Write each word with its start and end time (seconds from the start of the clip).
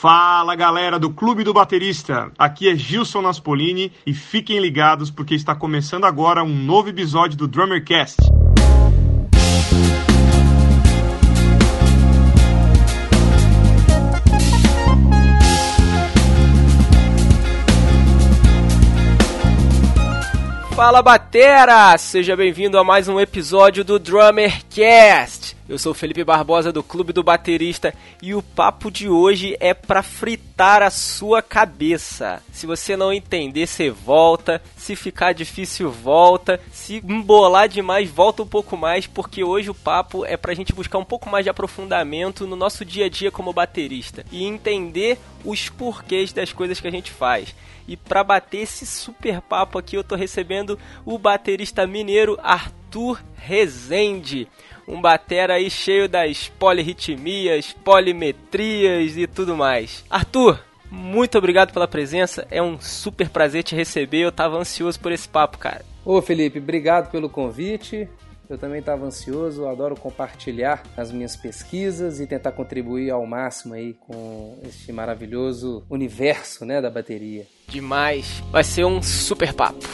Fala 0.00 0.54
galera 0.54 0.96
do 0.96 1.10
Clube 1.10 1.42
do 1.42 1.52
Baterista, 1.52 2.30
aqui 2.38 2.70
é 2.70 2.76
Gilson 2.76 3.20
Naspolini 3.20 3.92
e 4.06 4.14
fiquem 4.14 4.60
ligados 4.60 5.10
porque 5.10 5.34
está 5.34 5.56
começando 5.56 6.04
agora 6.04 6.44
um 6.44 6.54
novo 6.54 6.88
episódio 6.88 7.36
do 7.36 7.48
Drummercast. 7.48 8.16
Fala 20.76 21.02
Batera! 21.02 21.98
Seja 21.98 22.36
bem-vindo 22.36 22.78
a 22.78 22.84
mais 22.84 23.08
um 23.08 23.18
episódio 23.18 23.82
do 23.82 23.98
Drummercast. 23.98 25.57
Eu 25.68 25.78
sou 25.78 25.92
Felipe 25.92 26.24
Barbosa 26.24 26.72
do 26.72 26.82
Clube 26.82 27.12
do 27.12 27.22
Baterista 27.22 27.94
e 28.22 28.34
o 28.34 28.40
papo 28.40 28.90
de 28.90 29.06
hoje 29.06 29.54
é 29.60 29.74
para 29.74 30.02
fritar 30.02 30.82
a 30.82 30.88
sua 30.88 31.42
cabeça. 31.42 32.42
Se 32.50 32.66
você 32.66 32.96
não 32.96 33.12
entender, 33.12 33.66
você 33.66 33.90
volta. 33.90 34.62
Se 34.78 34.96
ficar 34.96 35.34
difícil, 35.34 35.90
volta. 35.90 36.58
Se 36.72 37.02
embolar 37.06 37.68
demais, 37.68 38.08
volta 38.08 38.42
um 38.42 38.46
pouco 38.46 38.78
mais, 38.78 39.06
porque 39.06 39.44
hoje 39.44 39.68
o 39.68 39.74
papo 39.74 40.24
é 40.24 40.38
pra 40.38 40.54
gente 40.54 40.72
buscar 40.72 40.96
um 40.96 41.04
pouco 41.04 41.28
mais 41.28 41.44
de 41.44 41.50
aprofundamento 41.50 42.46
no 42.46 42.56
nosso 42.56 42.82
dia 42.82 43.04
a 43.04 43.10
dia 43.10 43.30
como 43.30 43.52
baterista 43.52 44.24
e 44.32 44.44
entender 44.44 45.18
os 45.44 45.68
porquês 45.68 46.32
das 46.32 46.50
coisas 46.50 46.80
que 46.80 46.88
a 46.88 46.92
gente 46.92 47.10
faz. 47.10 47.54
E 47.86 47.94
para 47.94 48.24
bater 48.24 48.62
esse 48.62 48.86
super 48.86 49.42
papo 49.42 49.78
aqui, 49.78 49.96
eu 49.96 50.04
tô 50.04 50.14
recebendo 50.14 50.78
o 51.04 51.18
baterista 51.18 51.86
mineiro 51.86 52.38
Arthur 52.42 53.20
Rezende. 53.34 54.48
Um 54.88 55.02
batera 55.02 55.54
aí 55.54 55.70
cheio 55.70 56.08
das 56.08 56.48
polirritmias, 56.48 57.76
polimetrias 57.84 59.18
e 59.18 59.26
tudo 59.26 59.54
mais. 59.54 60.02
Arthur, 60.08 60.58
muito 60.90 61.36
obrigado 61.36 61.72
pela 61.72 61.86
presença. 61.86 62.46
É 62.50 62.62
um 62.62 62.80
super 62.80 63.28
prazer 63.28 63.62
te 63.62 63.74
receber. 63.76 64.20
Eu 64.20 64.32
tava 64.32 64.56
ansioso 64.56 64.98
por 64.98 65.12
esse 65.12 65.28
papo, 65.28 65.58
cara. 65.58 65.84
Ô 66.04 66.22
Felipe, 66.22 66.58
obrigado 66.58 67.10
pelo 67.10 67.28
convite. 67.28 68.08
Eu 68.48 68.56
também 68.56 68.80
estava 68.80 69.04
ansioso, 69.04 69.66
adoro 69.66 69.94
compartilhar 69.94 70.82
as 70.96 71.12
minhas 71.12 71.36
pesquisas 71.36 72.18
e 72.18 72.26
tentar 72.26 72.52
contribuir 72.52 73.10
ao 73.10 73.26
máximo 73.26 73.74
aí 73.74 73.92
com 73.92 74.58
este 74.66 74.90
maravilhoso 74.90 75.84
universo, 75.90 76.64
né, 76.64 76.80
da 76.80 76.88
bateria. 76.88 77.46
Demais. 77.68 78.42
Vai 78.50 78.64
ser 78.64 78.86
um 78.86 79.02
super 79.02 79.52
papo. 79.52 79.86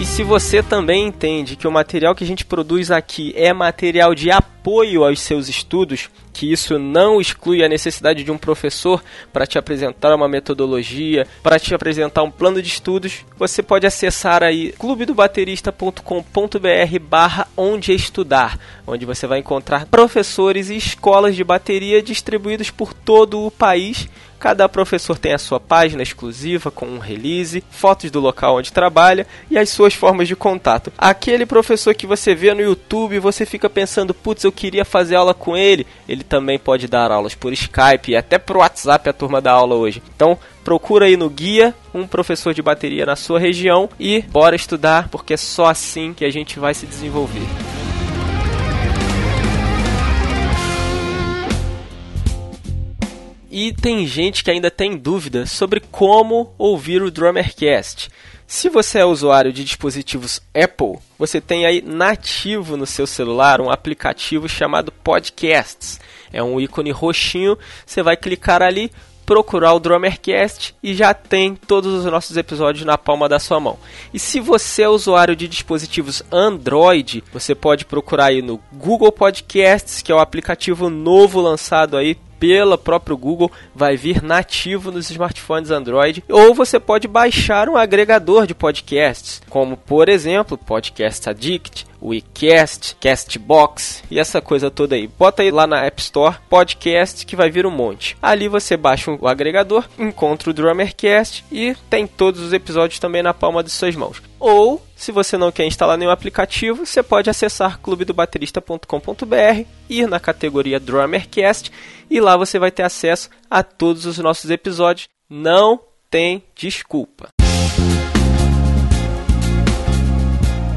E 0.00 0.04
se 0.04 0.24
você 0.24 0.60
também 0.60 1.06
entende 1.06 1.54
que 1.54 1.68
o 1.68 1.72
material 1.72 2.16
que 2.16 2.24
a 2.24 2.26
gente 2.26 2.44
produz 2.44 2.90
aqui 2.90 3.32
é 3.36 3.52
material 3.52 4.12
de 4.12 4.28
apoio 4.28 5.04
aos 5.04 5.20
seus 5.20 5.48
estudos, 5.48 6.10
que 6.32 6.50
isso 6.50 6.80
não 6.80 7.20
exclui 7.20 7.64
a 7.64 7.68
necessidade 7.68 8.24
de 8.24 8.32
um 8.32 8.36
professor 8.36 9.00
para 9.32 9.46
te 9.46 9.56
apresentar 9.56 10.12
uma 10.12 10.28
metodologia, 10.28 11.28
para 11.44 11.60
te 11.60 11.72
apresentar 11.72 12.24
um 12.24 12.30
plano 12.30 12.60
de 12.60 12.68
estudos, 12.68 13.24
você 13.38 13.62
pode 13.62 13.86
acessar 13.86 14.42
aí 14.42 14.72
clubedobaterista.com.br 14.72 16.98
barra 17.00 17.46
onde 17.56 17.92
estudar, 17.92 18.58
onde 18.84 19.06
você 19.06 19.28
vai 19.28 19.38
encontrar 19.38 19.86
professores 19.86 20.70
e 20.70 20.76
escolas 20.76 21.36
de 21.36 21.44
bateria 21.44 22.02
distribuídos 22.02 22.68
por 22.68 22.92
todo 22.92 23.46
o 23.46 23.50
país 23.50 24.08
Cada 24.44 24.68
professor 24.68 25.18
tem 25.18 25.32
a 25.32 25.38
sua 25.38 25.58
página 25.58 26.02
exclusiva 26.02 26.70
com 26.70 26.84
um 26.84 26.98
release, 26.98 27.64
fotos 27.70 28.10
do 28.10 28.20
local 28.20 28.58
onde 28.58 28.74
trabalha 28.74 29.26
e 29.50 29.56
as 29.56 29.70
suas 29.70 29.94
formas 29.94 30.28
de 30.28 30.36
contato. 30.36 30.92
Aquele 30.98 31.46
professor 31.46 31.94
que 31.94 32.06
você 32.06 32.34
vê 32.34 32.52
no 32.52 32.60
YouTube, 32.60 33.18
você 33.20 33.46
fica 33.46 33.70
pensando, 33.70 34.12
putz, 34.12 34.44
eu 34.44 34.52
queria 34.52 34.84
fazer 34.84 35.16
aula 35.16 35.32
com 35.32 35.56
ele. 35.56 35.86
Ele 36.06 36.22
também 36.22 36.58
pode 36.58 36.86
dar 36.86 37.10
aulas 37.10 37.34
por 37.34 37.54
Skype 37.54 38.10
e 38.10 38.16
até 38.16 38.36
por 38.36 38.58
WhatsApp 38.58 39.08
a 39.08 39.14
turma 39.14 39.40
da 39.40 39.52
aula 39.52 39.76
hoje. 39.76 40.02
Então, 40.14 40.38
procura 40.62 41.06
aí 41.06 41.16
no 41.16 41.30
guia 41.30 41.74
um 41.94 42.06
professor 42.06 42.52
de 42.52 42.60
bateria 42.60 43.06
na 43.06 43.16
sua 43.16 43.40
região 43.40 43.88
e 43.98 44.20
bora 44.28 44.54
estudar, 44.54 45.08
porque 45.08 45.32
é 45.32 45.38
só 45.38 45.70
assim 45.70 46.12
que 46.12 46.22
a 46.22 46.30
gente 46.30 46.58
vai 46.58 46.74
se 46.74 46.84
desenvolver. 46.84 47.73
E 53.56 53.72
tem 53.72 54.04
gente 54.04 54.42
que 54.42 54.50
ainda 54.50 54.68
tem 54.68 54.96
dúvida 54.96 55.46
sobre 55.46 55.78
como 55.78 56.52
ouvir 56.58 57.00
o 57.02 57.08
Drummercast. 57.08 58.10
Se 58.48 58.68
você 58.68 58.98
é 58.98 59.04
usuário 59.04 59.52
de 59.52 59.62
dispositivos 59.62 60.40
Apple, 60.52 60.98
você 61.16 61.40
tem 61.40 61.64
aí 61.64 61.80
nativo 61.80 62.76
no 62.76 62.84
seu 62.84 63.06
celular 63.06 63.60
um 63.60 63.70
aplicativo 63.70 64.48
chamado 64.48 64.90
Podcasts. 64.90 66.00
É 66.32 66.42
um 66.42 66.60
ícone 66.60 66.90
roxinho, 66.90 67.56
você 67.86 68.02
vai 68.02 68.16
clicar 68.16 68.60
ali, 68.60 68.90
procurar 69.24 69.72
o 69.74 69.78
Drummercast 69.78 70.74
e 70.82 70.92
já 70.92 71.14
tem 71.14 71.54
todos 71.54 71.94
os 71.94 72.04
nossos 72.06 72.36
episódios 72.36 72.84
na 72.84 72.98
palma 72.98 73.28
da 73.28 73.38
sua 73.38 73.60
mão. 73.60 73.78
E 74.12 74.18
se 74.18 74.40
você 74.40 74.82
é 74.82 74.88
usuário 74.88 75.36
de 75.36 75.46
dispositivos 75.46 76.24
Android, 76.32 77.22
você 77.32 77.54
pode 77.54 77.84
procurar 77.84 78.26
aí 78.26 78.42
no 78.42 78.60
Google 78.72 79.12
Podcasts, 79.12 80.02
que 80.02 80.10
é 80.10 80.14
o 80.14 80.18
aplicativo 80.18 80.90
novo 80.90 81.40
lançado 81.40 81.96
aí 81.96 82.16
pelo 82.44 82.76
próprio 82.76 83.16
Google, 83.16 83.50
vai 83.74 83.96
vir 83.96 84.22
nativo 84.22 84.92
nos 84.92 85.10
smartphones 85.10 85.70
Android, 85.70 86.22
ou 86.28 86.54
você 86.54 86.78
pode 86.78 87.08
baixar 87.08 87.70
um 87.70 87.76
agregador 87.78 88.46
de 88.46 88.54
podcasts, 88.54 89.40
como 89.48 89.78
por 89.78 90.10
exemplo 90.10 90.58
Podcast 90.58 91.30
Addict, 91.30 91.86
WeCast, 92.02 92.98
Castbox 93.00 94.04
e 94.10 94.20
essa 94.20 94.42
coisa 94.42 94.70
toda 94.70 94.94
aí. 94.94 95.06
Bota 95.06 95.42
aí 95.42 95.50
lá 95.50 95.66
na 95.66 95.86
App 95.86 96.02
Store 96.02 96.36
podcast 96.50 97.24
que 97.24 97.34
vai 97.34 97.50
vir 97.50 97.64
um 97.64 97.70
monte. 97.70 98.14
Ali 98.20 98.46
você 98.46 98.76
baixa 98.76 99.10
o 99.10 99.26
agregador, 99.26 99.88
encontra 99.98 100.50
o 100.50 100.52
Drummercast 100.52 101.46
e 101.50 101.74
tem 101.88 102.06
todos 102.06 102.42
os 102.42 102.52
episódios 102.52 103.00
também 103.00 103.22
na 103.22 103.32
palma 103.32 103.64
de 103.64 103.70
suas 103.70 103.96
mãos. 103.96 104.20
Ou, 104.38 104.84
se 105.04 105.12
você 105.12 105.36
não 105.36 105.52
quer 105.52 105.66
instalar 105.66 105.98
nenhum 105.98 106.10
aplicativo, 106.10 106.86
você 106.86 107.02
pode 107.02 107.28
acessar 107.28 107.78
clubedobaterista.com.br, 107.78 109.66
ir 109.90 110.08
na 110.08 110.18
categoria 110.18 110.80
Drummercast 110.80 111.70
e 112.10 112.20
lá 112.20 112.38
você 112.38 112.58
vai 112.58 112.70
ter 112.70 112.84
acesso 112.84 113.28
a 113.50 113.62
todos 113.62 114.06
os 114.06 114.16
nossos 114.16 114.50
episódios. 114.50 115.06
Não 115.28 115.78
tem 116.08 116.42
desculpa. 116.54 117.33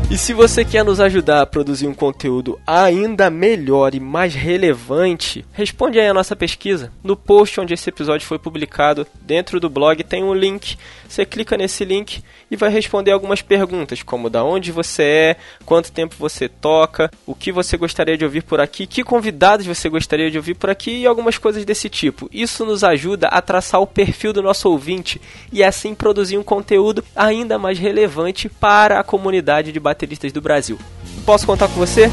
E 0.09 0.17
se 0.17 0.33
você 0.33 0.63
quer 0.63 0.85
nos 0.85 1.01
ajudar 1.01 1.41
a 1.41 1.45
produzir 1.45 1.85
um 1.85 1.93
conteúdo 1.93 2.57
ainda 2.65 3.29
melhor 3.29 3.93
e 3.93 3.99
mais 3.99 4.33
relevante, 4.33 5.45
responde 5.51 5.99
aí 5.99 6.07
a 6.07 6.13
nossa 6.13 6.33
pesquisa. 6.33 6.93
No 7.03 7.17
post 7.17 7.59
onde 7.59 7.73
esse 7.73 7.89
episódio 7.89 8.25
foi 8.25 8.39
publicado, 8.39 9.05
dentro 9.21 9.59
do 9.59 9.69
blog 9.69 10.01
tem 10.05 10.23
um 10.23 10.33
link. 10.33 10.77
Você 11.09 11.25
clica 11.25 11.57
nesse 11.57 11.83
link 11.83 12.23
e 12.49 12.55
vai 12.55 12.69
responder 12.69 13.11
algumas 13.11 13.41
perguntas, 13.41 14.01
como 14.01 14.29
da 14.29 14.45
onde 14.45 14.71
você 14.71 15.03
é, 15.03 15.35
quanto 15.65 15.91
tempo 15.91 16.15
você 16.17 16.47
toca, 16.47 17.11
o 17.25 17.35
que 17.35 17.51
você 17.51 17.75
gostaria 17.75 18.17
de 18.17 18.23
ouvir 18.23 18.43
por 18.43 18.61
aqui, 18.61 18.87
que 18.87 19.03
convidados 19.03 19.65
você 19.65 19.89
gostaria 19.89 20.31
de 20.31 20.37
ouvir 20.37 20.53
por 20.53 20.69
aqui 20.69 20.99
e 21.01 21.05
algumas 21.05 21.37
coisas 21.37 21.65
desse 21.65 21.89
tipo. 21.89 22.29
Isso 22.31 22.65
nos 22.65 22.81
ajuda 22.81 23.27
a 23.27 23.41
traçar 23.41 23.81
o 23.81 23.87
perfil 23.87 24.31
do 24.31 24.41
nosso 24.41 24.69
ouvinte 24.69 25.19
e 25.51 25.61
assim 25.61 25.93
produzir 25.93 26.37
um 26.37 26.43
conteúdo 26.43 27.03
ainda 27.13 27.59
mais 27.59 27.77
relevante 27.77 28.47
para 28.47 28.99
a 28.99 29.03
comunidade 29.03 29.73
de 29.73 29.79
bateristas 29.97 30.31
do 30.31 30.39
Brasil. 30.39 30.77
posso 31.25 31.45
contar 31.45 31.67
com 31.67 31.73
você? 31.73 32.11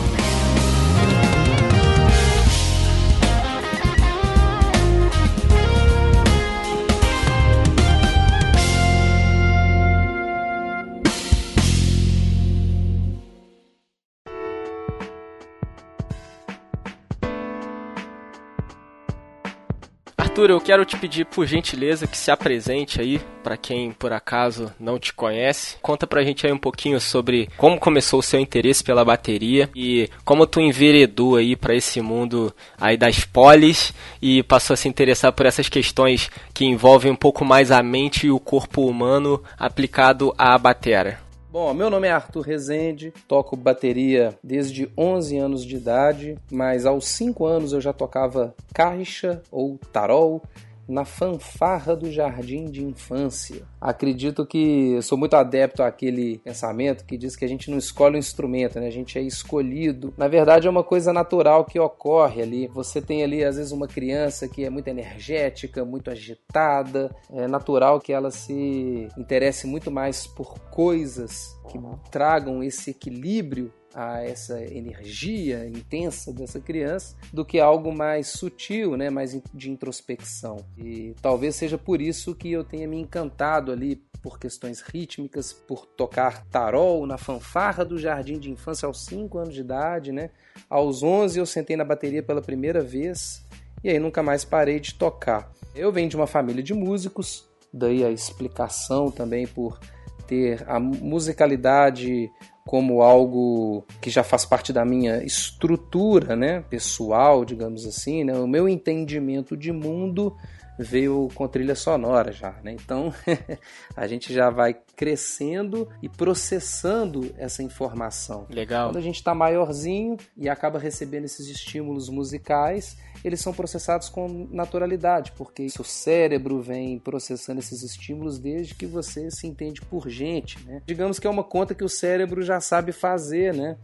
Arthur, 20.35 20.51
eu 20.51 20.61
quero 20.61 20.85
te 20.85 20.97
pedir 20.97 21.27
por 21.27 21.47
gentileza 21.47 22.09
que 22.09 22.17
se 22.17 22.29
apresente 22.29 23.01
aí 23.01 23.21
para 23.41 23.57
quem 23.57 23.93
por 23.93 24.13
acaso 24.13 24.73
não 24.81 24.99
te 24.99 25.15
conhece. 25.15 25.77
Conta 25.81 26.09
pra 26.09 26.25
gente 26.25 26.45
aí 26.45 26.53
um 26.53 26.59
pouquinho 26.59 27.01
sobre 27.01 27.49
como 27.57 27.79
começou 27.79 28.19
o 28.19 28.23
seu 28.23 28.41
interesse 28.41 28.83
pela 28.83 29.05
bateria 29.05 29.71
e 29.77 30.11
como 30.25 30.45
tu 30.45 30.59
enveredou 30.59 31.37
aí 31.37 31.55
para 31.55 31.77
esse 31.77 32.01
mundo 32.01 32.53
aí 32.81 32.97
das 32.97 33.25
polis 33.25 33.95
e 34.21 34.43
passou 34.43 34.75
a 34.75 34.77
se 34.77 34.89
interessar 34.89 35.33
por 35.33 35.47
essas 35.47 35.69
questões 35.69 36.29
que 36.53 36.65
envolvem 36.65 37.13
um 37.13 37.17
pouco 37.17 37.45
mais 37.45 37.71
a 37.71 37.81
mente 37.81 38.27
e 38.27 38.31
o 38.33 38.41
corpo 38.41 38.89
humano 38.89 39.41
aplicado 39.57 40.35
à 40.37 40.59
batera. 40.59 41.24
Bom, 41.55 41.73
meu 41.73 41.89
nome 41.89 42.09
é 42.09 42.11
Arthur 42.11 42.41
Rezende, 42.41 43.15
toco 43.29 43.55
bateria 43.55 44.37
desde 44.43 44.91
11 44.99 45.39
anos 45.39 45.65
de 45.65 45.77
idade, 45.77 46.37
mas 46.51 46.85
aos 46.85 47.07
5 47.07 47.47
anos 47.47 47.73
eu 47.73 47.81
já 47.81 47.93
tocava 47.93 48.53
caixa 48.75 49.41
ou 49.53 49.79
tarol 49.93 50.43
na 50.89 51.05
fanfarra 51.05 51.97
do 51.97 52.11
jardim 52.11 52.67
de 52.67 52.85
infância. 52.85 53.63
Acredito 53.81 54.47
que 54.47 55.01
sou 55.03 55.19
muito 55.19 55.35
adepto 55.35 55.83
àquele 55.83 56.39
pensamento 56.39 57.05
que 57.05 57.17
diz 57.17 57.37
que 57.37 57.45
a 57.45 57.49
gente 57.49 57.71
não 57.71 57.79
escolhe 57.79 58.17
um 58.17 58.19
instrumento, 58.19 58.79
né? 58.79 58.87
a 58.87 58.91
gente 58.91 59.19
é 59.19 59.23
escolhido. 59.23 60.13
Na 60.17 60.29
verdade, 60.29 60.67
é 60.67 60.71
uma 60.71 60.85
coisa 60.85 61.13
natural 61.13 61.65
que 61.65 61.79
ocorre 61.79 62.43
ali. 62.43 62.67
Você 62.69 63.01
tem 63.01 63.23
ali, 63.23 63.45
às 63.45 63.57
vezes, 63.57 63.73
uma 63.73 63.87
criança 63.87 64.49
que 64.49 64.65
é 64.65 64.71
muito 64.71 64.89
energética, 64.89 65.85
muito 65.85 66.11
agitada. 66.11 67.15
É 67.31 67.47
natural 67.47 68.01
que 68.01 68.13
ela 68.13 68.31
se 68.31 69.09
interesse 69.19 69.67
muito 69.67 69.91
mais 69.91 70.27
por 70.27 70.59
coisas 70.71 71.55
que 71.69 71.79
tragam 72.11 72.63
esse 72.63 72.91
equilíbrio 72.91 73.73
a 73.95 74.23
essa 74.23 74.61
energia 74.61 75.67
intensa 75.67 76.33
dessa 76.33 76.59
criança 76.59 77.15
do 77.33 77.45
que 77.45 77.61
algo 77.61 77.95
mais 77.95 78.29
sutil, 78.29 78.97
né, 78.97 79.09
mais 79.09 79.41
de 79.55 79.71
introspecção. 79.71 80.65
E 80.77 81.15
talvez 81.23 81.55
seja 81.55 81.79
por 81.79 82.03
isso 82.03 82.35
que 82.35 82.51
eu 82.51 82.65
tenha 82.65 82.89
me 82.89 82.99
encantado 82.99 83.71
ali 83.71 84.03
por 84.21 84.39
questões 84.39 84.81
rítmicas, 84.81 85.53
por 85.53 85.87
tocar 85.87 86.45
tarol 86.47 87.07
na 87.07 87.19
fanfarra 87.19 87.85
do 87.85 87.99
jardim 87.99 88.39
de 88.39 88.51
infância 88.51 88.87
aos 88.87 89.05
5 89.05 89.39
anos 89.39 89.55
de 89.55 89.61
idade, 89.61 90.13
né? 90.13 90.31
Aos 90.69 91.03
11 91.03 91.39
eu 91.39 91.47
sentei 91.47 91.77
na 91.77 91.85
bateria 91.85 92.23
pela 92.23 92.43
primeira 92.43 92.81
vez 92.81 93.45
e 93.83 93.91
aí 93.91 93.99
nunca 93.99 94.23
mais 94.23 94.45
parei 94.45 94.81
de 94.81 94.95
tocar. 94.95 95.53
Eu 95.75 95.93
venho 95.93 96.09
de 96.09 96.17
uma 96.17 96.27
família 96.27 96.63
de 96.63 96.73
músicos, 96.73 97.47
daí 97.73 98.03
a 98.03 98.11
explicação 98.11 99.11
também 99.11 99.47
por 99.47 99.79
ter 100.27 100.65
a 100.67 100.81
musicalidade 100.81 102.31
como 102.67 103.03
algo 103.03 103.85
que 104.01 104.09
já 104.09 104.23
faz 104.23 104.45
parte 104.45 104.73
da 104.73 104.85
minha 104.85 105.23
estrutura, 105.23 106.35
né, 106.35 106.61
pessoal, 106.63 107.45
digamos 107.45 107.87
assim, 107.87 108.25
né, 108.25 108.33
o 108.35 108.47
meu 108.47 108.69
entendimento 108.69 109.57
de 109.57 109.71
mundo 109.71 110.35
veio 110.79 111.29
com 111.35 111.47
trilha 111.47 111.75
sonora 111.75 112.33
já, 112.33 112.53
né? 112.63 112.73
Então 112.73 113.13
a 113.97 114.07
gente 114.07 114.33
já 114.33 114.51
vai 114.51 114.75
crescendo 114.97 115.89
e 116.03 116.09
processando 116.09 117.35
essa 117.37 117.63
informação. 117.63 118.47
Legal. 118.51 118.89
Quando 118.89 118.99
a 118.99 119.03
gente 119.03 119.17
está 119.17 119.35
maiorzinho 119.35 120.17
e 120.37 120.49
acaba 120.49 120.79
recebendo 120.79 121.25
esses 121.25 121.49
estímulos 121.49 122.09
musicais, 122.09 122.97
eles 123.25 123.41
são 123.41 123.53
processados 123.53 124.09
com 124.09 124.49
naturalidade, 124.51 125.33
porque 125.33 125.69
seu 125.69 125.85
cérebro 125.85 126.61
vem 126.61 126.99
processando 126.99 127.61
esses 127.61 127.83
estímulos 127.83 128.39
desde 128.39 128.75
que 128.75 128.87
você 128.87 129.31
se 129.31 129.47
entende 129.47 129.81
por 129.81 130.09
gente, 130.09 130.63
né? 130.65 130.83
Digamos 130.87 131.19
que 131.19 131.27
é 131.27 131.31
uma 131.31 131.45
conta 131.45 131.75
que 131.75 131.85
o 131.85 131.89
cérebro 131.89 132.43
já 132.43 132.61
sabe 132.61 132.93
fazer, 132.93 133.55
né? 133.55 133.77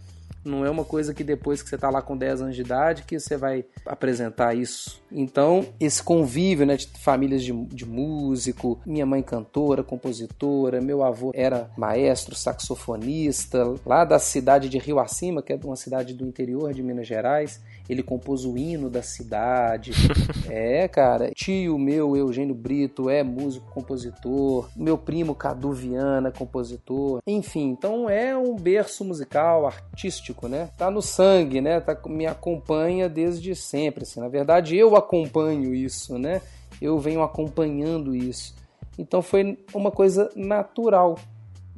Não 0.45 0.65
é 0.65 0.71
uma 0.71 0.85
coisa 0.85 1.13
que 1.13 1.23
depois 1.23 1.63
que 1.63 1.69
você 1.69 1.75
está 1.75 1.91
lá 1.91 2.01
com 2.01 2.17
10 2.17 2.43
anos 2.43 2.57
de 2.57 2.63
idade 2.63 3.03
que 3.03 3.19
você 3.19 3.37
vai 3.37 3.65
apresentar 3.85 4.55
isso. 4.55 5.03
Então, 5.13 5.67
esse 5.79 6.03
convívio 6.03 6.65
né, 6.65 6.77
de 6.77 6.87
famílias 6.99 7.43
de, 7.43 7.53
de 7.53 7.85
músico, 7.85 8.81
minha 8.87 9.05
mãe 9.05 9.23
cantora, 9.23 9.83
compositora, 9.83 10.81
meu 10.81 11.03
avô 11.03 11.31
era 11.35 11.71
maestro, 11.77 12.35
saxofonista, 12.35 13.75
lá 13.85 14.05
da 14.05 14.19
cidade 14.19 14.69
de 14.69 14.79
Rio 14.79 14.99
Acima, 14.99 15.43
que 15.43 15.53
é 15.53 15.61
uma 15.63 15.77
cidade 15.77 16.15
do 16.15 16.27
interior 16.27 16.73
de 16.73 16.83
Minas 16.83 17.07
Gerais 17.07 17.61
ele 17.89 18.03
compôs 18.03 18.45
o 18.45 18.57
hino 18.57 18.89
da 18.89 19.03
cidade. 19.03 19.93
é, 20.49 20.87
cara, 20.89 21.31
tio 21.35 21.79
meu, 21.79 22.17
Eugênio 22.17 22.55
Brito, 22.55 23.11
é 23.11 23.23
músico, 23.23 23.71
compositor. 23.73 24.69
Meu 24.77 24.97
primo 24.97 25.35
Cadu 25.35 25.73
Viana, 25.73 26.31
compositor. 26.31 27.21
Enfim, 27.27 27.71
então 27.71 28.09
é 28.09 28.37
um 28.37 28.57
berço 28.57 29.05
musical, 29.05 29.67
artístico, 29.67 30.49
né? 30.49 30.71
Tá 30.77 30.91
no 30.91 31.03
sangue, 31.03 31.61
né? 31.61 31.81
Tá, 31.81 31.97
me 32.07 32.27
acompanha 32.27 33.09
desde 33.09 33.55
sempre. 33.55 34.03
Assim. 34.03 34.21
Na 34.21 34.29
verdade, 34.29 34.77
eu 34.77 34.97
acompanho 34.97 35.75
isso, 35.75 36.19
né? 36.19 36.41
Eu 36.81 36.99
venho 36.99 37.23
acompanhando 37.23 38.15
isso. 38.15 38.55
Então 38.99 39.23
foi 39.23 39.59
uma 39.75 39.91
coisa 39.91 40.31
natural 40.37 41.17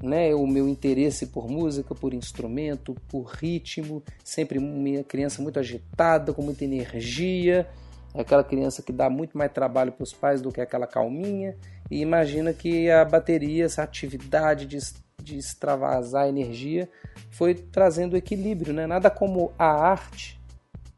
né, 0.02 0.34
o 0.34 0.46
meu 0.46 0.68
interesse 0.68 1.28
por 1.28 1.48
música, 1.48 1.94
por 1.94 2.12
instrumento, 2.12 2.94
por 3.08 3.22
ritmo, 3.26 4.02
sempre 4.24 4.58
uma 4.58 5.04
criança 5.04 5.40
muito 5.40 5.60
agitada, 5.60 6.32
com 6.32 6.42
muita 6.42 6.64
energia, 6.64 7.68
aquela 8.12 8.42
criança 8.42 8.82
que 8.82 8.92
dá 8.92 9.08
muito 9.08 9.38
mais 9.38 9.52
trabalho 9.52 9.92
para 9.92 10.02
os 10.02 10.12
pais 10.12 10.42
do 10.42 10.50
que 10.50 10.60
aquela 10.60 10.86
calminha, 10.86 11.56
e 11.90 12.00
imagina 12.00 12.52
que 12.52 12.90
a 12.90 13.04
bateria, 13.04 13.64
essa 13.64 13.82
atividade 13.82 14.66
de, 14.66 14.78
de 15.22 15.38
extravasar 15.38 16.28
energia, 16.28 16.88
foi 17.30 17.54
trazendo 17.54 18.16
equilíbrio, 18.16 18.74
né? 18.74 18.86
nada 18.86 19.08
como 19.08 19.52
a 19.56 19.66
arte, 19.66 20.40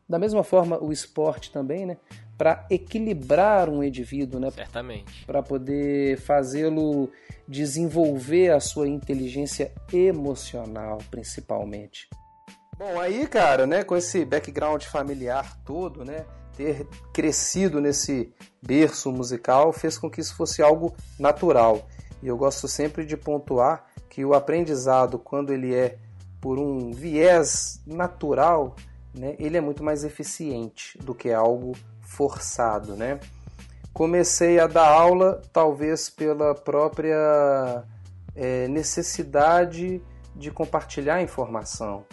da 0.08 0.18
mesma 0.18 0.42
forma 0.42 0.82
o 0.82 0.92
esporte 0.92 1.50
também, 1.50 1.86
né? 1.86 1.96
Para 2.36 2.66
equilibrar 2.70 3.68
um 3.68 3.82
indivíduo, 3.82 4.40
né? 4.40 4.50
Certamente. 4.50 5.24
Para 5.24 5.42
poder 5.42 6.18
fazê-lo 6.18 7.10
desenvolver 7.46 8.50
a 8.50 8.60
sua 8.60 8.88
inteligência 8.88 9.72
emocional, 9.92 10.98
principalmente. 11.10 12.08
Bom, 12.76 13.00
aí, 13.00 13.26
cara, 13.26 13.66
né, 13.66 13.84
com 13.84 13.96
esse 13.96 14.24
background 14.24 14.82
familiar 14.82 15.56
todo, 15.64 16.04
né, 16.04 16.24
ter 16.56 16.86
crescido 17.12 17.80
nesse 17.80 18.32
berço 18.60 19.12
musical 19.12 19.72
fez 19.72 19.96
com 19.96 20.10
que 20.10 20.20
isso 20.20 20.34
fosse 20.34 20.62
algo 20.62 20.94
natural. 21.18 21.88
E 22.22 22.26
eu 22.26 22.36
gosto 22.36 22.66
sempre 22.66 23.04
de 23.04 23.16
pontuar 23.16 23.86
que 24.08 24.24
o 24.24 24.34
aprendizado, 24.34 25.18
quando 25.18 25.52
ele 25.52 25.74
é 25.74 25.98
por 26.40 26.58
um 26.58 26.90
viés 26.90 27.80
natural, 27.86 28.74
né, 29.14 29.36
ele 29.38 29.56
é 29.56 29.60
muito 29.60 29.84
mais 29.84 30.04
eficiente 30.04 30.98
do 30.98 31.14
que 31.14 31.30
algo 31.30 31.72
forçado, 32.04 32.94
né? 32.94 33.18
Comecei 33.92 34.58
a 34.58 34.66
dar 34.66 34.88
aula 34.88 35.40
talvez 35.52 36.10
pela 36.10 36.54
própria 36.54 37.84
é, 38.34 38.66
necessidade 38.68 40.02
de 40.34 40.50
compartilhar 40.50 41.22
informação. 41.22 42.04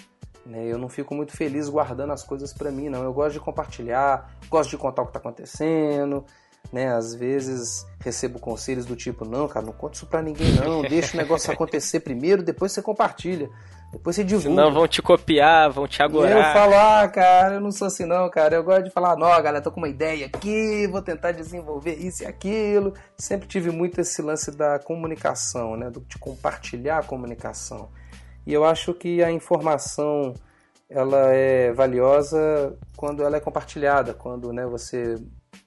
Né? 0.46 0.66
Eu 0.66 0.78
não 0.78 0.90
fico 0.90 1.16
muito 1.16 1.36
feliz 1.36 1.70
guardando 1.70 2.14
as 2.14 2.24
coisas 2.24 2.54
para 2.54 2.72
mim, 2.72 2.90
não. 2.90 3.04
Eu 3.04 3.14
gosto 3.14 3.34
de 3.34 3.40
compartilhar, 3.40 4.38
gosto 4.50 4.70
de 4.70 4.78
contar 4.78 5.02
o 5.02 5.06
que 5.06 5.10
está 5.10 5.20
acontecendo. 5.20 6.26
Né? 6.72 6.94
Às 6.94 7.14
vezes 7.14 7.86
recebo 8.00 8.40
conselhos 8.40 8.86
do 8.86 8.96
tipo: 8.96 9.26
não, 9.26 9.48
cara, 9.48 9.66
não 9.66 9.74
conte 9.74 9.96
isso 9.96 10.06
para 10.06 10.22
ninguém, 10.22 10.54
não. 10.54 10.82
Deixa 10.82 11.16
o 11.16 11.18
negócio 11.18 11.52
acontecer 11.54 12.00
primeiro, 12.00 12.44
depois 12.44 12.72
você 12.72 12.82
compartilha. 12.82 13.50
Depois 13.92 14.16
você 14.16 14.24
divulga. 14.24 14.50
Senão 14.50 14.74
vão 14.74 14.88
te 14.88 15.02
copiar, 15.02 15.70
vão 15.70 15.86
te 15.86 16.02
agorar. 16.02 16.32
Eu 16.32 16.54
falo, 16.54 16.76
ah, 16.76 17.08
cara, 17.10 17.56
eu 17.56 17.62
não 17.62 17.72
sou 17.72 17.88
assim 17.88 18.06
não, 18.06 18.30
cara. 18.30 18.56
Eu 18.56 18.64
gosto 18.64 18.84
de 18.84 18.90
falar, 18.90 19.18
não, 19.18 19.28
galera, 19.28 19.62
tô 19.62 19.70
com 19.70 19.82
uma 19.82 19.90
ideia 19.90 20.28
aqui, 20.28 20.88
vou 20.88 21.02
tentar 21.02 21.34
desenvolver 21.34 21.96
isso 21.96 22.24
e 22.24 22.26
aquilo. 22.26 22.94
Sempre 23.18 23.50
tive 23.50 23.70
muito 23.70 24.00
esse 24.00 24.22
lance 24.22 24.50
da 24.50 24.80
comunicação, 24.80 25.76
né? 25.76 25.92
De 26.08 26.18
compartilhar 26.18 27.00
a 27.00 27.04
comunicação. 27.04 27.90
E 28.48 28.54
eu 28.54 28.64
acho 28.64 28.94
que 28.94 29.22
a 29.22 29.30
informação 29.30 30.34
ela 30.90 31.34
é 31.34 31.72
valiosa 31.74 32.78
quando 32.96 33.24
ela 33.24 33.38
é 33.38 33.40
compartilhada, 33.40 34.14
quando 34.14 34.52
né, 34.52 34.66
você 34.66 35.16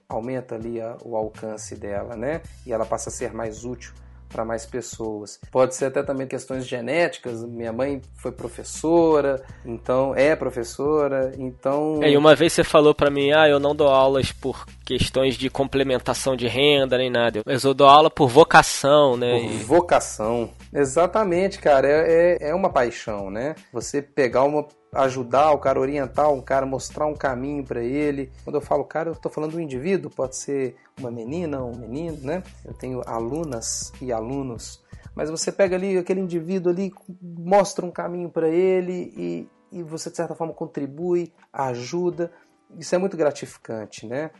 aumenta 0.08 0.54
ali 0.54 0.80
a, 0.80 0.96
o 1.04 1.16
alcance 1.16 1.74
dela, 1.74 2.16
né? 2.16 2.42
E 2.66 2.72
ela 2.72 2.84
passa 2.84 3.08
a 3.08 3.12
ser 3.12 3.32
mais 3.32 3.64
útil 3.64 3.92
para 4.34 4.44
mais 4.44 4.66
pessoas. 4.66 5.38
Pode 5.50 5.76
ser 5.76 5.86
até 5.86 6.02
também 6.02 6.26
questões 6.26 6.66
genéticas. 6.66 7.44
Minha 7.44 7.72
mãe 7.72 8.02
foi 8.16 8.32
professora, 8.32 9.40
então 9.64 10.12
é 10.14 10.34
professora, 10.34 11.32
então. 11.38 12.00
É, 12.02 12.10
e 12.10 12.16
uma 12.16 12.34
vez 12.34 12.52
você 12.52 12.64
falou 12.64 12.94
para 12.94 13.10
mim, 13.10 13.30
ah, 13.32 13.48
eu 13.48 13.60
não 13.60 13.76
dou 13.76 13.88
aulas 13.88 14.32
por 14.32 14.66
questões 14.84 15.36
de 15.36 15.48
complementação 15.48 16.34
de 16.34 16.48
renda 16.48 16.98
nem 16.98 17.10
nada. 17.10 17.42
Mas 17.46 17.62
eu 17.62 17.72
dou 17.72 17.86
aula 17.86 18.10
por 18.10 18.28
vocação, 18.28 19.16
né? 19.16 19.38
Por 19.38 19.66
vocação. 19.66 20.50
Exatamente, 20.72 21.60
cara. 21.60 21.86
É, 21.86 22.38
é, 22.42 22.48
é 22.50 22.54
uma 22.54 22.70
paixão, 22.70 23.30
né? 23.30 23.54
Você 23.72 24.02
pegar 24.02 24.42
uma 24.42 24.66
ajudar 24.94 25.52
o 25.52 25.58
cara, 25.58 25.80
orientar 25.80 26.32
um 26.32 26.40
cara, 26.40 26.64
mostrar 26.64 27.06
um 27.06 27.14
caminho 27.14 27.64
para 27.64 27.82
ele. 27.82 28.30
Quando 28.44 28.56
eu 28.56 28.60
falo 28.60 28.84
cara, 28.84 29.10
eu 29.10 29.14
estou 29.14 29.30
falando 29.30 29.52
do 29.52 29.60
indivíduo, 29.60 30.10
pode 30.10 30.36
ser 30.36 30.76
uma 30.98 31.10
menina, 31.10 31.62
um 31.62 31.76
menino, 31.76 32.18
né? 32.22 32.42
Eu 32.64 32.72
tenho 32.72 33.02
alunas 33.06 33.92
e 34.00 34.12
alunos, 34.12 34.82
mas 35.14 35.30
você 35.30 35.50
pega 35.50 35.76
ali 35.76 35.98
aquele 35.98 36.20
indivíduo 36.20 36.72
ali, 36.72 36.92
mostra 37.20 37.84
um 37.84 37.90
caminho 37.90 38.28
para 38.28 38.48
ele 38.48 39.12
e, 39.16 39.48
e 39.72 39.82
você 39.82 40.10
de 40.10 40.16
certa 40.16 40.34
forma 40.34 40.52
contribui, 40.52 41.32
ajuda. 41.52 42.30
Isso 42.78 42.94
é 42.94 42.98
muito 42.98 43.16
gratificante, 43.16 44.06
né? 44.06 44.30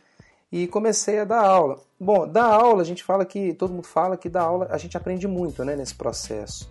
E 0.51 0.69
comecei 0.69 1.19
a 1.19 1.25
dar 1.25 1.45
aula. 1.45 1.81
Bom, 1.99 2.29
dar 2.29 2.45
aula, 2.45 2.83
a 2.83 2.85
gente 2.85 3.03
fala 3.03 3.25
que, 3.25 3.53
todo 3.55 3.73
mundo 3.73 3.87
fala 3.87 4.17
que 4.17 4.29
dar 4.29 4.43
aula, 4.43 4.69
a 4.71 4.79
gente 4.79 4.97
aprende 4.97 5.27
muito 5.27 5.65
né, 5.65 5.75
nesse 5.75 5.95
processo. 5.95 6.71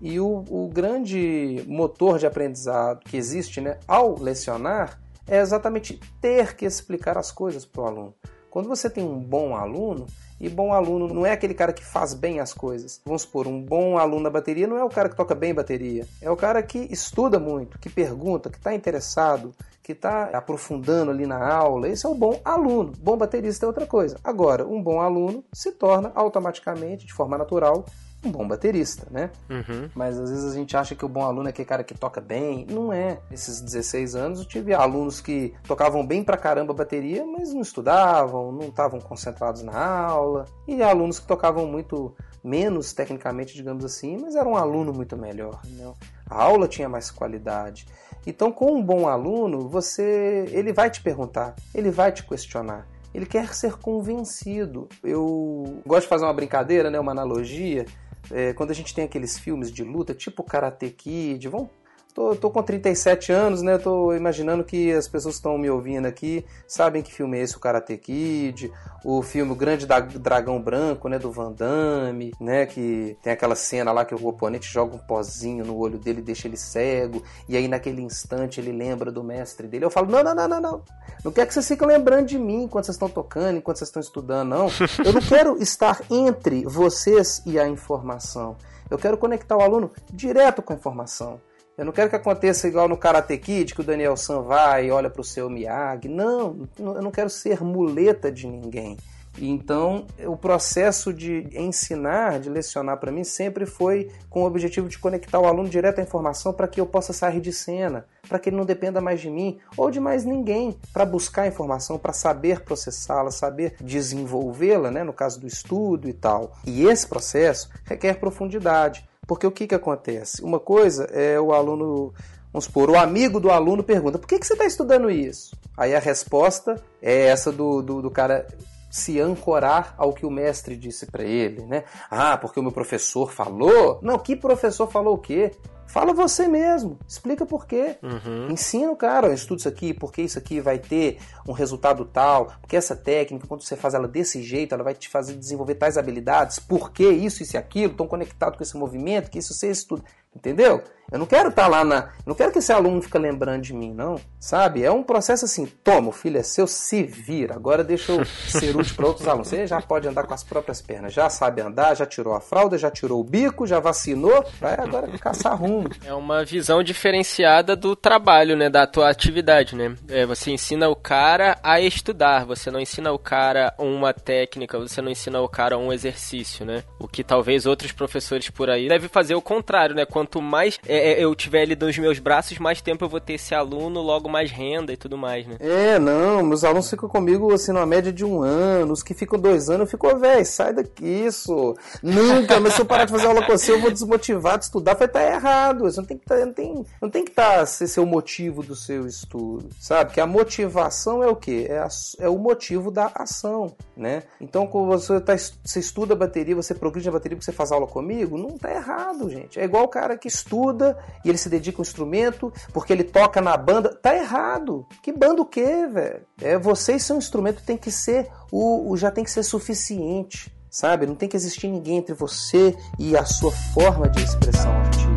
E 0.00 0.20
o, 0.20 0.44
o 0.48 0.68
grande 0.72 1.64
motor 1.66 2.18
de 2.18 2.26
aprendizado 2.26 3.00
que 3.04 3.16
existe 3.16 3.60
né, 3.60 3.78
ao 3.86 4.18
lecionar 4.18 5.00
é 5.26 5.40
exatamente 5.40 6.00
ter 6.20 6.54
que 6.56 6.64
explicar 6.64 7.18
as 7.18 7.30
coisas 7.30 7.64
para 7.64 7.82
o 7.82 7.86
aluno. 7.86 8.14
Quando 8.50 8.68
você 8.68 8.88
tem 8.88 9.04
um 9.04 9.18
bom 9.18 9.54
aluno, 9.54 10.06
e 10.40 10.48
bom 10.48 10.72
aluno 10.72 11.12
não 11.12 11.26
é 11.26 11.32
aquele 11.32 11.52
cara 11.52 11.72
que 11.72 11.84
faz 11.84 12.14
bem 12.14 12.40
as 12.40 12.54
coisas. 12.54 13.00
Vamos 13.04 13.22
supor, 13.22 13.46
um 13.46 13.60
bom 13.60 13.98
aluno 13.98 14.22
na 14.22 14.30
bateria 14.30 14.66
não 14.66 14.76
é 14.76 14.84
o 14.84 14.88
cara 14.88 15.08
que 15.08 15.16
toca 15.16 15.34
bem 15.34 15.52
bateria. 15.52 16.06
É 16.22 16.30
o 16.30 16.36
cara 16.36 16.62
que 16.62 16.78
estuda 16.90 17.40
muito, 17.40 17.78
que 17.78 17.90
pergunta, 17.90 18.48
que 18.48 18.56
está 18.56 18.72
interessado, 18.72 19.52
que 19.82 19.92
está 19.92 20.24
aprofundando 20.26 21.10
ali 21.10 21.26
na 21.26 21.52
aula. 21.52 21.88
Esse 21.88 22.06
é 22.06 22.08
o 22.08 22.14
bom 22.14 22.40
aluno. 22.44 22.92
Bom 23.00 23.16
baterista 23.16 23.66
é 23.66 23.68
outra 23.68 23.86
coisa. 23.86 24.16
Agora, 24.22 24.66
um 24.66 24.80
bom 24.82 25.00
aluno 25.00 25.44
se 25.52 25.72
torna 25.72 26.12
automaticamente, 26.14 27.06
de 27.06 27.12
forma 27.12 27.36
natural, 27.36 27.84
um 28.24 28.30
bom 28.30 28.46
baterista, 28.46 29.06
né? 29.10 29.30
Uhum. 29.48 29.88
Mas 29.94 30.18
às 30.18 30.30
vezes 30.30 30.52
a 30.52 30.54
gente 30.54 30.76
acha 30.76 30.94
que 30.94 31.04
o 31.04 31.08
bom 31.08 31.22
aluno 31.22 31.48
é 31.48 31.50
aquele 31.50 31.68
cara 31.68 31.84
que 31.84 31.94
toca 31.94 32.20
bem. 32.20 32.66
Não 32.68 32.92
é. 32.92 33.20
Nesses 33.30 33.60
16 33.60 34.14
anos 34.16 34.40
eu 34.40 34.44
tive 34.44 34.74
alunos 34.74 35.20
que 35.20 35.54
tocavam 35.66 36.04
bem 36.04 36.24
pra 36.24 36.36
caramba 36.36 36.72
a 36.72 36.76
bateria, 36.76 37.24
mas 37.24 37.52
não 37.52 37.60
estudavam, 37.60 38.50
não 38.50 38.68
estavam 38.68 39.00
concentrados 39.00 39.62
na 39.62 39.78
aula. 39.78 40.46
E 40.66 40.82
alunos 40.82 41.20
que 41.20 41.26
tocavam 41.26 41.66
muito 41.66 42.14
menos 42.42 42.92
tecnicamente, 42.92 43.54
digamos 43.54 43.84
assim, 43.84 44.18
mas 44.20 44.34
era 44.34 44.48
um 44.48 44.56
aluno 44.56 44.92
muito 44.92 45.16
melhor. 45.16 45.60
Né? 45.64 45.92
A 46.28 46.42
aula 46.42 46.66
tinha 46.66 46.88
mais 46.88 47.10
qualidade. 47.10 47.86
Então, 48.26 48.50
com 48.50 48.72
um 48.72 48.82
bom 48.82 49.08
aluno, 49.08 49.68
você, 49.68 50.46
ele 50.50 50.72
vai 50.72 50.90
te 50.90 51.00
perguntar, 51.00 51.54
ele 51.74 51.90
vai 51.90 52.12
te 52.12 52.24
questionar 52.24 52.86
ele 53.14 53.26
quer 53.26 53.54
ser 53.54 53.76
convencido. 53.78 54.88
Eu 55.02 55.80
gosto 55.86 56.02
de 56.02 56.08
fazer 56.08 56.24
uma 56.24 56.32
brincadeira, 56.32 56.90
né, 56.90 57.00
uma 57.00 57.12
analogia. 57.12 57.86
É, 58.30 58.52
quando 58.52 58.70
a 58.70 58.74
gente 58.74 58.94
tem 58.94 59.04
aqueles 59.04 59.38
filmes 59.38 59.72
de 59.72 59.82
luta, 59.82 60.14
tipo 60.14 60.42
Karate 60.42 60.90
Kid, 60.90 61.48
vamos 61.48 61.70
Tô, 62.18 62.34
tô 62.34 62.50
com 62.50 62.60
37 62.60 63.30
anos, 63.30 63.62
né? 63.62 63.78
Tô 63.78 64.12
imaginando 64.12 64.64
que 64.64 64.90
as 64.90 65.06
pessoas 65.06 65.36
que 65.36 65.38
estão 65.38 65.56
me 65.56 65.70
ouvindo 65.70 66.06
aqui 66.06 66.44
sabem 66.66 67.00
que 67.00 67.14
filme 67.14 67.38
é 67.38 67.42
esse, 67.42 67.56
o 67.56 67.60
Karate 67.60 67.96
Kid, 67.96 68.72
o 69.04 69.22
filme 69.22 69.52
O 69.52 69.54
Grande 69.54 69.86
Dragão 69.86 70.60
Branco, 70.60 71.08
né? 71.08 71.16
Do 71.16 71.30
Van 71.30 71.52
Damme, 71.52 72.32
né? 72.40 72.66
Que 72.66 73.16
tem 73.22 73.32
aquela 73.32 73.54
cena 73.54 73.92
lá 73.92 74.04
que 74.04 74.16
o 74.16 74.26
oponente 74.26 74.66
joga 74.66 74.96
um 74.96 74.98
pozinho 74.98 75.64
no 75.64 75.78
olho 75.78 75.96
dele 75.96 76.18
e 76.18 76.22
deixa 76.22 76.48
ele 76.48 76.56
cego, 76.56 77.22
e 77.48 77.56
aí 77.56 77.68
naquele 77.68 78.02
instante 78.02 78.60
ele 78.60 78.72
lembra 78.72 79.12
do 79.12 79.22
mestre 79.22 79.68
dele. 79.68 79.84
Eu 79.84 79.90
falo, 79.90 80.10
não, 80.10 80.24
não, 80.24 80.34
não, 80.34 80.48
não, 80.48 80.60
não. 80.60 80.82
Não 81.24 81.30
quero 81.30 81.46
que 81.46 81.54
vocês 81.54 81.68
fiquem 81.68 81.86
lembrando 81.86 82.26
de 82.26 82.36
mim 82.36 82.64
enquanto 82.64 82.86
vocês 82.86 82.96
estão 82.96 83.08
tocando, 83.08 83.58
enquanto 83.58 83.76
vocês 83.76 83.90
estão 83.90 84.02
estudando, 84.02 84.48
não. 84.48 84.66
Eu 85.04 85.12
não 85.12 85.20
quero 85.20 85.56
estar 85.62 86.00
entre 86.10 86.64
vocês 86.64 87.40
e 87.46 87.60
a 87.60 87.68
informação. 87.68 88.56
Eu 88.90 88.98
quero 88.98 89.16
conectar 89.16 89.56
o 89.56 89.60
aluno 89.60 89.92
direto 90.12 90.62
com 90.62 90.72
a 90.72 90.76
informação. 90.76 91.40
Eu 91.78 91.84
não 91.84 91.92
quero 91.92 92.10
que 92.10 92.16
aconteça 92.16 92.66
igual 92.66 92.88
no 92.88 92.96
Karate 92.96 93.38
Kid, 93.38 93.72
que 93.72 93.80
o 93.80 93.84
Daniel 93.84 94.16
San 94.16 94.42
vai 94.42 94.86
e 94.86 94.90
olha 94.90 95.08
para 95.08 95.20
o 95.20 95.24
seu 95.24 95.48
Miyagi. 95.48 96.08
Não, 96.08 96.68
eu 96.76 97.00
não 97.00 97.12
quero 97.12 97.30
ser 97.30 97.62
muleta 97.62 98.32
de 98.32 98.48
ninguém. 98.48 98.96
Então, 99.40 100.04
o 100.26 100.36
processo 100.36 101.12
de 101.12 101.48
ensinar, 101.52 102.40
de 102.40 102.50
lecionar 102.50 102.98
para 102.98 103.12
mim, 103.12 103.22
sempre 103.22 103.64
foi 103.64 104.10
com 104.28 104.42
o 104.42 104.46
objetivo 104.46 104.88
de 104.88 104.98
conectar 104.98 105.38
o 105.38 105.46
aluno 105.46 105.68
direto 105.68 106.00
à 106.00 106.02
informação 106.02 106.52
para 106.52 106.66
que 106.66 106.80
eu 106.80 106.86
possa 106.86 107.12
sair 107.12 107.40
de 107.40 107.52
cena, 107.52 108.04
para 108.28 108.40
que 108.40 108.48
ele 108.48 108.56
não 108.56 108.64
dependa 108.64 109.00
mais 109.00 109.20
de 109.20 109.30
mim 109.30 109.60
ou 109.76 109.88
de 109.88 110.00
mais 110.00 110.24
ninguém, 110.24 110.76
para 110.92 111.04
buscar 111.04 111.42
a 111.42 111.46
informação, 111.46 111.96
para 111.96 112.12
saber 112.12 112.62
processá-la, 112.62 113.30
saber 113.30 113.76
desenvolvê-la, 113.80 114.90
né, 114.90 115.04
no 115.04 115.12
caso 115.12 115.38
do 115.38 115.46
estudo 115.46 116.08
e 116.08 116.12
tal. 116.12 116.54
E 116.66 116.84
esse 116.86 117.06
processo 117.06 117.70
requer 117.84 118.18
profundidade. 118.18 119.07
Porque 119.28 119.46
o 119.46 119.52
que, 119.52 119.66
que 119.66 119.74
acontece? 119.74 120.42
Uma 120.42 120.58
coisa 120.58 121.04
é 121.12 121.38
o 121.38 121.52
aluno, 121.52 122.14
vamos 122.50 122.64
supor, 122.64 122.88
o 122.88 122.96
amigo 122.96 123.38
do 123.38 123.50
aluno 123.50 123.84
pergunta: 123.84 124.18
por 124.18 124.26
que, 124.26 124.38
que 124.38 124.46
você 124.46 124.54
está 124.54 124.64
estudando 124.64 125.10
isso? 125.10 125.54
Aí 125.76 125.94
a 125.94 126.00
resposta 126.00 126.82
é 127.02 127.26
essa 127.26 127.52
do, 127.52 127.82
do, 127.82 128.00
do 128.00 128.10
cara 128.10 128.46
se 128.90 129.20
ancorar 129.20 129.94
ao 129.96 130.12
que 130.12 130.24
o 130.24 130.30
mestre 130.30 130.76
disse 130.76 131.06
para 131.06 131.24
ele, 131.24 131.64
né? 131.66 131.84
Ah, 132.10 132.36
porque 132.36 132.58
o 132.58 132.62
meu 132.62 132.72
professor 132.72 133.30
falou? 133.32 133.98
Não, 134.02 134.18
que 134.18 134.34
professor 134.34 134.90
falou 134.90 135.14
o 135.14 135.18
quê? 135.18 135.52
Fala 135.88 136.12
você 136.12 136.46
mesmo, 136.46 136.98
explica 137.08 137.46
por 137.46 137.66
quê. 137.66 137.96
Uhum. 138.02 138.50
Ensina 138.50 138.90
o 138.92 138.96
cara, 138.96 139.32
estuda 139.32 139.60
isso 139.60 139.68
aqui, 139.68 139.94
porque 139.94 140.20
isso 140.20 140.38
aqui 140.38 140.60
vai 140.60 140.78
ter 140.78 141.18
um 141.46 141.52
resultado 141.52 142.04
tal, 142.04 142.52
porque 142.60 142.76
essa 142.76 142.94
técnica, 142.94 143.46
quando 143.46 143.62
você 143.62 143.74
faz 143.74 143.94
ela 143.94 144.06
desse 144.06 144.42
jeito, 144.42 144.74
ela 144.74 144.84
vai 144.84 144.92
te 144.92 145.08
fazer 145.08 145.34
desenvolver 145.34 145.76
tais 145.76 145.96
habilidades, 145.96 146.58
porque 146.58 147.08
isso, 147.08 147.42
isso 147.42 147.56
e 147.56 147.58
aquilo, 147.58 147.92
estão 147.92 148.06
conectados 148.06 148.58
com 148.58 148.62
esse 148.62 148.76
movimento, 148.76 149.30
que 149.30 149.38
isso 149.38 149.54
você 149.54 149.70
estuda. 149.70 150.02
Entendeu? 150.36 150.82
Eu 151.10 151.18
não 151.18 151.26
quero 151.26 151.48
estar 151.48 151.62
tá 151.64 151.68
lá 151.68 151.84
na. 151.84 152.10
não 152.26 152.34
quero 152.34 152.52
que 152.52 152.58
esse 152.58 152.72
aluno 152.72 153.00
fique 153.00 153.18
lembrando 153.18 153.62
de 153.62 153.72
mim, 153.72 153.94
não. 153.94 154.20
Sabe? 154.38 154.84
É 154.84 154.90
um 154.90 155.02
processo 155.02 155.46
assim: 155.46 155.66
toma, 155.82 156.08
o 156.08 156.12
filho 156.12 156.38
é 156.38 156.42
seu, 156.42 156.66
se 156.66 157.02
vira. 157.02 157.54
Agora 157.54 157.82
deixa 157.82 158.12
eu 158.12 158.24
ser 158.24 158.76
útil 158.76 158.94
para 158.94 159.06
outros 159.06 159.26
alunos. 159.26 159.48
Você 159.48 159.66
já 159.66 159.80
pode 159.80 160.06
andar 160.06 160.26
com 160.26 160.34
as 160.34 160.44
próprias 160.44 160.82
pernas, 160.82 161.14
já 161.14 161.30
sabe 161.30 161.62
andar, 161.62 161.94
já 161.96 162.04
tirou 162.04 162.34
a 162.34 162.40
fralda, 162.40 162.76
já 162.76 162.90
tirou 162.90 163.20
o 163.20 163.24
bico, 163.24 163.66
já 163.66 163.80
vacinou, 163.80 164.44
vai 164.60 164.74
agora 164.74 165.08
caçar 165.18 165.56
rumo. 165.56 165.88
É 166.04 166.12
uma 166.12 166.44
visão 166.44 166.82
diferenciada 166.82 167.74
do 167.74 167.96
trabalho, 167.96 168.54
né? 168.54 168.68
Da 168.68 168.86
tua 168.86 169.08
atividade, 169.08 169.74
né? 169.74 169.94
É, 170.08 170.26
você 170.26 170.50
ensina 170.50 170.88
o 170.90 170.96
cara 170.96 171.58
a 171.62 171.80
estudar, 171.80 172.44
você 172.44 172.70
não 172.70 172.80
ensina 172.80 173.12
o 173.12 173.18
cara 173.18 173.72
uma 173.78 174.12
técnica, 174.12 174.78
você 174.78 175.00
não 175.00 175.10
ensina 175.10 175.40
o 175.40 175.48
cara 175.48 175.78
um 175.78 175.90
exercício, 175.90 176.66
né? 176.66 176.84
O 176.98 177.08
que 177.08 177.24
talvez 177.24 177.64
outros 177.64 177.92
professores 177.92 178.50
por 178.50 178.68
aí 178.68 178.88
devem 178.88 179.08
fazer 179.08 179.34
o 179.34 179.40
contrário, 179.42 179.94
né? 179.94 180.04
Quanto 180.04 180.42
mais 180.42 180.78
é, 180.86 180.97
é, 180.98 181.24
eu 181.24 181.34
tiver 181.34 181.62
ele 181.62 181.76
nos 181.76 181.96
meus 181.98 182.18
braços, 182.18 182.58
mais 182.58 182.80
tempo 182.80 183.04
eu 183.04 183.08
vou 183.08 183.20
ter 183.20 183.34
esse 183.34 183.54
aluno, 183.54 184.00
logo 184.00 184.28
mais 184.28 184.50
renda 184.50 184.92
e 184.92 184.96
tudo 184.96 185.16
mais, 185.16 185.46
né? 185.46 185.56
É, 185.60 185.98
não, 185.98 186.42
meus 186.42 186.64
alunos 186.64 186.88
ficam 186.88 187.08
comigo 187.08 187.52
assim 187.52 187.72
numa 187.72 187.86
média 187.86 188.12
de 188.12 188.24
um 188.24 188.42
ano, 188.42 188.92
os 188.92 189.02
que 189.02 189.14
ficam 189.14 189.38
dois 189.38 189.68
anos, 189.68 189.80
eu 189.80 189.86
fico, 189.86 190.16
velho, 190.16 190.44
sai 190.44 190.72
daqui, 190.72 191.04
isso. 191.04 191.76
Nunca, 192.02 192.60
mas 192.60 192.74
se 192.74 192.80
eu 192.80 192.86
parar 192.86 193.04
de 193.04 193.12
fazer 193.12 193.26
aula 193.26 193.44
com 193.44 193.52
você, 193.52 193.72
eu 193.72 193.80
vou 193.80 193.90
desmotivar 193.90 194.58
de 194.58 194.64
estudar, 194.64 194.94
vai 194.94 195.06
estar 195.06 195.20
tá 195.20 195.26
errado. 195.26 195.84
Não 195.96 196.04
tem 196.04 196.16
que 196.16 196.26
tá, 196.26 196.36
não 196.36 196.52
tem, 196.52 196.86
não 197.00 197.10
tem 197.10 197.24
que 197.24 197.30
tá, 197.30 197.64
ser 197.66 197.86
seu 197.86 198.06
motivo 198.06 198.62
do 198.62 198.74
seu 198.74 199.06
estudo, 199.06 199.68
sabe? 199.80 200.12
Que 200.12 200.20
a 200.20 200.26
motivação 200.26 201.22
é 201.22 201.28
o 201.28 201.36
quê? 201.36 201.66
É, 201.68 201.78
a, 201.78 201.88
é 202.20 202.28
o 202.28 202.38
motivo 202.38 202.90
da 202.90 203.10
ação, 203.14 203.74
né? 203.96 204.22
Então, 204.40 204.66
quando 204.66 204.86
você, 204.86 205.20
tá, 205.20 205.36
você 205.36 205.80
estuda 205.80 206.14
bateria, 206.14 206.54
você 206.54 206.74
progride 206.74 207.06
na 207.06 207.12
bateria 207.12 207.36
porque 207.36 207.50
você 207.50 207.56
faz 207.56 207.72
aula 207.72 207.86
comigo, 207.86 208.38
não 208.38 208.56
tá 208.56 208.70
errado, 208.72 209.28
gente. 209.30 209.58
É 209.58 209.64
igual 209.64 209.84
o 209.84 209.88
cara 209.88 210.16
que 210.16 210.28
estuda 210.28 210.87
e 211.24 211.28
ele 211.28 211.38
se 211.38 211.48
dedica 211.48 211.78
ao 211.78 211.82
instrumento 211.82 212.52
porque 212.72 212.92
ele 212.92 213.04
toca 213.04 213.40
na 213.40 213.56
banda. 213.56 213.94
Tá 213.94 214.14
errado. 214.14 214.86
Que 215.02 215.12
banda 215.12 215.42
o 215.42 215.46
quê, 215.46 215.86
velho? 215.86 216.22
É, 216.40 216.58
vocês 216.58 217.02
são 217.02 217.16
um 217.16 217.18
instrumento, 217.18 217.62
tem 217.62 217.76
que 217.76 217.90
ser 217.90 218.28
o, 218.52 218.90
o 218.90 218.96
já 218.96 219.10
tem 219.10 219.24
que 219.24 219.30
ser 219.30 219.42
suficiente, 219.42 220.52
sabe? 220.70 221.06
Não 221.06 221.14
tem 221.14 221.28
que 221.28 221.36
existir 221.36 221.68
ninguém 221.68 221.98
entre 221.98 222.14
você 222.14 222.76
e 222.98 223.16
a 223.16 223.24
sua 223.24 223.52
forma 223.52 224.08
de 224.08 224.22
expressão 224.22 224.70
artística. 224.70 225.07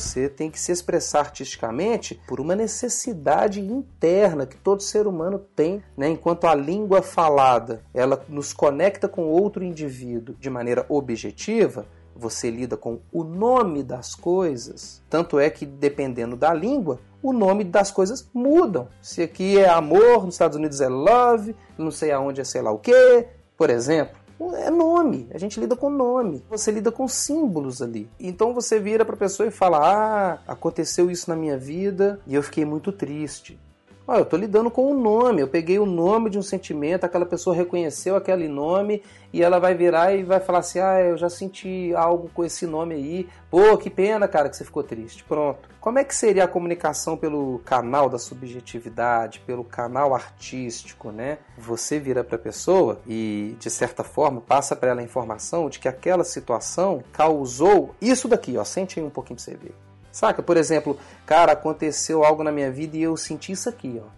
Você 0.00 0.30
tem 0.30 0.50
que 0.50 0.58
se 0.58 0.72
expressar 0.72 1.20
artisticamente 1.20 2.18
por 2.26 2.40
uma 2.40 2.56
necessidade 2.56 3.60
interna 3.60 4.46
que 4.46 4.56
todo 4.56 4.82
ser 4.82 5.06
humano 5.06 5.38
tem, 5.54 5.82
né? 5.94 6.08
enquanto 6.08 6.46
a 6.46 6.54
língua 6.54 7.02
falada 7.02 7.84
ela 7.92 8.24
nos 8.26 8.54
conecta 8.54 9.06
com 9.08 9.26
outro 9.26 9.62
indivíduo 9.62 10.34
de 10.40 10.48
maneira 10.48 10.86
objetiva, 10.88 11.86
você 12.16 12.50
lida 12.50 12.78
com 12.78 13.00
o 13.12 13.22
nome 13.22 13.82
das 13.82 14.14
coisas. 14.14 15.02
Tanto 15.08 15.38
é 15.38 15.50
que, 15.50 15.66
dependendo 15.66 16.34
da 16.34 16.52
língua, 16.52 16.98
o 17.22 17.32
nome 17.32 17.62
das 17.62 17.90
coisas 17.90 18.28
mudam. 18.32 18.88
Se 19.02 19.22
aqui 19.22 19.58
é 19.58 19.68
amor, 19.68 20.24
nos 20.24 20.34
Estados 20.34 20.56
Unidos 20.56 20.80
é 20.80 20.88
love, 20.88 21.54
não 21.76 21.90
sei 21.90 22.10
aonde 22.10 22.40
é 22.40 22.44
sei 22.44 22.62
lá 22.62 22.72
o 22.72 22.78
que, 22.78 23.26
por 23.56 23.68
exemplo. 23.68 24.16
É 24.56 24.70
nome, 24.70 25.28
a 25.32 25.38
gente 25.38 25.60
lida 25.60 25.76
com 25.76 25.90
nome, 25.90 26.42
você 26.48 26.70
lida 26.70 26.90
com 26.90 27.06
símbolos 27.06 27.82
ali. 27.82 28.08
Então 28.18 28.54
você 28.54 28.80
vira 28.80 29.04
para 29.04 29.14
a 29.14 29.18
pessoa 29.18 29.46
e 29.46 29.50
fala: 29.50 29.78
Ah, 29.78 30.38
aconteceu 30.46 31.10
isso 31.10 31.28
na 31.28 31.36
minha 31.36 31.58
vida 31.58 32.20
e 32.26 32.34
eu 32.34 32.42
fiquei 32.42 32.64
muito 32.64 32.90
triste. 32.90 33.58
Ah, 34.06 34.16
eu 34.16 34.22
estou 34.22 34.38
lidando 34.38 34.70
com 34.70 34.86
o 34.86 34.90
um 34.90 35.00
nome, 35.00 35.40
eu 35.40 35.46
peguei 35.46 35.78
o 35.78 35.86
nome 35.86 36.30
de 36.30 36.38
um 36.38 36.42
sentimento, 36.42 37.04
aquela 37.04 37.24
pessoa 37.24 37.54
reconheceu 37.54 38.16
aquele 38.16 38.48
nome 38.48 39.02
e 39.32 39.42
ela 39.42 39.60
vai 39.60 39.74
virar 39.74 40.12
e 40.12 40.24
vai 40.24 40.40
falar 40.40 40.58
assim: 40.58 40.80
Ah, 40.80 41.00
eu 41.00 41.16
já 41.16 41.28
senti 41.28 41.94
algo 41.94 42.28
com 42.34 42.44
esse 42.44 42.66
nome 42.66 42.94
aí. 42.94 43.28
Pô, 43.48 43.76
que 43.78 43.88
pena, 43.88 44.26
cara, 44.26 44.48
que 44.48 44.56
você 44.56 44.64
ficou 44.64 44.82
triste. 44.82 45.22
Pronto. 45.24 45.68
Como 45.80 45.98
é 45.98 46.04
que 46.04 46.14
seria 46.14 46.44
a 46.44 46.48
comunicação 46.48 47.16
pelo 47.16 47.60
canal 47.64 48.08
da 48.08 48.18
subjetividade, 48.18 49.40
pelo 49.46 49.64
canal 49.64 50.14
artístico, 50.14 51.12
né? 51.12 51.38
Você 51.56 52.00
vira 52.00 52.24
para 52.24 52.36
a 52.36 52.38
pessoa 52.38 53.00
e, 53.06 53.54
de 53.60 53.70
certa 53.70 54.02
forma, 54.02 54.40
passa 54.40 54.74
para 54.74 54.90
ela 54.90 55.00
a 55.00 55.04
informação 55.04 55.70
de 55.70 55.78
que 55.78 55.88
aquela 55.88 56.24
situação 56.24 57.02
causou 57.12 57.94
isso 58.00 58.26
daqui, 58.26 58.56
ó. 58.56 58.64
Sente 58.64 58.98
aí 58.98 59.06
um 59.06 59.10
pouquinho 59.10 59.36
para 59.36 59.44
você 59.44 59.56
ver. 59.56 59.89
Saca? 60.12 60.42
Por 60.42 60.56
exemplo, 60.56 60.98
cara, 61.24 61.52
aconteceu 61.52 62.24
algo 62.24 62.42
na 62.42 62.52
minha 62.52 62.70
vida 62.70 62.96
e 62.96 63.02
eu 63.02 63.16
senti 63.16 63.52
isso 63.52 63.68
aqui, 63.68 64.00
ó. 64.04 64.08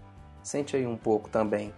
Sente 0.42 0.76
aí 0.76 0.86
um 0.86 0.96
pouco 0.96 1.28
também. 1.28 1.72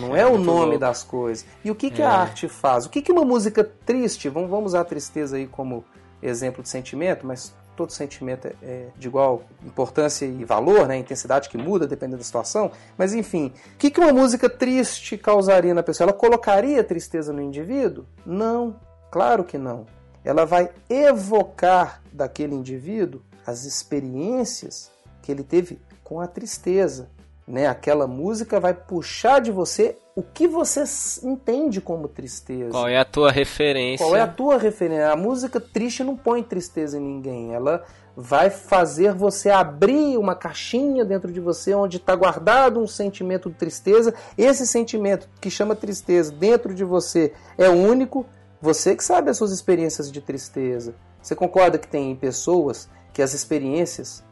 Não 0.00 0.16
é 0.16 0.24
o 0.26 0.38
nome 0.38 0.60
louco. 0.60 0.78
das 0.78 1.02
coisas. 1.02 1.44
E 1.64 1.70
o 1.70 1.74
que, 1.74 1.90
que 1.90 2.02
é. 2.02 2.06
a 2.06 2.12
arte 2.12 2.48
faz? 2.48 2.86
O 2.86 2.90
que, 2.90 3.02
que 3.02 3.12
uma 3.12 3.24
música 3.24 3.62
triste, 3.62 4.28
vamos, 4.28 4.50
vamos 4.50 4.66
usar 4.66 4.80
a 4.80 4.84
tristeza 4.84 5.36
aí 5.36 5.46
como 5.46 5.84
exemplo 6.22 6.62
de 6.62 6.68
sentimento, 6.68 7.26
mas 7.26 7.54
todo 7.76 7.92
sentimento 7.92 8.48
é, 8.48 8.54
é 8.62 8.88
de 8.96 9.06
igual 9.06 9.44
importância 9.64 10.26
e 10.26 10.44
valor, 10.44 10.88
né? 10.88 10.96
intensidade 10.96 11.48
que 11.48 11.56
muda 11.56 11.86
dependendo 11.86 12.18
da 12.18 12.24
situação. 12.24 12.72
Mas 12.96 13.14
enfim, 13.14 13.52
o 13.74 13.78
que, 13.78 13.90
que 13.90 14.00
uma 14.00 14.12
música 14.12 14.50
triste 14.50 15.16
causaria 15.16 15.72
na 15.72 15.82
pessoa? 15.82 16.06
Ela 16.06 16.12
colocaria 16.12 16.82
tristeza 16.82 17.32
no 17.32 17.40
indivíduo? 17.40 18.04
Não, 18.26 18.80
claro 19.10 19.44
que 19.44 19.56
não. 19.56 19.86
Ela 20.24 20.44
vai 20.44 20.70
evocar 20.90 22.02
daquele 22.12 22.54
indivíduo 22.54 23.22
as 23.48 23.64
experiências 23.64 24.90
que 25.22 25.32
ele 25.32 25.42
teve 25.42 25.80
com 26.04 26.20
a 26.20 26.26
tristeza. 26.26 27.08
Né? 27.46 27.66
Aquela 27.66 28.06
música 28.06 28.60
vai 28.60 28.74
puxar 28.74 29.40
de 29.40 29.50
você 29.50 29.96
o 30.14 30.22
que 30.22 30.46
você 30.46 30.84
entende 31.22 31.80
como 31.80 32.08
tristeza. 32.08 32.72
Qual 32.72 32.86
é 32.86 32.98
a 32.98 33.06
tua 33.06 33.32
referência? 33.32 34.04
Qual 34.04 34.14
é 34.14 34.20
a 34.20 34.26
tua 34.26 34.58
referência? 34.58 35.10
A 35.10 35.16
música 35.16 35.58
triste 35.58 36.04
não 36.04 36.14
põe 36.14 36.42
tristeza 36.42 36.98
em 36.98 37.00
ninguém. 37.00 37.54
Ela 37.54 37.86
vai 38.14 38.50
fazer 38.50 39.14
você 39.14 39.48
abrir 39.48 40.18
uma 40.18 40.34
caixinha 40.34 41.02
dentro 41.02 41.32
de 41.32 41.40
você 41.40 41.72
onde 41.72 41.96
está 41.96 42.14
guardado 42.14 42.80
um 42.80 42.86
sentimento 42.86 43.48
de 43.48 43.56
tristeza. 43.56 44.12
Esse 44.36 44.66
sentimento 44.66 45.26
que 45.40 45.50
chama 45.50 45.74
tristeza 45.74 46.30
dentro 46.30 46.74
de 46.74 46.84
você 46.84 47.32
é 47.56 47.70
único. 47.70 48.26
Você 48.60 48.94
que 48.94 49.02
sabe 49.02 49.30
as 49.30 49.38
suas 49.38 49.52
experiências 49.52 50.12
de 50.12 50.20
tristeza. 50.20 50.94
Você 51.22 51.34
concorda 51.34 51.78
que 51.78 51.88
tem 51.88 52.14
pessoas 52.14 52.90
que 53.12 53.22
as 53.22 53.34
experiências 53.34 54.22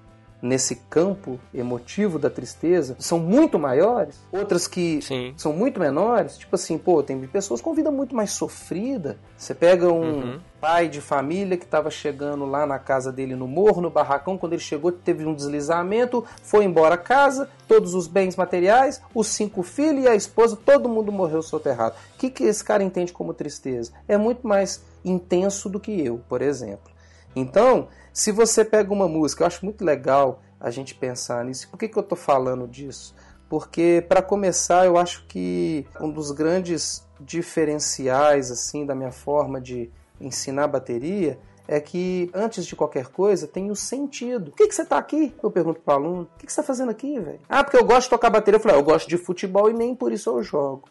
nesse 0.40 0.76
campo 0.76 1.40
emotivo 1.52 2.18
da 2.18 2.28
tristeza 2.28 2.96
são 2.98 3.18
muito 3.18 3.58
maiores, 3.58 4.20
outras 4.30 4.66
que 4.66 5.00
Sim. 5.02 5.34
são 5.36 5.52
muito 5.52 5.80
menores. 5.80 6.38
Tipo 6.38 6.54
assim, 6.54 6.78
pô, 6.78 7.02
tem 7.02 7.18
pessoas 7.26 7.60
com 7.60 7.74
vida 7.74 7.90
muito 7.90 8.14
mais 8.14 8.30
sofrida. 8.30 9.18
Você 9.36 9.54
pega 9.54 9.90
um 9.90 10.00
uhum. 10.00 10.40
pai 10.60 10.88
de 10.88 11.00
família 11.00 11.56
que 11.56 11.64
estava 11.64 11.90
chegando 11.90 12.44
lá 12.44 12.66
na 12.66 12.78
casa 12.78 13.10
dele 13.12 13.34
no 13.34 13.48
morro, 13.48 13.80
no 13.80 13.90
barracão, 13.90 14.38
quando 14.38 14.52
ele 14.52 14.62
chegou 14.62 14.92
teve 14.92 15.24
um 15.24 15.34
deslizamento, 15.34 16.24
foi 16.42 16.64
embora 16.64 16.94
a 16.94 16.98
casa, 16.98 17.48
todos 17.66 17.94
os 17.94 18.06
bens 18.06 18.36
materiais, 18.36 19.02
os 19.14 19.28
cinco 19.28 19.62
filhos 19.62 20.04
e 20.04 20.08
a 20.08 20.14
esposa, 20.14 20.56
todo 20.56 20.88
mundo 20.88 21.10
morreu 21.10 21.42
soterrado. 21.42 21.96
O 22.14 22.18
que, 22.18 22.30
que 22.30 22.44
esse 22.44 22.64
cara 22.64 22.82
entende 22.82 23.12
como 23.12 23.34
tristeza? 23.34 23.92
É 24.06 24.16
muito 24.16 24.46
mais 24.46 24.82
intenso 25.04 25.68
do 25.68 25.80
que 25.80 26.04
eu, 26.04 26.20
por 26.28 26.42
exemplo. 26.42 26.96
Então, 27.34 27.88
se 28.16 28.32
você 28.32 28.64
pega 28.64 28.90
uma 28.94 29.06
música, 29.06 29.42
eu 29.42 29.46
acho 29.46 29.62
muito 29.62 29.84
legal 29.84 30.40
a 30.58 30.70
gente 30.70 30.94
pensar 30.94 31.44
nisso. 31.44 31.68
Por 31.68 31.78
que, 31.78 31.86
que 31.86 31.98
eu 31.98 32.02
estou 32.02 32.16
falando 32.16 32.66
disso? 32.66 33.14
Porque, 33.46 34.02
para 34.08 34.22
começar, 34.22 34.86
eu 34.86 34.96
acho 34.96 35.26
que 35.26 35.86
um 36.00 36.10
dos 36.10 36.30
grandes 36.30 37.06
diferenciais 37.20 38.50
assim 38.50 38.86
da 38.86 38.94
minha 38.94 39.12
forma 39.12 39.60
de 39.60 39.90
ensinar 40.18 40.66
bateria 40.66 41.38
é 41.68 41.78
que, 41.78 42.30
antes 42.32 42.64
de 42.64 42.74
qualquer 42.74 43.08
coisa, 43.08 43.46
tem 43.46 43.70
o 43.70 43.76
sentido. 43.76 44.50
Por 44.50 44.56
que, 44.56 44.68
que 44.68 44.74
você 44.74 44.80
está 44.80 44.96
aqui? 44.96 45.34
Eu 45.42 45.50
pergunto 45.50 45.82
para 45.82 45.92
o 45.92 45.96
aluno. 45.98 46.22
O 46.22 46.38
que, 46.38 46.46
que 46.46 46.52
você 46.52 46.60
está 46.60 46.62
fazendo 46.62 46.90
aqui, 46.90 47.20
velho? 47.20 47.40
Ah, 47.46 47.62
porque 47.62 47.76
eu 47.76 47.84
gosto 47.84 48.04
de 48.04 48.10
tocar 48.10 48.30
bateria. 48.30 48.56
Eu 48.56 48.62
falei, 48.62 48.78
ah, 48.78 48.80
eu 48.80 48.84
gosto 48.84 49.06
de 49.06 49.18
futebol 49.18 49.68
e 49.68 49.74
nem 49.74 49.94
por 49.94 50.10
isso 50.10 50.30
eu 50.30 50.42
jogo. 50.42 50.88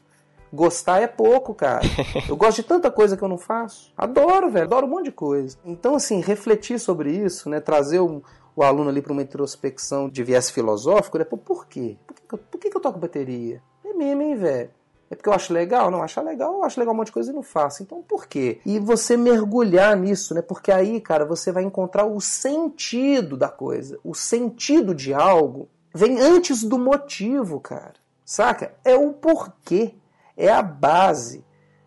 Gostar 0.55 1.01
é 1.01 1.07
pouco, 1.07 1.53
cara. 1.53 1.81
Eu 2.29 2.37
gosto 2.37 2.61
de 2.61 2.63
tanta 2.63 2.89
coisa 2.89 3.17
que 3.17 3.23
eu 3.23 3.27
não 3.27 3.37
faço. 3.37 3.91
Adoro, 3.97 4.49
velho. 4.49 4.65
Adoro 4.65 4.87
um 4.87 4.89
monte 4.89 5.05
de 5.05 5.11
coisa. 5.11 5.57
Então, 5.65 5.95
assim, 5.95 6.21
refletir 6.21 6.79
sobre 6.79 7.11
isso, 7.11 7.49
né? 7.49 7.59
Trazer 7.59 7.99
o, 7.99 8.23
o 8.55 8.63
aluno 8.63 8.89
ali 8.89 9.01
para 9.01 9.11
uma 9.11 9.21
introspecção 9.21 10.09
de 10.09 10.23
viés 10.23 10.49
filosófico, 10.49 11.17
né? 11.17 11.25
Pô, 11.25 11.37
por 11.37 11.67
quê? 11.67 11.97
Por, 12.07 12.15
que, 12.15 12.37
por 12.37 12.59
que, 12.59 12.69
que 12.69 12.77
eu 12.77 12.81
toco 12.81 12.97
bateria? 12.97 13.61
É 13.83 13.93
mesmo, 13.93 14.21
hein, 14.21 14.35
velho? 14.35 14.69
É 15.09 15.15
porque 15.15 15.29
eu 15.29 15.33
acho 15.33 15.53
legal? 15.53 15.91
Não, 15.91 16.01
achar 16.01 16.23
legal, 16.23 16.53
eu 16.53 16.63
acho 16.63 16.79
legal 16.79 16.93
um 16.93 16.97
monte 16.97 17.07
de 17.07 17.13
coisa 17.13 17.31
e 17.31 17.35
não 17.35 17.43
faço. 17.43 17.83
Então 17.83 18.01
por 18.01 18.25
quê? 18.25 18.59
E 18.65 18.79
você 18.79 19.15
mergulhar 19.15 19.95
nisso, 19.95 20.33
né? 20.33 20.41
Porque 20.41 20.71
aí, 20.71 20.99
cara, 20.99 21.25
você 21.25 21.51
vai 21.51 21.63
encontrar 21.63 22.05
o 22.05 22.19
sentido 22.19 23.37
da 23.37 23.49
coisa. 23.49 23.99
O 24.03 24.15
sentido 24.15 24.95
de 24.95 25.13
algo 25.13 25.69
vem 25.93 26.19
antes 26.19 26.63
do 26.63 26.79
motivo, 26.79 27.59
cara. 27.59 27.93
Saca? 28.25 28.73
É 28.83 28.95
o 28.95 29.13
porquê 29.13 29.93
é 30.35 30.49
a 30.49 30.61
base, 30.61 31.43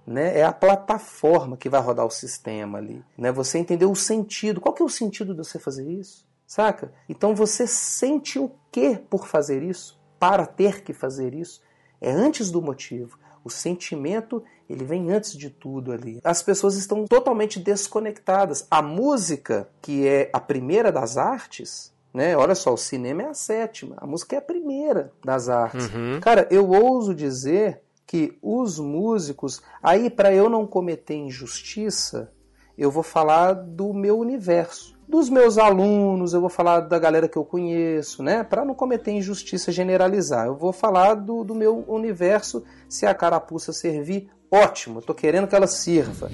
né? 0.07 0.39
é 0.39 0.45
a 0.45 0.53
plataforma 0.53 1.57
que 1.57 1.69
vai 1.69 1.81
rodar 1.81 2.07
o 2.07 2.11
sistema 2.11 2.79
ali. 2.79 3.05
Né? 3.17 3.31
Você 3.33 3.59
entender 3.59 3.87
o 3.87 3.95
sentido. 3.95 4.61
Qual 4.61 4.75
que 4.75 4.83
é 4.83 4.85
o 4.87 4.89
sentido 4.89 5.35
de 5.35 5.39
você 5.39 5.59
fazer 5.59 5.89
isso? 5.89 6.27
Saca? 6.47 6.93
Então 7.09 7.35
você 7.35 7.67
sente 7.67 8.39
o 8.39 8.51
que 8.73 8.97
por 8.97 9.27
fazer 9.27 9.63
isso? 9.63 10.01
Para 10.19 10.47
ter 10.47 10.83
que 10.83 10.93
fazer 10.93 11.35
isso? 11.35 11.61
É 12.01 12.11
antes 12.11 12.51
do 12.51 12.63
motivo. 12.63 13.19
O 13.45 13.51
sentimento, 13.51 14.43
ele 14.69 14.85
vem 14.85 15.11
antes 15.11 15.37
de 15.37 15.51
tudo 15.51 15.93
ali. 15.93 16.21
As 16.25 16.43
pessoas 16.43 16.77
estão 16.77 17.05
totalmente 17.05 17.61
desconectadas. 17.61 18.67
A 18.71 18.83
música, 18.83 19.69
que 19.81 20.07
é 20.07 20.31
a 20.33 20.41
primeira 20.41 20.91
das 20.91 21.17
artes, 21.17 21.93
né? 22.13 22.37
Olha 22.37 22.55
só, 22.55 22.73
o 22.73 22.79
cinema 22.79 23.23
é 23.23 23.27
a 23.27 23.35
sétima, 23.35 23.97
a 23.99 24.07
música 24.07 24.37
é 24.37 24.39
a 24.39 24.43
primeira 24.43 25.13
das 25.25 25.49
artes. 25.49 25.87
Uhum. 25.95 26.19
Cara, 26.21 26.49
eu 26.51 26.69
ouso 26.69 27.15
dizer 27.15 27.81
que 28.09 28.39
os 28.43 28.79
músicos, 28.79 29.61
aí 29.83 30.09
para 30.09 30.33
eu 30.33 30.49
não 30.49 30.67
cometer 30.67 31.15
injustiça, 31.15 32.33
eu 32.77 32.91
vou 32.91 33.03
falar 33.03 33.53
do 33.53 33.93
meu 33.93 34.19
universo, 34.19 34.99
dos 35.07 35.29
meus 35.29 35.59
alunos, 35.59 36.33
eu 36.33 36.41
vou 36.41 36.49
falar 36.49 36.81
da 36.81 36.99
galera 36.99 37.29
que 37.29 37.37
eu 37.37 37.45
conheço, 37.45 38.23
né? 38.23 38.43
Para 38.43 38.65
não 38.65 38.75
cometer 38.75 39.11
injustiça 39.11 39.71
generalizar, 39.71 40.47
eu 40.47 40.57
vou 40.57 40.73
falar 40.73 41.15
do, 41.15 41.45
do 41.45 41.55
meu 41.55 41.85
universo. 41.87 42.65
Se 42.89 43.05
a 43.05 43.15
carapuça 43.15 43.75
servir, 43.75 44.31
ótimo, 44.51 45.01
estou 45.01 45.15
querendo 45.15 45.47
que 45.47 45.55
ela 45.55 45.67
sirva. 45.67 46.31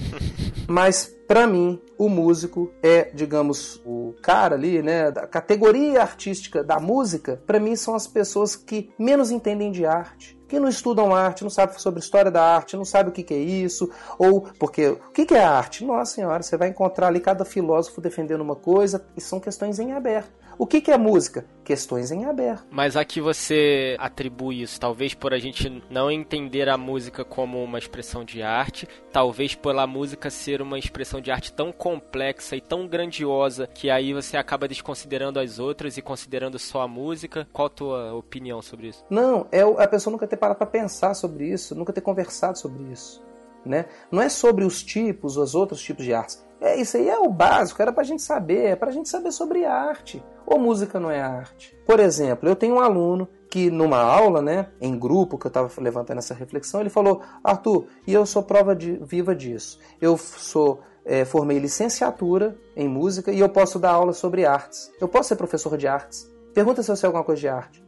Mas 0.68 1.14
para 1.27 1.46
mim, 1.46 1.81
o 1.98 2.09
músico 2.09 2.70
é, 2.83 3.11
digamos, 3.14 3.81
o 3.85 4.14
cara 4.22 4.55
ali, 4.55 4.83
né, 4.83 5.11
da 5.11 5.27
categoria 5.27 6.03
artística 6.03 6.62
da 6.62 6.79
música. 6.79 7.42
Para 7.46 7.61
mim 7.61 7.77
são 7.77 7.94
as 7.94 8.07
pessoas 8.07 8.57
que 8.57 8.92
menos 8.98 9.31
entendem 9.31 9.70
de 9.70 9.87
arte, 9.87 10.38
que 10.48 10.61
não 10.61 10.68
estudam 10.68 11.14
arte, 11.14 11.42
não 11.42 11.50
sabem 11.50 11.79
sobre 11.79 12.00
história 12.00 12.31
da 12.31 12.42
arte, 12.42 12.77
não 12.77 12.85
sabem 12.85 13.11
o 13.11 13.12
que, 13.12 13.22
que 13.22 13.35
é 13.35 13.38
isso, 13.38 13.90
ou 14.18 14.42
porque 14.59 14.88
o 14.88 15.12
que, 15.12 15.27
que 15.27 15.35
é 15.35 15.42
arte? 15.42 15.85
Nossa 15.85 16.14
senhora, 16.14 16.42
você 16.42 16.57
vai 16.57 16.68
encontrar 16.68 17.09
ali 17.09 17.20
cada 17.20 17.44
filósofo 17.44 18.00
defendendo 18.00 18.42
uma 18.42 18.57
coisa 18.57 19.05
e 19.16 19.20
são 19.20 19.40
questões 19.40 19.79
em 19.79 19.92
aberto. 19.92 20.44
O 20.59 20.67
que, 20.67 20.81
que 20.81 20.90
é 20.90 20.97
música? 20.97 21.45
Questões 21.64 22.11
em 22.11 22.25
aberto. 22.27 22.67
Mas 22.71 22.97
a 22.97 23.05
que 23.05 23.21
você 23.21 23.97
atribui 23.99 24.62
isso? 24.62 24.79
Talvez 24.79 25.14
por 25.14 25.33
a 25.33 25.38
gente 25.38 25.83
não 25.90 26.11
entender 26.11 26.69
a 26.69 26.77
música 26.77 27.25
como 27.25 27.62
uma 27.62 27.79
expressão 27.79 28.25
de 28.25 28.43
arte, 28.43 28.87
talvez 29.12 29.55
pela 29.55 29.87
música 29.87 30.31
ser 30.31 30.61
uma 30.61 30.79
expressão 30.79 31.21
de 31.21 31.31
arte 31.31 31.53
tão 31.53 31.73
complexa 31.73 32.55
e 32.55 32.61
tão 32.61 32.87
grandiosa 32.87 33.67
que 33.67 33.90
aí 33.90 34.12
você 34.12 34.37
acaba 34.37 34.69
desconsiderando 34.69 35.40
as 35.40 35.59
outras 35.59 35.97
e 35.97 36.03
considerando 36.03 36.59
só 36.59 36.83
a 36.83 36.88
música. 36.88 37.49
Qual 37.53 37.67
a 37.67 37.71
tua 37.71 38.14
opinião 38.14 38.61
sobre 38.62 38.88
isso? 38.88 39.05
Não, 39.09 39.47
é 39.51 39.62
a 39.62 39.88
pessoa 39.88 40.12
nunca 40.12 40.27
ter 40.27 40.37
parado 40.37 40.59
para 40.59 40.67
pensar 40.67 41.14
sobre 41.14 41.49
isso, 41.49 41.75
nunca 41.75 41.93
ter 41.93 42.01
conversado 42.01 42.59
sobre 42.59 42.85
isso. 42.93 43.25
Né? 43.64 43.87
Não 44.11 44.21
é 44.21 44.29
sobre 44.29 44.64
os 44.64 44.83
tipos, 44.83 45.38
os 45.38 45.55
outros 45.55 45.83
tipos 45.83 46.05
de 46.05 46.12
artes. 46.12 46.45
É, 46.61 46.81
isso 46.81 46.97
aí 46.97 47.09
é 47.09 47.19
o 47.19 47.29
básico, 47.29 47.81
era 47.81 47.93
pra 47.93 48.05
gente 48.05 48.23
saber, 48.23 48.67
é 48.67 48.77
pra 48.77 48.90
gente 48.90 49.09
saber 49.09 49.33
sobre 49.33 49.64
arte. 49.64 50.23
Ou 50.47 50.59
música 50.59 51.01
não 51.01 51.11
é 51.11 51.21
arte? 51.21 51.77
Por 51.87 52.01
exemplo, 52.01 52.49
eu 52.49 52.57
tenho 52.57 52.77
um 52.77 52.81
aluno 52.81 53.29
que 53.51 53.71
numa 53.71 53.99
aula, 53.99 54.43
né, 54.43 54.69
em 54.81 54.99
grupo, 54.99 55.39
que 55.39 55.47
eu 55.47 55.49
estava 55.49 55.71
levantando 55.79 56.19
essa 56.19 56.35
reflexão, 56.35 56.81
ele 56.81 56.91
falou: 56.91 57.23
Arthur, 57.43 57.87
e 58.07 58.13
eu 58.13 58.27
sou 58.27 58.43
prova 58.43 58.75
de, 58.75 58.93
viva 59.03 59.35
disso. 59.35 59.79
Eu 60.01 60.17
sou 60.19 60.81
é, 61.05 61.25
formei 61.25 61.59
licenciatura 61.59 62.57
em 62.75 62.89
música 62.89 63.31
e 63.31 63.39
eu 63.39 63.49
posso 63.49 63.79
dar 63.79 63.93
aula 63.93 64.13
sobre 64.13 64.47
artes. 64.47 64.91
Eu 65.01 65.07
posso 65.07 65.29
ser 65.29 65.37
professor 65.37 65.77
de 65.77 65.87
artes. 65.87 66.31
Pergunta 66.55 66.83
se 66.83 66.91
eu 66.91 66.97
sei 66.97 67.07
alguma 67.07 67.25
coisa 67.25 67.41
de 67.41 67.49
arte. 67.49 67.85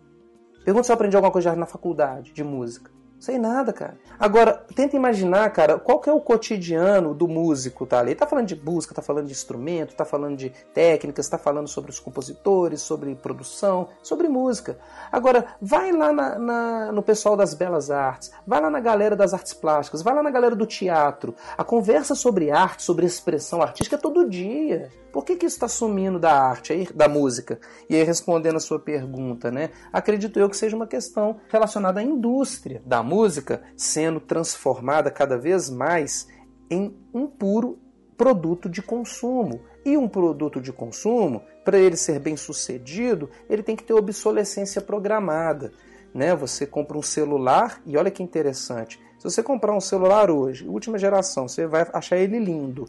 Pergunta 0.65 0.85
se 0.85 0.93
eu 0.93 0.95
aprendi 0.95 1.17
alguma 1.17 1.33
coisa 1.33 1.45
de 1.45 1.49
arte 1.51 1.61
na 1.61 1.67
faculdade 1.67 2.33
de 2.33 2.45
música. 2.45 2.91
Sei 3.27 3.39
nada, 3.39 3.73
cara. 3.73 3.99
Agora, 4.21 4.53
tenta 4.73 4.95
imaginar, 4.95 5.51
cara, 5.51 5.81
qual 5.81 5.99
que 5.99 6.09
é 6.09 6.13
o 6.13 6.21
cotidiano 6.21 7.13
do 7.13 7.27
músico, 7.27 7.85
tá? 7.85 8.01
Ele 8.01 8.15
tá 8.15 8.25
falando 8.25 8.47
de 8.47 8.55
busca, 8.55 8.95
tá 8.95 9.03
falando 9.03 9.27
de 9.27 9.33
instrumento, 9.33 9.97
tá 9.97 10.05
falando 10.05 10.37
de 10.37 10.51
técnicas, 10.73 11.29
tá 11.29 11.37
falando 11.37 11.67
sobre 11.67 11.91
os 11.91 11.99
compositores, 11.99 12.83
sobre 12.83 13.17
produção, 13.17 13.89
sobre 14.01 14.29
música. 14.29 14.79
Agora, 15.11 15.45
vai 15.61 15.91
lá 15.91 16.13
na, 16.13 16.39
na, 16.39 16.93
no 16.93 17.03
pessoal 17.03 17.37
das 17.37 17.53
belas 17.53 17.91
artes, 17.91 18.31
vai 18.47 18.61
lá 18.61 18.71
na 18.71 18.79
galera 18.79 19.17
das 19.17 19.35
artes 19.35 19.53
plásticas, 19.55 20.03
vai 20.03 20.15
lá 20.15 20.23
na 20.23 20.31
galera 20.31 20.55
do 20.55 20.65
teatro. 20.65 21.35
A 21.59 21.65
conversa 21.65 22.15
sobre 22.15 22.53
arte, 22.53 22.85
sobre 22.85 23.07
expressão 23.07 23.61
artística 23.61 23.97
é 23.97 23.99
todo 23.99 24.31
dia. 24.31 24.89
Por 25.17 25.25
que, 25.25 25.35
que 25.35 25.47
isso 25.47 25.57
está 25.57 25.67
sumindo 25.67 26.19
da 26.19 26.31
arte, 26.31 26.93
da 26.95 27.09
música? 27.09 27.59
E 27.89 27.97
aí, 27.97 28.03
respondendo 28.03 28.57
a 28.57 28.61
sua 28.61 28.79
pergunta, 28.79 29.51
né? 29.51 29.71
Acredito 29.91 30.39
eu 30.39 30.47
que 30.47 30.55
seja 30.55 30.77
uma 30.77 30.87
questão 30.87 31.41
relacionada 31.49 32.01
à 32.01 32.03
indústria 32.03 32.83
da 32.85 33.03
música 33.03 33.63
sendo 33.79 34.21
transformada 34.21 35.11
cada 35.11 35.39
vez 35.39 35.71
mais 35.71 36.29
em 36.69 36.95
um 37.15 37.27
puro 37.27 37.79
produto 38.15 38.69
de 38.69 38.83
consumo. 38.83 39.63
E 39.87 39.97
um 39.97 40.07
produto 40.07 40.61
de 40.61 40.71
consumo, 40.71 41.41
para 41.65 41.79
ele 41.79 41.97
ser 41.97 42.19
bem 42.21 42.37
sucedido, 42.37 43.31
ele 43.49 43.63
tem 43.63 43.75
que 43.75 43.85
ter 43.85 43.95
obsolescência 43.95 44.83
programada. 44.83 45.73
Né? 46.13 46.37
Você 46.37 46.67
compra 46.67 46.99
um 46.99 47.03
celular 47.03 47.81
e 47.87 47.97
olha 47.97 48.11
que 48.11 48.23
interessante. 48.23 49.01
Se 49.19 49.25
você 49.25 49.43
comprar 49.43 49.75
um 49.75 49.81
celular 49.81 50.31
hoje, 50.31 50.69
última 50.69 50.99
geração, 50.99 51.49
você 51.49 51.67
vai 51.67 51.89
achar 51.95 52.19
ele 52.19 52.39
lindo 52.39 52.85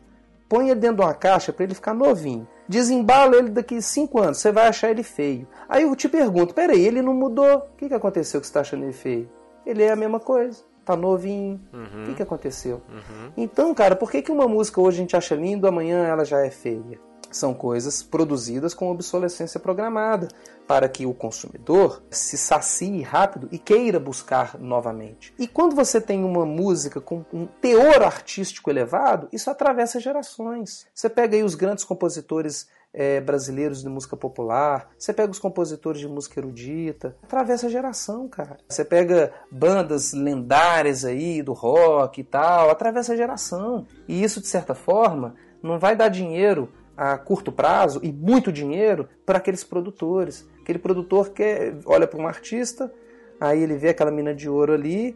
põe 0.47 0.69
ele 0.69 0.79
dentro 0.79 0.97
de 0.97 1.03
uma 1.03 1.13
caixa 1.13 1.51
para 1.51 1.63
ele 1.63 1.75
ficar 1.75 1.93
novinho. 1.93 2.47
Desembala 2.67 3.37
ele 3.37 3.49
daqui 3.49 3.81
5 3.81 4.19
anos, 4.19 4.37
você 4.39 4.51
vai 4.51 4.67
achar 4.67 4.89
ele 4.91 5.03
feio. 5.03 5.47
Aí 5.69 5.83
eu 5.83 5.95
te 5.95 6.09
pergunto, 6.09 6.53
peraí, 6.53 6.85
ele 6.85 7.01
não 7.01 7.13
mudou. 7.13 7.57
O 7.57 7.77
que, 7.77 7.87
que 7.87 7.93
aconteceu 7.93 8.39
que 8.41 8.47
você 8.47 8.49
está 8.49 8.61
achando 8.61 8.83
ele 8.83 8.93
feio? 8.93 9.29
Ele 9.65 9.83
é 9.83 9.91
a 9.91 9.95
mesma 9.95 10.19
coisa. 10.19 10.63
Tá 10.83 10.95
novinho. 10.95 11.59
Uhum. 11.73 12.03
O 12.03 12.05
que, 12.05 12.15
que 12.15 12.23
aconteceu? 12.23 12.81
Uhum. 12.89 13.31
Então, 13.35 13.73
cara, 13.73 13.95
por 13.95 14.09
que, 14.09 14.21
que 14.21 14.31
uma 14.31 14.47
música 14.47 14.79
hoje 14.79 14.97
a 14.97 15.01
gente 15.01 15.15
acha 15.15 15.35
lindo, 15.35 15.67
amanhã 15.67 16.05
ela 16.05 16.23
já 16.23 16.45
é 16.45 16.49
feia? 16.49 16.99
São 17.31 17.53
coisas 17.53 18.01
produzidas 18.01 18.73
com 18.73 18.91
obsolescência 18.91 19.59
programada 19.59 20.27
para 20.67 20.89
que 20.89 21.05
o 21.05 21.13
consumidor 21.13 22.03
se 22.11 22.37
sacie 22.37 23.01
rápido 23.01 23.47
e 23.51 23.57
queira 23.57 23.99
buscar 23.99 24.59
novamente. 24.59 25.33
E 25.39 25.47
quando 25.47 25.75
você 25.75 26.01
tem 26.01 26.23
uma 26.23 26.45
música 26.45 26.99
com 26.99 27.23
um 27.33 27.45
teor 27.45 28.03
artístico 28.03 28.69
elevado, 28.69 29.29
isso 29.31 29.49
atravessa 29.49 29.99
gerações. 29.99 30.85
Você 30.93 31.09
pega 31.09 31.37
aí 31.37 31.43
os 31.43 31.55
grandes 31.55 31.85
compositores 31.85 32.67
é, 32.93 33.21
brasileiros 33.21 33.81
de 33.81 33.89
música 33.89 34.17
popular, 34.17 34.89
você 34.97 35.13
pega 35.13 35.31
os 35.31 35.39
compositores 35.39 36.01
de 36.01 36.07
música 36.07 36.39
erudita, 36.39 37.15
atravessa 37.21 37.67
a 37.67 37.69
geração, 37.69 38.27
cara. 38.27 38.57
Você 38.67 38.83
pega 38.83 39.31
bandas 39.51 40.13
lendárias 40.13 41.05
aí 41.05 41.41
do 41.41 41.53
rock 41.53 42.21
e 42.21 42.23
tal, 42.23 42.69
atravessa 42.69 43.13
a 43.13 43.15
geração. 43.15 43.85
E 44.07 44.23
isso, 44.23 44.41
de 44.41 44.47
certa 44.47 44.73
forma, 44.73 45.35
não 45.61 45.79
vai 45.79 45.95
dar 45.95 46.09
dinheiro 46.09 46.69
a 46.97 47.15
curto 47.17 47.51
prazo 47.51 47.99
e 48.01 48.11
muito 48.11 48.51
dinheiro 48.51 49.07
para 49.23 49.37
aqueles 49.37 49.63
produtores. 49.63 50.49
Aquele 50.61 50.79
produtor 50.79 51.29
que 51.29 51.75
olha 51.85 52.07
para 52.07 52.19
um 52.19 52.27
artista, 52.27 52.91
aí 53.39 53.61
ele 53.61 53.75
vê 53.75 53.89
aquela 53.89 54.11
mina 54.11 54.33
de 54.33 54.49
ouro 54.49 54.73
ali 54.73 55.15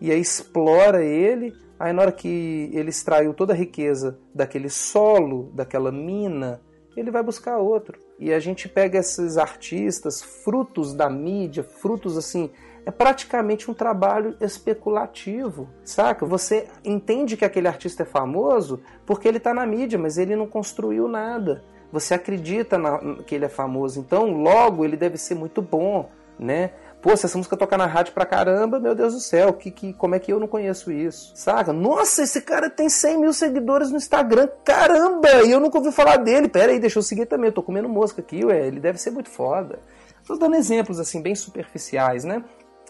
e 0.00 0.10
aí 0.10 0.20
explora 0.20 1.04
ele. 1.04 1.54
Aí 1.78 1.92
na 1.92 2.02
hora 2.02 2.12
que 2.12 2.68
ele 2.74 2.90
extraiu 2.90 3.32
toda 3.32 3.52
a 3.52 3.56
riqueza 3.56 4.18
daquele 4.34 4.68
solo, 4.68 5.50
daquela 5.54 5.92
mina, 5.92 6.60
ele 6.96 7.10
vai 7.10 7.22
buscar 7.22 7.58
outro. 7.58 7.98
E 8.18 8.34
a 8.34 8.40
gente 8.40 8.68
pega 8.68 8.98
esses 8.98 9.38
artistas, 9.38 10.20
frutos 10.20 10.92
da 10.92 11.08
mídia, 11.08 11.62
frutos 11.62 12.18
assim 12.18 12.50
é 12.84 12.90
praticamente 12.90 13.70
um 13.70 13.74
trabalho 13.74 14.36
especulativo, 14.40 15.68
saca? 15.84 16.24
Você 16.26 16.66
entende 16.84 17.36
que 17.36 17.44
aquele 17.44 17.68
artista 17.68 18.02
é 18.02 18.06
famoso 18.06 18.80
porque 19.04 19.28
ele 19.28 19.38
está 19.38 19.52
na 19.52 19.66
mídia, 19.66 19.98
mas 19.98 20.18
ele 20.18 20.36
não 20.36 20.46
construiu 20.46 21.06
nada. 21.06 21.62
Você 21.92 22.14
acredita 22.14 22.78
na, 22.78 22.98
que 23.26 23.34
ele 23.34 23.44
é 23.44 23.48
famoso, 23.48 24.00
então 24.00 24.30
logo 24.30 24.84
ele 24.84 24.96
deve 24.96 25.18
ser 25.18 25.34
muito 25.34 25.60
bom, 25.60 26.08
né? 26.38 26.70
Pô, 27.02 27.16
se 27.16 27.24
essa 27.24 27.38
música 27.38 27.56
tocar 27.56 27.78
na 27.78 27.86
rádio 27.86 28.12
pra 28.12 28.26
caramba, 28.26 28.78
meu 28.78 28.94
Deus 28.94 29.14
do 29.14 29.20
céu, 29.20 29.54
que, 29.54 29.70
que, 29.70 29.94
como 29.94 30.14
é 30.14 30.18
que 30.18 30.30
eu 30.32 30.38
não 30.38 30.46
conheço 30.46 30.92
isso? 30.92 31.32
Saca? 31.34 31.72
Nossa, 31.72 32.22
esse 32.22 32.42
cara 32.42 32.68
tem 32.68 32.90
100 32.90 33.18
mil 33.18 33.32
seguidores 33.32 33.90
no 33.90 33.96
Instagram, 33.96 34.48
caramba! 34.62 35.42
E 35.46 35.50
eu 35.50 35.58
nunca 35.58 35.78
ouvi 35.78 35.90
falar 35.92 36.18
dele. 36.18 36.46
Pera 36.46 36.72
aí, 36.72 36.78
deixa 36.78 36.98
eu 36.98 37.02
seguir 37.02 37.24
também, 37.24 37.46
eu 37.46 37.54
tô 37.54 37.62
comendo 37.62 37.88
mosca 37.88 38.20
aqui, 38.20 38.44
ué, 38.44 38.66
ele 38.66 38.80
deve 38.80 38.98
ser 38.98 39.10
muito 39.10 39.30
foda. 39.30 39.78
Tô 40.26 40.36
dando 40.36 40.56
exemplos, 40.56 41.00
assim, 41.00 41.22
bem 41.22 41.34
superficiais, 41.34 42.22
né? 42.22 42.44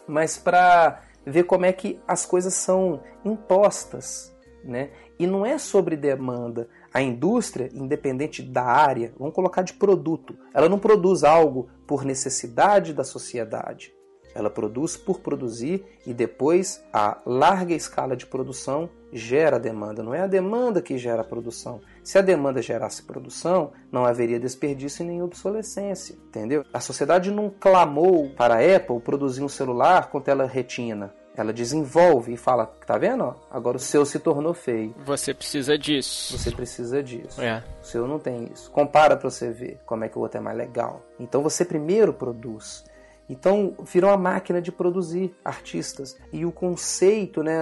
Mas 0.07 0.37
para 0.37 1.03
ver 1.25 1.43
como 1.43 1.65
é 1.65 1.73
que 1.73 1.99
as 2.07 2.25
coisas 2.25 2.53
são 2.53 3.01
impostas, 3.23 4.35
né? 4.63 4.89
E 5.19 5.27
não 5.27 5.45
é 5.45 5.57
sobre 5.57 5.95
demanda. 5.95 6.67
A 6.93 7.01
indústria, 7.01 7.69
independente 7.73 8.41
da 8.41 8.63
área, 8.63 9.13
vamos 9.17 9.35
colocar 9.35 9.61
de 9.61 9.73
produto, 9.73 10.35
ela 10.53 10.67
não 10.67 10.79
produz 10.79 11.23
algo 11.23 11.69
por 11.85 12.03
necessidade 12.03 12.93
da 12.93 13.03
sociedade. 13.03 13.93
Ela 14.33 14.49
produz 14.49 14.95
por 14.95 15.19
produzir 15.19 15.85
e 16.05 16.13
depois 16.13 16.83
a 16.91 17.21
larga 17.25 17.73
escala 17.73 18.15
de 18.15 18.25
produção 18.25 18.89
gera 19.11 19.59
demanda. 19.59 20.01
Não 20.01 20.13
é 20.13 20.21
a 20.21 20.27
demanda 20.27 20.81
que 20.81 20.97
gera 20.97 21.21
a 21.21 21.25
produção. 21.25 21.81
Se 22.03 22.17
a 22.17 22.21
demanda 22.21 22.61
gerasse 22.61 23.03
produção, 23.03 23.71
não 23.91 24.05
haveria 24.05 24.39
desperdício 24.39 25.05
nem 25.05 25.21
obsolescência, 25.21 26.15
entendeu? 26.27 26.65
A 26.73 26.79
sociedade 26.79 27.29
não 27.29 27.49
clamou 27.49 28.29
para 28.31 28.55
a 28.55 28.75
Apple 28.75 28.99
produzir 28.99 29.43
um 29.43 29.49
celular 29.49 30.09
com 30.09 30.19
tela 30.19 30.45
retina. 30.45 31.13
Ela 31.35 31.53
desenvolve 31.53 32.33
e 32.33 32.37
fala, 32.37 32.65
tá 32.85 32.97
vendo? 32.97 33.33
Agora 33.49 33.77
o 33.77 33.79
seu 33.79 34.05
se 34.05 34.19
tornou 34.19 34.53
feio. 34.53 34.93
Você 35.05 35.33
precisa 35.33 35.77
disso. 35.77 36.37
Você 36.37 36.51
precisa 36.51 37.01
disso. 37.01 37.41
É. 37.41 37.63
O 37.81 37.85
seu 37.85 38.05
não 38.05 38.19
tem 38.19 38.49
isso. 38.53 38.69
Compara 38.69 39.15
para 39.15 39.29
você 39.29 39.49
ver 39.49 39.79
como 39.85 40.03
é 40.03 40.09
que 40.09 40.17
o 40.17 40.21
outro 40.21 40.39
é 40.39 40.41
mais 40.41 40.57
legal. 40.57 41.01
Então 41.19 41.41
você 41.41 41.63
primeiro 41.63 42.13
produz. 42.13 42.83
Então, 43.31 43.73
virou 43.85 44.09
uma 44.09 44.17
máquina 44.17 44.61
de 44.61 44.73
produzir 44.73 45.33
artistas. 45.43 46.17
E 46.33 46.45
o 46.45 46.51
conceito, 46.51 47.41
né, 47.41 47.57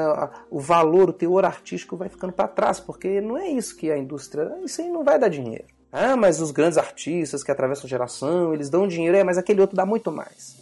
o 0.49 0.59
valor, 0.59 1.09
o 1.09 1.13
teor 1.13 1.45
artístico 1.45 1.95
vai 1.95 2.09
ficando 2.09 2.33
para 2.33 2.47
trás, 2.47 2.79
porque 2.79 3.21
não 3.21 3.37
é 3.37 3.47
isso 3.49 3.77
que 3.77 3.91
a 3.91 3.97
indústria. 3.97 4.51
Isso 4.65 4.81
aí 4.81 4.89
não 4.89 5.03
vai 5.03 5.19
dar 5.19 5.29
dinheiro. 5.29 5.65
Ah, 5.91 6.15
mas 6.15 6.41
os 6.41 6.49
grandes 6.49 6.77
artistas 6.77 7.43
que 7.43 7.51
atravessam 7.51 7.87
geração, 7.87 8.51
eles 8.51 8.69
dão 8.69 8.87
dinheiro, 8.87 9.15
é, 9.15 9.23
mas 9.23 9.37
aquele 9.37 9.61
outro 9.61 9.75
dá 9.75 9.85
muito 9.85 10.11
mais. 10.11 10.57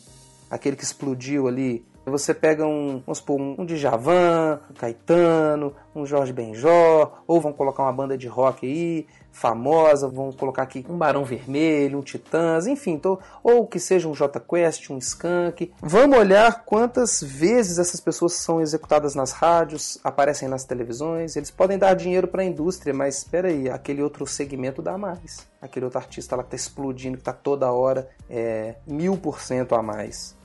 Aquele 0.51 0.75
que 0.75 0.83
explodiu 0.83 1.47
ali. 1.47 1.85
Você 2.07 2.33
pega 2.33 2.65
um, 2.65 3.01
vamos 3.05 3.17
supor, 3.17 3.37
um 3.37 3.65
Djavan, 3.65 4.61
um 4.71 4.73
Caetano, 4.73 5.73
um 5.93 6.05
Jorge 6.05 6.31
Benjó, 6.31 7.11
ou 7.27 7.41
vão 7.41 7.51
colocar 7.51 7.83
uma 7.83 7.91
banda 7.91 8.17
de 8.17 8.27
rock 8.27 8.65
aí, 8.65 9.05
famosa, 9.29 10.07
vão 10.07 10.31
colocar 10.31 10.63
aqui 10.63 10.85
um 10.87 10.97
Barão 10.97 11.25
Vermelho, 11.25 11.99
um 11.99 12.01
Titãs, 12.01 12.65
enfim, 12.65 12.97
tô, 12.97 13.19
ou 13.43 13.67
que 13.67 13.77
seja 13.77 14.07
um 14.07 14.13
J 14.13 14.39
Quest, 14.39 14.89
um 14.89 14.97
Skank. 14.97 15.73
Vamos 15.81 16.17
olhar 16.17 16.63
quantas 16.63 17.21
vezes 17.21 17.77
essas 17.77 17.99
pessoas 17.99 18.33
são 18.33 18.61
executadas 18.61 19.13
nas 19.13 19.33
rádios, 19.33 19.99
aparecem 20.01 20.47
nas 20.47 20.63
televisões. 20.63 21.35
Eles 21.35 21.51
podem 21.51 21.77
dar 21.77 21.93
dinheiro 21.93 22.29
para 22.29 22.41
a 22.41 22.45
indústria, 22.45 22.93
mas 22.93 23.17
espera 23.17 23.49
aí, 23.49 23.69
aquele 23.69 24.01
outro 24.01 24.25
segmento 24.25 24.81
dá 24.81 24.97
mais. 24.97 25.45
Aquele 25.61 25.83
outro 25.83 25.99
artista 25.99 26.37
lá 26.37 26.43
que 26.43 26.55
está 26.55 26.55
explodindo, 26.55 27.17
que 27.17 27.21
está 27.21 27.33
toda 27.33 27.69
hora 27.69 28.07
é, 28.29 28.75
mil 28.87 29.17
por 29.17 29.41
cento 29.41 29.75
a 29.75 29.83
mais. 29.83 30.37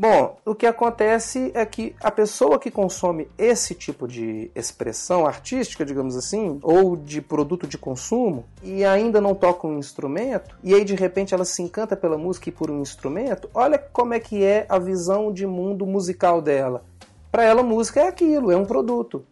Bom, 0.00 0.38
o 0.46 0.54
que 0.54 0.64
acontece 0.64 1.50
é 1.52 1.62
que 1.66 1.94
a 2.00 2.10
pessoa 2.10 2.58
que 2.58 2.70
consome 2.70 3.28
esse 3.36 3.74
tipo 3.74 4.08
de 4.08 4.50
expressão 4.54 5.26
artística, 5.26 5.84
digamos 5.84 6.16
assim, 6.16 6.58
ou 6.62 6.96
de 6.96 7.20
produto 7.20 7.66
de 7.66 7.76
consumo, 7.76 8.46
e 8.62 8.82
ainda 8.82 9.20
não 9.20 9.34
toca 9.34 9.66
um 9.66 9.78
instrumento, 9.78 10.56
e 10.64 10.72
aí 10.72 10.86
de 10.86 10.94
repente 10.94 11.34
ela 11.34 11.44
se 11.44 11.60
encanta 11.60 11.94
pela 11.94 12.16
música 12.16 12.48
e 12.48 12.52
por 12.52 12.70
um 12.70 12.80
instrumento, 12.80 13.50
olha 13.52 13.78
como 13.78 14.14
é 14.14 14.18
que 14.18 14.42
é 14.42 14.64
a 14.70 14.78
visão 14.78 15.30
de 15.30 15.46
mundo 15.46 15.84
musical 15.84 16.40
dela. 16.40 16.82
Para 17.30 17.44
ela, 17.44 17.62
música 17.62 18.00
é 18.00 18.08
aquilo, 18.08 18.50
é 18.50 18.56
um 18.56 18.64
produto. 18.64 19.22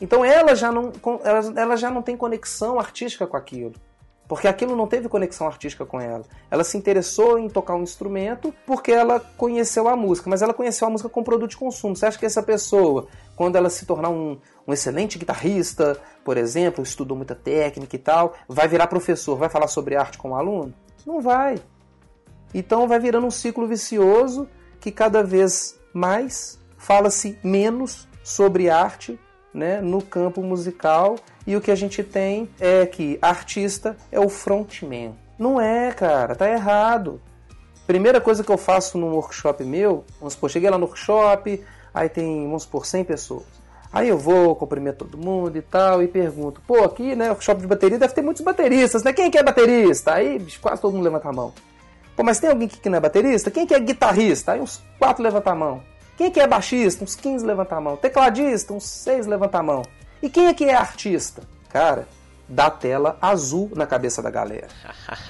Então 0.00 0.24
ela 0.24 0.56
já 0.56 0.72
não, 0.72 0.90
ela 1.54 1.76
já 1.76 1.92
não 1.92 2.02
tem 2.02 2.16
conexão 2.16 2.80
artística 2.80 3.24
com 3.24 3.36
aquilo. 3.36 3.72
Porque 4.28 4.46
aquilo 4.46 4.76
não 4.76 4.86
teve 4.86 5.08
conexão 5.08 5.46
artística 5.46 5.86
com 5.86 5.98
ela. 5.98 6.22
Ela 6.50 6.62
se 6.62 6.76
interessou 6.76 7.38
em 7.38 7.48
tocar 7.48 7.74
um 7.74 7.82
instrumento 7.82 8.54
porque 8.66 8.92
ela 8.92 9.18
conheceu 9.18 9.88
a 9.88 9.96
música, 9.96 10.28
mas 10.28 10.42
ela 10.42 10.52
conheceu 10.52 10.86
a 10.86 10.90
música 10.90 11.08
como 11.08 11.24
produto 11.24 11.50
de 11.50 11.56
consumo. 11.56 11.96
Você 11.96 12.04
acha 12.04 12.18
que 12.18 12.26
essa 12.26 12.42
pessoa, 12.42 13.08
quando 13.34 13.56
ela 13.56 13.70
se 13.70 13.86
tornar 13.86 14.10
um, 14.10 14.38
um 14.66 14.72
excelente 14.72 15.18
guitarrista, 15.18 15.98
por 16.22 16.36
exemplo, 16.36 16.84
estudou 16.84 17.16
muita 17.16 17.34
técnica 17.34 17.96
e 17.96 17.98
tal, 17.98 18.34
vai 18.46 18.68
virar 18.68 18.86
professor, 18.86 19.34
vai 19.36 19.48
falar 19.48 19.66
sobre 19.66 19.96
arte 19.96 20.18
com 20.18 20.32
o 20.32 20.34
aluno? 20.34 20.74
Não 21.06 21.22
vai. 21.22 21.56
Então 22.52 22.86
vai 22.86 22.98
virando 22.98 23.26
um 23.26 23.30
ciclo 23.30 23.66
vicioso 23.66 24.46
que 24.78 24.92
cada 24.92 25.22
vez 25.22 25.80
mais 25.94 26.58
fala-se 26.76 27.38
menos 27.42 28.06
sobre 28.22 28.68
arte 28.68 29.18
né, 29.52 29.80
no 29.80 30.02
campo 30.02 30.42
musical 30.42 31.16
e 31.46 31.56
o 31.56 31.60
que 31.60 31.70
a 31.70 31.74
gente 31.74 32.02
tem 32.02 32.48
é 32.60 32.86
que 32.86 33.18
artista 33.22 33.96
é 34.12 34.20
o 34.20 34.28
frontman. 34.28 35.14
Não 35.38 35.60
é, 35.60 35.92
cara, 35.92 36.34
tá 36.34 36.48
errado. 36.48 37.20
Primeira 37.86 38.20
coisa 38.20 38.44
que 38.44 38.50
eu 38.50 38.58
faço 38.58 38.98
num 38.98 39.12
workshop 39.14 39.64
meu, 39.64 40.04
vamos 40.18 40.34
supor, 40.34 40.50
cheguei 40.50 40.68
lá 40.68 40.76
no 40.76 40.84
workshop, 40.84 41.64
aí 41.94 42.08
tem, 42.08 42.44
vamos 42.44 42.64
supor, 42.64 42.84
100 42.84 43.04
pessoas. 43.04 43.44
Aí 43.90 44.08
eu 44.08 44.18
vou, 44.18 44.54
cumprimento 44.54 44.98
todo 44.98 45.16
mundo 45.16 45.56
e 45.56 45.62
tal, 45.62 46.02
e 46.02 46.08
pergunto, 46.08 46.60
pô, 46.66 46.84
aqui, 46.84 47.16
né, 47.16 47.30
workshop 47.30 47.60
de 47.60 47.66
bateria 47.66 47.98
deve 47.98 48.12
ter 48.12 48.20
muitos 48.20 48.42
bateristas, 48.42 49.02
né? 49.02 49.12
Quem 49.14 49.30
que 49.30 49.38
é 49.38 49.42
baterista? 49.42 50.14
Aí 50.14 50.44
quase 50.60 50.82
todo 50.82 50.92
mundo 50.92 51.04
levanta 51.04 51.28
a 51.28 51.32
mão. 51.32 51.54
Pô, 52.14 52.22
mas 52.22 52.38
tem 52.38 52.50
alguém 52.50 52.68
que 52.68 52.88
não 52.90 52.98
é 52.98 53.00
baterista? 53.00 53.50
Quem 53.50 53.66
que 53.66 53.72
é 53.72 53.80
guitarrista? 53.80 54.52
Aí 54.52 54.60
uns 54.60 54.82
quatro 54.98 55.22
levanta 55.22 55.50
a 55.50 55.54
mão. 55.54 55.82
Quem 56.18 56.32
que 56.32 56.40
é 56.40 56.48
baixista? 56.48 57.04
Uns 57.04 57.14
15 57.14 57.46
levanta 57.46 57.76
a 57.76 57.80
mão. 57.80 57.96
Tecladista? 57.96 58.74
Uns 58.74 58.82
6 58.82 59.28
levanta 59.28 59.58
a 59.58 59.62
mão. 59.62 59.82
E 60.20 60.28
quem 60.28 60.48
é 60.48 60.52
que 60.52 60.64
é 60.64 60.74
artista? 60.74 61.42
Cara, 61.68 62.08
dá 62.48 62.68
tela 62.68 63.16
azul 63.22 63.70
na 63.76 63.86
cabeça 63.86 64.20
da 64.20 64.28
galera. 64.28 64.66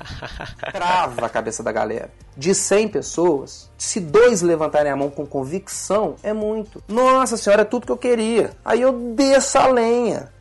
Trava 0.73 1.27
a 1.27 1.29
cabeça 1.29 1.63
da 1.63 1.71
galera. 1.71 2.11
De 2.35 2.55
100 2.55 2.89
pessoas, 2.89 3.71
se 3.77 4.01
dois 4.01 4.41
levantarem 4.41 4.91
a 4.91 4.97
mão 4.97 5.11
com 5.11 5.27
convicção, 5.27 6.17
é 6.23 6.33
muito. 6.33 6.83
Nossa 6.89 7.37
senhora, 7.37 7.63
é 7.63 7.67
tudo 7.67 7.85
que 7.85 7.93
eu 7.93 7.99
queria. 7.99 8.53
Aí 8.65 8.81
eu 8.81 8.93
desço 9.15 9.59
a 9.59 9.67
lenha. 9.67 10.33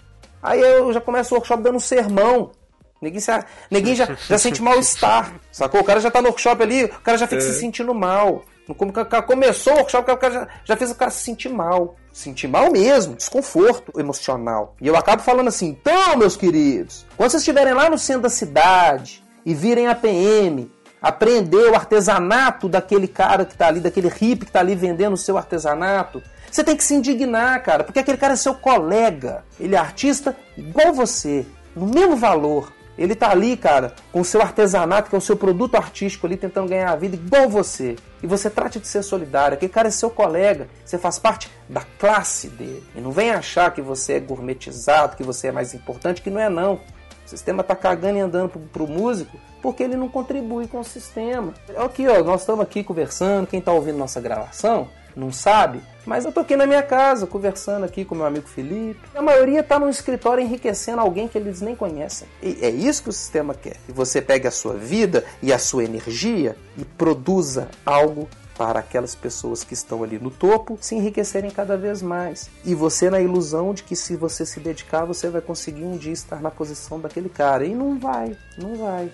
Aí 0.42 0.62
eu 0.62 0.94
já 0.94 1.02
começo 1.02 1.36
o 1.36 1.38
workshop 1.40 1.62
dando 1.62 1.76
um 1.76 1.82
sermão. 1.82 2.52
Ninguém, 3.02 3.20
se, 3.20 3.32
ninguém 3.70 3.96
já, 3.96 4.16
já 4.28 4.38
sente 4.38 4.62
mal-estar, 4.62 5.34
sacou? 5.52 5.82
O 5.82 5.84
cara 5.84 6.00
já 6.00 6.10
tá 6.10 6.22
no 6.22 6.30
workshop 6.30 6.64
ali, 6.64 6.86
o 6.86 7.02
cara 7.02 7.18
já 7.18 7.28
fica 7.28 7.42
é. 7.42 7.46
se 7.46 7.60
sentindo 7.60 7.94
mal. 7.94 8.46
Começou 9.26 9.74
o 9.74 9.76
workshop, 9.78 10.12
o 10.12 10.18
cara 10.18 10.34
já, 10.34 10.48
já 10.66 10.78
fez 10.78 10.92
o 10.92 10.96
cara 10.96 11.12
se 11.12 11.24
sentir 11.24 11.50
mal. 11.50 11.96
Sentir 12.12 12.48
mal 12.48 12.72
mesmo, 12.72 13.16
desconforto 13.16 14.00
emocional. 14.00 14.76
E 14.82 14.88
eu 14.88 14.96
acabo 14.96 15.22
falando 15.22 15.48
assim, 15.48 15.68
então, 15.68 16.18
meus 16.18 16.36
queridos, 16.36 17.06
quando 17.16 17.30
vocês 17.30 17.42
estiverem 17.42 17.74
lá 17.74 17.90
no 17.90 17.98
centro 17.98 18.24
da 18.24 18.30
cidade 18.30 19.24
e 19.46 19.54
virem 19.54 19.88
a 19.88 19.96
PM, 19.96 20.72
aprender 21.02 21.70
o 21.70 21.76
artesanato 21.76 22.68
daquele 22.68 23.08
cara 23.08 23.46
que 23.46 23.56
tá 23.56 23.68
ali, 23.68 23.80
daquele 23.80 24.08
hippie 24.08 24.46
que 24.46 24.52
tá 24.52 24.60
ali 24.60 24.76
vendendo 24.76 25.14
o 25.14 25.18
seu 25.18 25.38
artesanato, 25.38 26.22
você 26.52 26.64
tem 26.64 26.76
que 26.76 26.84
se 26.84 26.96
indignar, 26.96 27.62
cara, 27.62 27.84
porque 27.84 28.00
aquele 28.00 28.18
cara 28.18 28.34
é 28.34 28.38
seu 28.38 28.56
colega. 28.56 29.44
Ele 29.60 29.76
é 29.76 29.78
artista 29.78 30.36
igual 30.58 30.94
você, 30.94 31.46
no 31.76 31.88
mesmo 31.88 32.16
valor. 32.16 32.74
Ele 32.98 33.16
tá 33.16 33.30
ali, 33.30 33.56
cara, 33.56 33.94
com 34.12 34.22
o 34.22 34.26
seu 34.26 34.42
artesanato, 34.42 35.10
que 35.10 35.16
é 35.16 35.20
o 35.20 35.22
seu 35.22 35.38
produto 35.38 35.76
artístico 35.76 36.26
ali, 36.26 36.36
tentando 36.36 36.70
ganhar 36.70 36.92
a 36.92 36.96
vida 36.96 37.16
igual 37.16 37.48
você. 37.48 37.96
E 38.24 38.28
você 38.28 38.50
trate 38.50 38.80
de 38.80 38.88
ser 38.88 39.04
solidário. 39.04 39.56
Aquele 39.56 39.72
cara 39.72 39.88
é 39.88 39.92
seu 39.92 40.10
colega. 40.10 40.68
Você 40.84 40.98
faz 40.98 41.20
parte 41.20 41.52
da 41.70 41.82
classe 42.00 42.48
dele. 42.50 42.84
E 42.96 43.02
não 43.02 43.12
vem 43.12 43.32
achar 43.32 43.72
que 43.72 43.82
você 43.82 44.14
é 44.14 44.20
gourmetizado, 44.20 45.16
que 45.16 45.24
você 45.24 45.48
é 45.48 45.52
mais 45.52 45.74
importante, 45.74 46.22
que 46.22 46.30
não 46.30 46.42
é 46.42 46.50
não. 46.50 46.76
O 47.26 47.30
sistema 47.30 47.64
tá 47.64 47.76
cagando 47.76 48.18
e 48.18 48.22
andando 48.22 48.50
pro, 48.50 48.60
pro 48.60 48.88
músico 48.88 49.38
porque 49.62 49.84
ele 49.84 49.96
não 49.96 50.08
contribui 50.08 50.68
com 50.68 50.80
o 50.80 50.84
sistema. 50.84 51.54
Aqui, 51.78 52.08
ó, 52.08 52.24
nós 52.24 52.42
estamos 52.42 52.64
aqui 52.64 52.84
conversando, 52.84 53.48
quem 53.48 53.62
tá 53.62 53.72
ouvindo 53.72 53.98
nossa 53.98 54.22
gravação, 54.22 54.88
não 55.16 55.32
sabe, 55.32 55.82
mas 56.08 56.24
eu 56.24 56.32
tô 56.32 56.40
aqui 56.40 56.56
na 56.56 56.66
minha 56.66 56.82
casa 56.82 57.28
conversando 57.28 57.84
aqui 57.84 58.06
com 58.06 58.16
meu 58.16 58.26
amigo 58.26 58.48
Felipe. 58.48 59.02
A 59.14 59.22
maioria 59.22 59.60
está 59.60 59.78
no 59.78 59.90
escritório 59.90 60.42
enriquecendo 60.42 61.02
alguém 61.02 61.28
que 61.28 61.38
eles 61.38 61.60
nem 61.60 61.76
conhecem. 61.76 62.28
E 62.42 62.58
é 62.62 62.70
isso 62.70 63.04
que 63.04 63.10
o 63.10 63.14
sistema 63.14 63.54
quer. 63.54 63.76
Que 63.86 63.92
você 63.92 64.22
pegue 64.22 64.48
a 64.48 64.52
sua 64.52 64.74
vida 64.74 65.26
e 65.44 65.52
a 65.52 65.60
sua 65.60 65.84
energia 65.84 66.56
e 66.78 66.86
produza 66.86 67.68
algo 67.86 68.30
para 68.58 68.80
aquelas 68.80 69.14
pessoas 69.14 69.64
que 69.64 69.74
estão 69.74 70.02
ali 70.02 70.18
no 70.18 70.32
topo 70.32 70.78
se 70.82 70.96
enriquecerem 70.96 71.52
cada 71.52 71.78
vez 71.78 72.02
mais. 72.02 72.50
E 72.66 72.74
você 72.74 73.10
na 73.10 73.20
ilusão 73.20 73.74
de 73.74 73.84
que 73.84 73.96
se 73.96 74.16
você 74.16 74.46
se 74.46 74.62
dedicar, 74.62 75.04
você 75.04 75.30
vai 75.30 75.42
conseguir 75.42 75.84
um 75.84 75.98
dia 75.98 76.14
estar 76.14 76.42
na 76.42 76.50
posição 76.50 77.00
daquele 77.00 77.30
cara. 77.30 77.66
E 77.66 77.76
não 77.76 78.00
vai, 78.00 78.36
não 78.58 78.76
vai. 78.78 79.12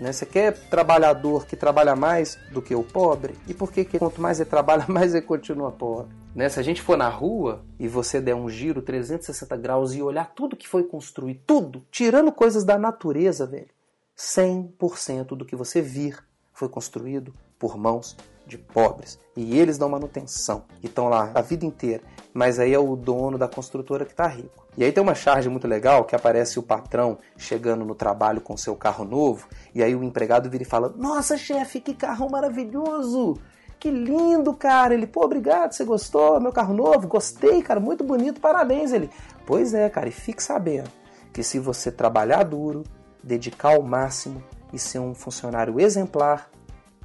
Né? 0.00 0.12
Você 0.12 0.26
quer 0.26 0.52
trabalhador 0.68 1.46
que 1.46 1.56
trabalha 1.56 1.96
mais 1.96 2.38
do 2.50 2.60
que 2.60 2.74
o 2.74 2.82
pobre? 2.82 3.34
E 3.46 3.54
por 3.54 3.72
que, 3.72 3.84
que 3.84 3.98
quanto 3.98 4.20
mais 4.20 4.38
ele 4.38 4.48
trabalha, 4.48 4.84
mais 4.88 5.14
ele 5.14 5.24
continua 5.24 5.72
pobre? 5.72 6.14
Né? 6.34 6.48
Se 6.48 6.60
a 6.60 6.62
gente 6.62 6.82
for 6.82 6.96
na 6.96 7.08
rua 7.08 7.64
e 7.78 7.88
você 7.88 8.20
der 8.20 8.34
um 8.34 8.48
giro 8.48 8.82
360 8.82 9.56
graus 9.56 9.94
e 9.94 10.02
olhar 10.02 10.32
tudo 10.34 10.56
que 10.56 10.68
foi 10.68 10.84
construído, 10.84 11.40
tudo, 11.46 11.84
tirando 11.90 12.30
coisas 12.30 12.64
da 12.64 12.78
natureza, 12.78 13.46
velho, 13.46 13.68
100% 14.16 15.28
do 15.28 15.44
que 15.44 15.56
você 15.56 15.80
vir 15.80 16.18
foi 16.52 16.68
construído 16.68 17.34
por 17.58 17.76
mãos 17.76 18.16
de 18.46 18.56
pobres. 18.56 19.18
E 19.36 19.58
eles 19.58 19.76
dão 19.76 19.88
manutenção. 19.88 20.64
E 20.82 20.86
estão 20.86 21.08
lá 21.08 21.30
a 21.34 21.40
vida 21.40 21.66
inteira. 21.66 22.02
Mas 22.32 22.58
aí 22.58 22.72
é 22.72 22.78
o 22.78 22.94
dono 22.96 23.36
da 23.36 23.48
construtora 23.48 24.04
que 24.04 24.12
está 24.12 24.26
rico. 24.26 24.66
E 24.76 24.84
aí 24.84 24.92
tem 24.92 25.02
uma 25.02 25.14
charge 25.14 25.48
muito 25.48 25.66
legal 25.66 26.04
que 26.04 26.14
aparece 26.14 26.58
o 26.58 26.62
patrão 26.62 27.18
chegando 27.36 27.84
no 27.84 27.94
trabalho 27.94 28.40
com 28.40 28.56
seu 28.56 28.76
carro 28.76 29.04
novo. 29.04 29.48
E 29.74 29.82
aí 29.82 29.94
o 29.94 30.04
empregado 30.04 30.50
vira 30.50 30.62
e 30.62 30.66
fala: 30.66 30.92
Nossa, 30.96 31.36
chefe, 31.36 31.80
que 31.80 31.94
carro 31.94 32.30
maravilhoso! 32.30 33.38
Que 33.78 33.90
lindo, 33.90 34.54
cara! 34.54 34.94
Ele, 34.94 35.06
pô, 35.06 35.24
obrigado, 35.24 35.72
você 35.72 35.84
gostou? 35.84 36.40
Meu 36.40 36.52
carro 36.52 36.74
novo? 36.74 37.06
Gostei, 37.06 37.62
cara, 37.62 37.80
muito 37.80 38.04
bonito, 38.04 38.40
parabéns. 38.40 38.92
Ele, 38.92 39.10
pois 39.46 39.74
é, 39.74 39.88
cara, 39.88 40.08
e 40.08 40.12
fique 40.12 40.42
sabendo 40.42 40.90
que 41.32 41.42
se 41.42 41.58
você 41.58 41.90
trabalhar 41.90 42.42
duro, 42.42 42.84
dedicar 43.22 43.74
ao 43.74 43.82
máximo 43.82 44.42
e 44.72 44.78
ser 44.78 44.98
um 44.98 45.14
funcionário 45.14 45.78
exemplar, 45.80 46.50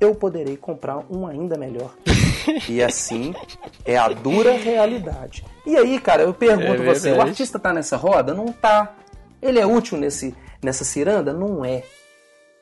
eu 0.01 0.15
poderei 0.15 0.57
comprar 0.57 1.05
um 1.09 1.27
ainda 1.27 1.55
melhor. 1.55 1.93
e 2.67 2.81
assim 2.81 3.35
é 3.85 3.95
a 3.95 4.09
dura 4.09 4.53
realidade. 4.53 5.45
E 5.65 5.77
aí, 5.77 5.99
cara, 5.99 6.23
eu 6.23 6.33
pergunto 6.33 6.81
é 6.81 6.85
você, 6.85 7.11
o 7.11 7.21
artista 7.21 7.59
tá 7.59 7.71
nessa 7.71 7.95
roda? 7.95 8.33
Não 8.33 8.47
tá. 8.47 8.95
Ele 9.39 9.59
é 9.59 9.65
útil 9.65 9.99
nesse, 9.99 10.35
nessa 10.61 10.83
ciranda? 10.83 11.31
Não 11.31 11.63
é. 11.63 11.83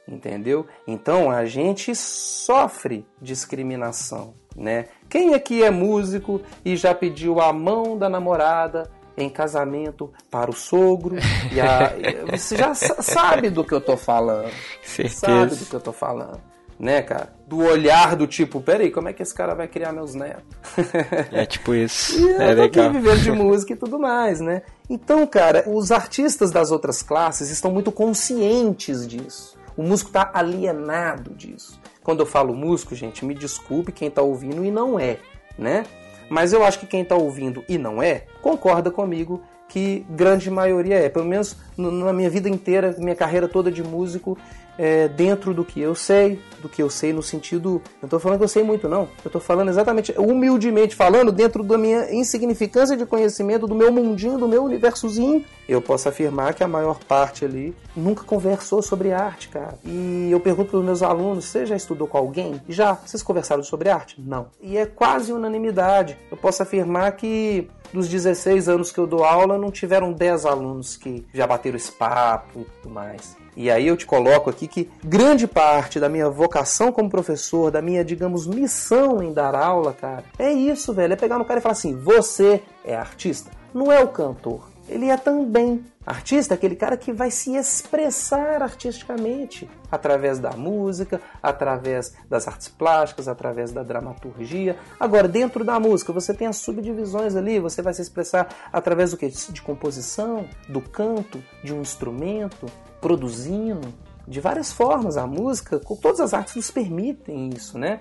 Entendeu? 0.05 0.67
Então 0.85 1.31
a 1.31 1.45
gente 1.45 1.95
sofre 1.95 3.05
discriminação, 3.21 4.33
né? 4.55 4.87
Quem 5.07 5.33
aqui 5.33 5.63
é 5.63 5.71
músico 5.71 6.41
e 6.65 6.75
já 6.75 6.93
pediu 6.93 7.39
a 7.39 7.53
mão 7.53 7.97
da 7.97 8.09
namorada 8.09 8.91
em 9.15 9.29
casamento 9.29 10.11
para 10.29 10.49
o 10.49 10.53
sogro? 10.53 11.15
E 11.53 11.61
a, 11.61 11.93
você 12.35 12.57
já 12.57 12.73
sabe 12.73 13.49
do 13.49 13.63
que 13.63 13.73
eu 13.73 13.79
tô 13.79 13.95
falando. 13.95 14.51
Certeza. 14.83 15.15
Sabe 15.15 15.55
do 15.55 15.65
que 15.65 15.75
eu 15.75 15.79
tô 15.79 15.93
falando 15.93 16.41
né, 16.79 17.01
cara? 17.01 17.33
Do 17.45 17.57
olhar 17.57 18.15
do 18.15 18.25
tipo, 18.25 18.61
peraí, 18.61 18.89
como 18.89 19.09
é 19.09 19.13
que 19.13 19.21
esse 19.21 19.33
cara 19.33 19.53
vai 19.53 19.67
criar 19.67 19.91
meus 19.91 20.15
netos? 20.15 20.43
É 21.31 21.45
tipo 21.45 21.75
isso. 21.75 22.17
e 22.19 22.33
é 22.41 22.53
legal. 22.53 22.91
viver 22.91 23.17
de 23.17 23.31
música 23.31 23.73
e 23.73 23.75
tudo 23.75 23.99
mais, 23.99 24.39
né? 24.39 24.61
Então, 24.89 25.25
cara, 25.27 25.65
os 25.67 25.91
artistas 25.91 26.51
das 26.51 26.71
outras 26.71 27.03
classes 27.03 27.49
estão 27.49 27.71
muito 27.71 27.91
conscientes 27.91 29.05
disso. 29.05 29.57
O 29.75 29.83
músico 29.83 30.09
está 30.09 30.31
alienado 30.33 31.33
disso. 31.35 31.79
Quando 32.03 32.21
eu 32.21 32.25
falo 32.25 32.55
músico, 32.55 32.95
gente, 32.95 33.25
me 33.25 33.33
desculpe 33.33 33.91
quem 33.91 34.07
está 34.07 34.21
ouvindo 34.21 34.63
e 34.63 34.71
não 34.71 34.99
é, 34.99 35.19
né? 35.57 35.85
Mas 36.29 36.53
eu 36.53 36.63
acho 36.63 36.79
que 36.79 36.85
quem 36.85 37.01
está 37.01 37.15
ouvindo 37.15 37.63
e 37.67 37.77
não 37.77 38.01
é, 38.01 38.25
concorda 38.41 38.91
comigo 38.91 39.41
que 39.67 40.05
grande 40.09 40.49
maioria 40.49 40.95
é. 40.95 41.09
Pelo 41.09 41.25
menos 41.25 41.55
na 41.77 42.11
minha 42.11 42.29
vida 42.29 42.49
inteira, 42.49 42.95
minha 42.97 43.15
carreira 43.15 43.47
toda 43.47 43.71
de 43.71 43.83
músico, 43.83 44.37
é, 44.79 45.09
dentro 45.09 45.53
do 45.53 45.65
que 45.65 45.81
eu 45.81 45.93
sei, 45.93 46.39
do 46.61 46.69
que 46.69 46.81
eu 46.81 46.89
sei 46.89 47.11
no 47.11 47.21
sentido. 47.21 47.81
Não 48.01 48.05
estou 48.07 48.17
falando 48.17 48.37
que 48.37 48.45
eu 48.45 48.49
sei 48.49 48.63
muito, 48.63 48.87
não. 48.87 49.01
Eu 49.23 49.27
estou 49.27 49.41
falando 49.41 49.67
exatamente, 49.67 50.13
humildemente 50.17 50.95
falando, 50.95 51.33
dentro 51.33 51.61
da 51.63 51.77
minha 51.77 52.09
insignificância 52.13 52.95
de 52.95 53.05
conhecimento, 53.05 53.67
do 53.67 53.75
meu 53.75 53.91
mundinho, 53.91 54.37
do 54.37 54.47
meu 54.47 54.63
universozinho. 54.63 55.43
Eu 55.67 55.81
posso 55.81 56.07
afirmar 56.07 56.53
que 56.53 56.63
a 56.63 56.67
maior 56.67 56.97
parte 56.99 57.43
ali 57.43 57.75
nunca 57.93 58.23
conversou 58.23 58.81
sobre 58.81 59.11
arte, 59.11 59.49
cara. 59.49 59.77
E 59.83 60.29
eu 60.31 60.39
pergunto 60.39 60.69
para 60.69 60.79
os 60.79 60.85
meus 60.85 61.03
alunos: 61.03 61.45
você 61.45 61.65
já 61.65 61.75
estudou 61.75 62.07
com 62.07 62.17
alguém? 62.17 62.61
Já. 62.69 62.93
Vocês 62.93 63.21
conversaram 63.21 63.61
sobre 63.61 63.89
arte? 63.89 64.15
Não. 64.17 64.47
E 64.61 64.77
é 64.77 64.85
quase 64.85 65.33
unanimidade. 65.33 66.17
Eu 66.31 66.37
posso 66.37 66.63
afirmar 66.63 67.11
que 67.17 67.67
dos 67.93 68.07
16 68.07 68.69
anos 68.69 68.91
que 68.91 68.99
eu 68.99 69.07
dou 69.07 69.23
aula, 69.23 69.57
não 69.57 69.71
tiveram 69.71 70.13
10 70.13 70.45
alunos 70.45 70.95
que 70.95 71.25
já 71.33 71.45
bateram 71.45 71.75
esse 71.75 71.91
papo 71.91 72.61
e 72.61 72.81
tudo 72.81 72.93
mais. 72.93 73.35
E 73.55 73.69
aí 73.69 73.87
eu 73.87 73.97
te 73.97 74.05
coloco 74.05 74.49
aqui 74.49 74.67
que 74.67 74.89
grande 75.03 75.47
parte 75.47 75.99
da 75.99 76.09
minha 76.09 76.29
vocação 76.29 76.91
como 76.91 77.09
professor, 77.09 77.71
da 77.71 77.81
minha, 77.81 78.03
digamos, 78.03 78.47
missão 78.47 79.21
em 79.21 79.33
dar 79.33 79.55
aula, 79.55 79.93
cara, 79.93 80.23
é 80.37 80.51
isso, 80.51 80.93
velho. 80.93 81.13
É 81.13 81.15
pegar 81.15 81.37
no 81.37 81.45
cara 81.45 81.59
e 81.59 81.63
falar 81.63 81.73
assim: 81.73 81.95
você 81.95 82.61
é 82.83 82.95
artista, 82.95 83.51
não 83.73 83.91
é 83.91 84.03
o 84.03 84.07
cantor. 84.07 84.69
Ele 84.87 85.07
é 85.07 85.17
também 85.17 85.85
artista, 86.05 86.55
aquele 86.55 86.75
cara 86.75 86.97
que 86.97 87.13
vai 87.13 87.29
se 87.29 87.55
expressar 87.55 88.63
artisticamente 88.63 89.69
através 89.91 90.39
da 90.39 90.51
música, 90.51 91.21
através 91.41 92.15
das 92.27 92.47
artes 92.47 92.67
plásticas, 92.67 93.27
através 93.27 93.71
da 93.71 93.83
dramaturgia. 93.83 94.75
Agora, 94.99 95.27
dentro 95.27 95.63
da 95.63 95.79
música, 95.79 96.11
você 96.11 96.33
tem 96.33 96.47
as 96.47 96.57
subdivisões 96.57 97.35
ali, 97.35 97.59
você 97.59 97.83
vai 97.83 97.93
se 97.93 98.01
expressar 98.01 98.47
através 98.73 99.11
do 99.11 99.17
que? 99.17 99.27
De 99.27 99.61
composição, 99.61 100.47
do 100.67 100.81
canto, 100.81 101.43
de 101.63 101.71
um 101.71 101.81
instrumento, 101.81 102.65
produzindo 103.01 103.93
de 104.27 104.39
várias 104.39 104.71
formas. 104.71 105.17
A 105.17 105.25
música, 105.25 105.79
todas 105.79 106.19
as 106.19 106.33
artes 106.33 106.55
nos 106.55 106.71
permitem 106.71 107.49
isso, 107.49 107.77
né? 107.77 107.99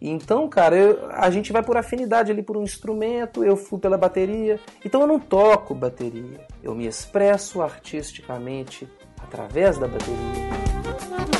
Então, 0.00 0.48
cara, 0.48 0.76
eu, 0.76 1.10
a 1.10 1.28
gente 1.30 1.52
vai 1.52 1.62
por 1.62 1.76
afinidade 1.76 2.30
ali 2.30 2.42
por 2.42 2.56
um 2.56 2.62
instrumento, 2.62 3.42
eu 3.42 3.56
fui 3.56 3.78
pela 3.78 3.98
bateria. 3.98 4.60
Então 4.84 5.00
eu 5.00 5.06
não 5.06 5.18
toco 5.18 5.74
bateria, 5.74 6.40
eu 6.62 6.74
me 6.74 6.86
expresso 6.86 7.60
artisticamente 7.60 8.88
através 9.20 9.76
da 9.76 9.88
bateria. 9.88 11.37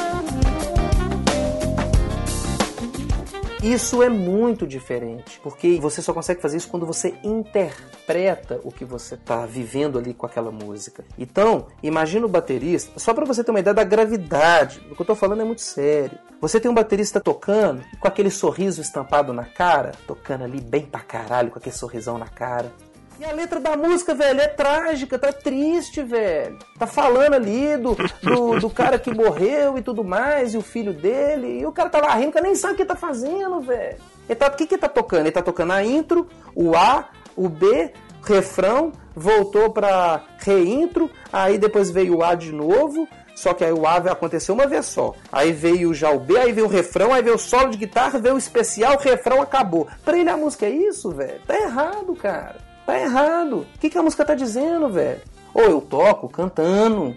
Isso 3.62 4.04
é 4.04 4.08
muito 4.08 4.66
diferente, 4.66 5.40
porque 5.42 5.78
você 5.80 6.00
só 6.00 6.12
consegue 6.12 6.40
fazer 6.40 6.58
isso 6.58 6.68
quando 6.68 6.86
você 6.86 7.14
interpreta 7.24 8.60
o 8.62 8.70
que 8.70 8.84
você 8.84 9.16
está 9.16 9.44
vivendo 9.46 9.98
ali 9.98 10.14
com 10.14 10.26
aquela 10.26 10.52
música. 10.52 11.04
Então, 11.18 11.66
imagina 11.82 12.24
o 12.24 12.28
baterista, 12.28 12.98
só 13.00 13.12
para 13.12 13.24
você 13.24 13.42
ter 13.42 13.50
uma 13.50 13.58
ideia 13.58 13.74
da 13.74 13.82
gravidade, 13.82 14.78
o 14.90 14.94
que 14.94 15.00
eu 15.00 15.04
estou 15.04 15.16
falando 15.16 15.42
é 15.42 15.44
muito 15.44 15.60
sério. 15.62 16.16
Você 16.40 16.60
tem 16.60 16.70
um 16.70 16.74
baterista 16.74 17.20
tocando 17.20 17.82
com 17.98 18.06
aquele 18.06 18.30
sorriso 18.30 18.80
estampado 18.80 19.32
na 19.32 19.44
cara, 19.44 19.90
tocando 20.06 20.44
ali 20.44 20.60
bem 20.60 20.82
pra 20.82 21.00
caralho, 21.00 21.50
com 21.50 21.58
aquele 21.58 21.74
sorrisão 21.74 22.16
na 22.16 22.28
cara. 22.28 22.72
E 23.20 23.24
a 23.24 23.32
letra 23.32 23.58
da 23.58 23.76
música, 23.76 24.14
velho, 24.14 24.40
é 24.40 24.46
trágica, 24.46 25.18
tá 25.18 25.32
triste, 25.32 26.02
velho. 26.02 26.56
Tá 26.78 26.86
falando 26.86 27.34
ali 27.34 27.76
do, 27.76 27.96
do, 28.22 28.60
do, 28.60 28.70
cara 28.70 28.96
que 28.96 29.12
morreu 29.12 29.76
e 29.76 29.82
tudo 29.82 30.04
mais, 30.04 30.54
e 30.54 30.56
o 30.56 30.62
filho 30.62 30.92
dele. 30.92 31.58
E 31.58 31.66
o 31.66 31.72
cara 31.72 31.90
tá 31.90 31.98
lá 31.98 32.14
rindo, 32.14 32.30
que 32.30 32.40
nem 32.40 32.54
sabe 32.54 32.74
o 32.74 32.76
que 32.76 32.84
tá 32.84 32.94
fazendo, 32.94 33.60
velho. 33.60 33.98
Tá, 34.38 34.46
o 34.46 34.52
que 34.52 34.68
que 34.68 34.78
tá 34.78 34.88
tocando? 34.88 35.22
Ele 35.22 35.32
tá 35.32 35.42
tocando 35.42 35.72
a 35.72 35.82
intro, 35.82 36.28
o 36.54 36.76
A, 36.76 37.08
o 37.34 37.48
B, 37.48 37.92
refrão, 38.22 38.92
voltou 39.16 39.70
pra 39.70 40.22
reintro, 40.38 41.10
aí 41.32 41.58
depois 41.58 41.90
veio 41.90 42.18
o 42.18 42.24
A 42.24 42.36
de 42.36 42.52
novo, 42.52 43.08
só 43.34 43.52
que 43.52 43.64
aí 43.64 43.72
o 43.72 43.84
A 43.84 43.96
aconteceu 43.96 44.54
uma 44.54 44.68
vez 44.68 44.86
só. 44.86 45.12
Aí 45.32 45.50
veio 45.50 45.92
já 45.92 46.10
o 46.10 46.20
B, 46.20 46.38
aí 46.38 46.52
veio 46.52 46.68
o 46.68 46.70
refrão, 46.70 47.12
aí 47.12 47.22
veio 47.22 47.34
o 47.34 47.38
solo 47.38 47.70
de 47.70 47.78
guitarra, 47.78 48.20
veio 48.20 48.36
o 48.36 48.38
especial, 48.38 48.94
o 48.94 49.00
refrão 49.00 49.42
acabou. 49.42 49.88
Pra 50.04 50.16
ele 50.16 50.30
a 50.30 50.36
música 50.36 50.66
é 50.66 50.70
isso, 50.70 51.10
velho? 51.10 51.40
Tá 51.46 51.56
errado, 51.56 52.14
cara. 52.14 52.67
Tá 52.88 52.98
errado. 52.98 53.66
O 53.74 53.78
que, 53.78 53.90
que 53.90 53.98
a 53.98 54.02
música 54.02 54.24
tá 54.24 54.34
dizendo, 54.34 54.88
velho? 54.88 55.20
Ou 55.52 55.62
eu 55.62 55.78
toco 55.78 56.26
cantando, 56.26 57.14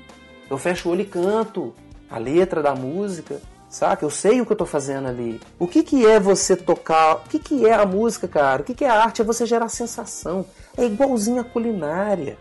eu 0.49 0.57
fecho 0.57 0.89
o 0.89 0.91
olho 0.91 1.03
e 1.03 1.05
canto 1.05 1.73
a 2.09 2.17
letra 2.17 2.61
da 2.61 2.75
música, 2.75 3.39
saca? 3.69 4.03
Eu 4.03 4.09
sei 4.09 4.41
o 4.41 4.45
que 4.45 4.51
eu 4.51 4.57
tô 4.57 4.65
fazendo 4.65 5.07
ali. 5.07 5.39
O 5.57 5.65
que, 5.69 5.81
que 5.81 6.05
é 6.05 6.19
você 6.19 6.57
tocar? 6.57 7.15
O 7.15 7.29
que, 7.29 7.39
que 7.39 7.65
é 7.65 7.71
a 7.71 7.85
música, 7.85 8.27
cara? 8.27 8.63
O 8.63 8.65
que, 8.65 8.73
que 8.73 8.83
é 8.83 8.89
a 8.89 9.01
arte? 9.01 9.21
É 9.21 9.23
você 9.23 9.45
gerar 9.45 9.69
sensação. 9.69 10.45
É 10.75 10.83
igualzinho 10.83 11.39
a 11.39 11.45
culinária. 11.45 12.37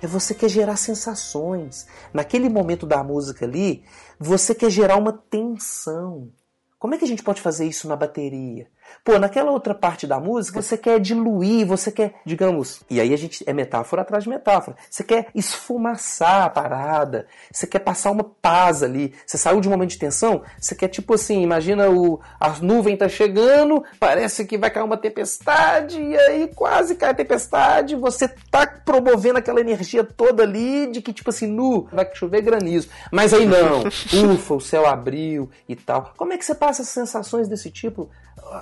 É 0.00 0.06
você 0.06 0.34
quer 0.34 0.48
gerar 0.48 0.76
sensações. 0.76 1.86
Naquele 2.10 2.48
momento 2.48 2.86
da 2.86 3.04
música 3.04 3.44
ali, 3.44 3.84
você 4.18 4.54
quer 4.54 4.70
gerar 4.70 4.96
uma 4.96 5.12
tensão. 5.12 6.30
Como 6.78 6.94
é 6.94 6.98
que 6.98 7.04
a 7.04 7.08
gente 7.08 7.22
pode 7.22 7.42
fazer 7.42 7.66
isso 7.66 7.86
na 7.86 7.96
bateria? 7.96 8.66
Pô, 9.04 9.18
naquela 9.18 9.50
outra 9.50 9.74
parte 9.74 10.06
da 10.06 10.20
música, 10.20 10.62
você 10.62 10.76
quer 10.76 11.00
diluir, 11.00 11.66
você 11.66 11.90
quer, 11.90 12.14
digamos, 12.24 12.82
e 12.88 13.00
aí 13.00 13.12
a 13.12 13.16
gente 13.16 13.42
é 13.46 13.52
metáfora 13.52 14.02
atrás 14.02 14.24
de 14.24 14.30
metáfora. 14.30 14.76
Você 14.88 15.02
quer 15.02 15.26
esfumaçar 15.34 16.44
a 16.44 16.50
parada, 16.50 17.26
você 17.50 17.66
quer 17.66 17.80
passar 17.80 18.10
uma 18.10 18.24
paz 18.24 18.82
ali. 18.82 19.12
Você 19.26 19.36
saiu 19.36 19.60
de 19.60 19.68
um 19.68 19.72
momento 19.72 19.90
de 19.90 19.98
tensão, 19.98 20.42
você 20.58 20.74
quer 20.74 20.88
tipo 20.88 21.14
assim, 21.14 21.42
imagina 21.42 21.90
o 21.90 22.20
a 22.38 22.50
nuvem 22.60 22.96
tá 22.96 23.08
chegando, 23.08 23.82
parece 23.98 24.44
que 24.44 24.58
vai 24.58 24.70
cair 24.70 24.84
uma 24.84 24.96
tempestade 24.96 26.00
e 26.00 26.16
aí 26.16 26.48
quase 26.54 26.94
cai 26.94 27.10
a 27.10 27.14
tempestade, 27.14 27.96
você 27.96 28.28
tá 28.50 28.66
promovendo 28.66 29.38
aquela 29.38 29.60
energia 29.60 30.04
toda 30.04 30.42
ali 30.42 30.90
de 30.90 31.02
que 31.02 31.12
tipo 31.12 31.30
assim, 31.30 31.46
nu, 31.46 31.88
vai 31.92 32.08
chover 32.14 32.42
granizo. 32.42 32.88
Mas 33.10 33.32
aí 33.32 33.46
não. 33.46 33.82
Ufa, 34.34 34.54
o 34.54 34.60
céu 34.60 34.86
abriu 34.86 35.50
e 35.68 35.74
tal. 35.74 36.12
Como 36.16 36.32
é 36.32 36.38
que 36.38 36.44
você 36.44 36.54
passa 36.54 36.84
sensações 36.84 37.48
desse 37.48 37.70
tipo 37.70 38.10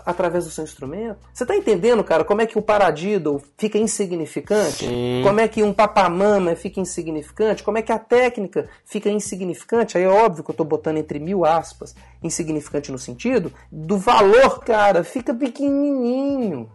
através 0.04 0.44
do 0.44 0.50
seu 0.50 0.64
instrumento. 0.64 1.18
Você 1.32 1.44
tá 1.44 1.56
entendendo, 1.56 2.04
cara, 2.04 2.24
como 2.24 2.40
é 2.40 2.46
que 2.46 2.58
o 2.58 2.62
paradiddle 2.62 3.42
fica 3.56 3.78
insignificante? 3.78 4.86
Sim. 4.86 5.22
Como 5.24 5.40
é 5.40 5.48
que 5.48 5.62
um 5.62 5.72
papamama 5.72 6.54
fica 6.54 6.80
insignificante? 6.80 7.62
Como 7.62 7.78
é 7.78 7.82
que 7.82 7.92
a 7.92 7.98
técnica 7.98 8.68
fica 8.84 9.08
insignificante? 9.08 9.96
Aí 9.96 10.04
é 10.04 10.08
óbvio 10.08 10.44
que 10.44 10.50
eu 10.50 10.54
tô 10.54 10.64
botando 10.64 10.98
entre 10.98 11.18
mil 11.18 11.44
aspas, 11.44 11.94
insignificante 12.22 12.92
no 12.92 12.98
sentido 12.98 13.52
do 13.70 13.98
valor, 13.98 14.60
cara, 14.60 15.02
fica 15.04 15.34
pequenininho. 15.34 16.70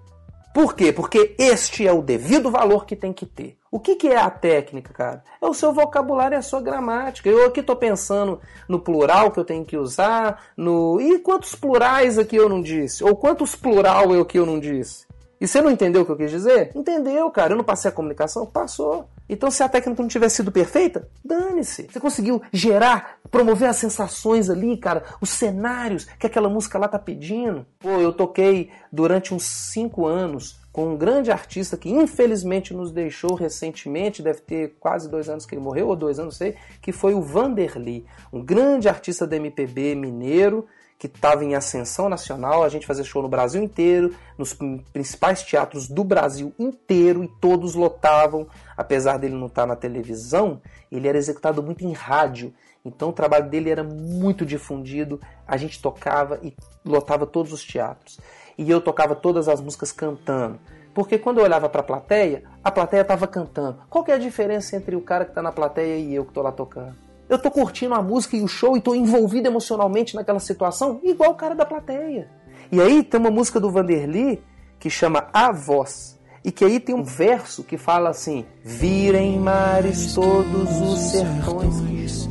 Por 0.54 0.74
quê? 0.74 0.94
Porque 0.94 1.36
este 1.38 1.86
é 1.86 1.92
o 1.92 2.02
devido 2.02 2.50
valor 2.50 2.86
que 2.86 2.96
tem 2.96 3.12
que 3.12 3.26
ter. 3.26 3.58
O 3.76 3.80
que, 3.82 3.98
que 3.98 4.08
é 4.08 4.18
a 4.18 4.30
técnica, 4.30 4.94
cara? 4.94 5.22
É 5.42 5.46
o 5.46 5.54
seu 5.54 5.74
vocabulário 5.74 6.34
e 6.34 6.40
a 6.40 6.42
sua 6.42 6.62
gramática. 6.62 7.28
Eu 7.28 7.46
aqui 7.46 7.60
estou 7.60 7.76
pensando 7.76 8.40
no 8.70 8.80
plural 8.80 9.32
que 9.32 9.38
eu 9.38 9.44
tenho 9.44 9.66
que 9.66 9.76
usar, 9.76 10.46
no. 10.56 10.98
E 11.02 11.20
quantos 11.20 11.56
plurais 11.56 12.18
aqui 12.18 12.38
eu 12.38 12.48
não 12.48 12.62
disse? 12.62 13.04
Ou 13.04 13.18
quantos 13.18 13.54
plural 13.54 14.16
eu 14.16 14.24
que 14.24 14.40
eu 14.40 14.46
não 14.46 14.62
disse? 14.62 15.06
E 15.42 15.46
você 15.46 15.62
não 15.62 15.70
entendeu 15.70 16.04
o 16.04 16.06
que 16.06 16.12
eu 16.14 16.16
quis 16.16 16.32
dizer? 16.32 16.72
Entendeu, 16.74 17.30
cara. 17.30 17.52
Eu 17.52 17.58
não 17.58 17.66
passei 17.66 17.90
a 17.90 17.94
comunicação? 17.94 18.46
Passou. 18.46 19.10
Então, 19.28 19.52
se 19.52 19.62
a 19.62 19.68
técnica 19.68 20.02
não 20.02 20.08
tivesse 20.08 20.38
sido 20.38 20.54
perfeita, 20.54 21.10
dane-se. 21.24 21.90
Você 21.92 22.00
conseguiu 22.00 22.42
gerar, 22.54 23.18
promover 23.30 23.68
as 23.68 23.76
sensações 23.76 24.50
ali, 24.50 24.78
cara, 24.78 25.04
os 25.20 25.32
cenários 25.32 26.06
que 26.18 26.28
aquela 26.28 26.48
música 26.48 26.80
lá 26.80 26.88
tá 26.88 26.98
pedindo. 26.98 27.66
Pô, 27.78 27.90
eu 27.90 28.14
toquei 28.14 28.70
durante 28.90 29.34
uns 29.34 29.44
cinco 29.44 30.06
anos 30.06 30.64
com 30.76 30.90
um 30.90 30.98
grande 30.98 31.32
artista 31.32 31.78
que 31.78 31.90
infelizmente 31.90 32.74
nos 32.74 32.92
deixou 32.92 33.34
recentemente, 33.34 34.22
deve 34.22 34.42
ter 34.42 34.76
quase 34.78 35.10
dois 35.10 35.30
anos 35.30 35.46
que 35.46 35.56
ele 35.56 35.62
morreu, 35.62 35.88
ou 35.88 35.96
dois 35.96 36.20
anos, 36.20 36.34
não 36.34 36.38
sei, 36.38 36.58
que 36.82 36.92
foi 36.92 37.14
o 37.14 37.22
Vanderly, 37.22 38.06
um 38.34 38.44
grande 38.44 38.90
artista 38.90 39.26
da 39.26 39.38
MPB 39.38 39.96
mineiro, 39.96 40.68
que 41.00 41.08
estava 41.08 41.46
em 41.46 41.56
ascensão 41.56 42.10
nacional, 42.10 42.62
a 42.62 42.68
gente 42.68 42.86
fazia 42.86 43.06
show 43.06 43.22
no 43.22 43.30
Brasil 43.30 43.64
inteiro, 43.64 44.14
nos 44.38 44.54
principais 44.92 45.44
teatros 45.44 45.88
do 45.88 46.04
Brasil 46.04 46.54
inteiro 46.60 47.24
e 47.24 47.30
todos 47.40 47.74
lotavam, 47.74 48.46
apesar 48.76 49.18
dele 49.18 49.36
não 49.36 49.48
estar 49.48 49.62
tá 49.62 49.68
na 49.68 49.76
televisão, 49.78 50.62
ele 50.92 51.08
era 51.08 51.18
executado 51.18 51.64
muito 51.64 51.86
em 51.86 51.94
rádio, 51.94 52.54
então 52.84 53.10
o 53.10 53.14
trabalho 53.14 53.50
dele 53.50 53.70
era 53.70 53.84
muito 53.84 54.46
difundido, 54.46 55.22
a 55.48 55.56
gente 55.56 55.82
tocava 55.82 56.38
e 56.44 56.54
lotava 56.84 57.26
todos 57.26 57.54
os 57.54 57.64
teatros. 57.64 58.20
E 58.58 58.70
eu 58.70 58.80
tocava 58.80 59.16
todas 59.16 59.48
as 59.48 59.60
músicas 59.62 59.92
cantando. 59.92 60.60
Porque 60.94 61.18
quando 61.18 61.40
eu 61.40 61.44
olhava 61.44 61.68
para 61.68 61.82
a 61.82 61.84
plateia, 61.84 62.44
a 62.64 62.72
plateia 62.72 63.02
estava 63.02 63.28
cantando. 63.28 63.80
Qual 63.90 64.04
que 64.04 64.12
é 64.12 64.16
a 64.16 64.18
diferença 64.18 64.78
entre 64.78 64.96
o 64.96 65.02
cara 65.02 65.26
que 65.26 65.32
está 65.32 65.42
na 65.42 65.52
plateia 65.52 65.98
e 65.98 66.16
eu 66.16 66.24
que 66.24 66.32
estou 66.32 66.42
lá 66.42 66.54
tocando? 66.54 66.96
Eu 67.28 67.38
tô 67.38 67.52
curtindo 67.52 67.94
a 67.94 68.02
música 68.02 68.38
e 68.38 68.42
o 68.42 68.48
show 68.48 68.78
e 68.78 68.82
tô 68.82 68.96
envolvido 68.96 69.48
emocionalmente 69.48 70.16
naquela 70.16 70.40
situação, 70.40 71.02
igual 71.04 71.32
o 71.32 71.36
cara 71.36 71.54
da 71.54 71.66
plateia. 71.66 72.30
E 72.72 72.80
aí 72.80 73.04
tem 73.04 73.20
uma 73.20 73.32
música 73.32 73.60
do 73.60 73.70
Vanderly 73.70 74.42
que 74.80 74.90
chama 74.90 75.28
A 75.34 75.52
Voz. 75.52 76.18
E 76.46 76.52
que 76.52 76.64
aí 76.64 76.80
tem 76.80 76.96
um 76.96 77.04
verso 77.04 77.64
que 77.64 77.78
fala 77.78 78.10
assim: 78.10 78.46
Virem 78.64 79.40
mares 79.40 80.14
todos 80.14 80.80
os 80.80 81.00
sertões. 81.00 82.30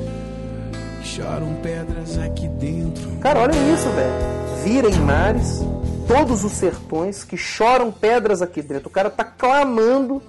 Choram 1.02 1.54
pedras 1.62 2.16
aqui 2.18 2.48
dentro. 2.48 3.10
Cara, 3.20 3.40
olha 3.40 3.56
isso, 3.72 3.88
velho. 3.90 4.62
Virem 4.64 4.94
mares 5.00 5.60
todos 6.06 6.44
os 6.44 6.52
sertões 6.52 7.24
que 7.24 7.36
choram 7.36 7.90
pedras 7.90 8.42
aqui 8.42 8.62
dentro. 8.62 8.88
O 8.88 8.92
cara 8.92 9.10
tá 9.10 9.24
clamando 9.24 10.22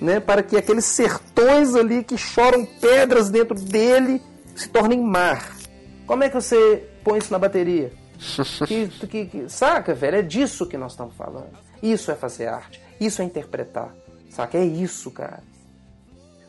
né, 0.00 0.18
para 0.18 0.42
que 0.42 0.56
aqueles 0.56 0.84
sertões 0.84 1.74
ali 1.74 2.02
que 2.02 2.16
choram 2.16 2.64
pedras 2.64 3.30
dentro 3.30 3.54
dele 3.54 4.22
se 4.54 4.68
tornem 4.68 5.00
mar. 5.00 5.56
Como 6.06 6.24
é 6.24 6.28
que 6.28 6.34
você 6.34 6.88
põe 7.04 7.18
isso 7.18 7.32
na 7.32 7.38
bateria? 7.38 7.92
que, 8.66 8.88
que, 9.06 9.26
que, 9.26 9.48
saca, 9.48 9.94
velho? 9.94 10.16
É 10.16 10.22
disso 10.22 10.66
que 10.66 10.76
nós 10.76 10.92
estamos 10.92 11.14
falando. 11.14 11.50
Isso 11.82 12.10
é 12.10 12.14
fazer 12.14 12.48
arte. 12.48 12.80
Isso 13.00 13.22
é 13.22 13.24
interpretar. 13.24 13.94
Saca? 14.30 14.58
É 14.58 14.64
isso, 14.64 15.10
cara. 15.10 15.42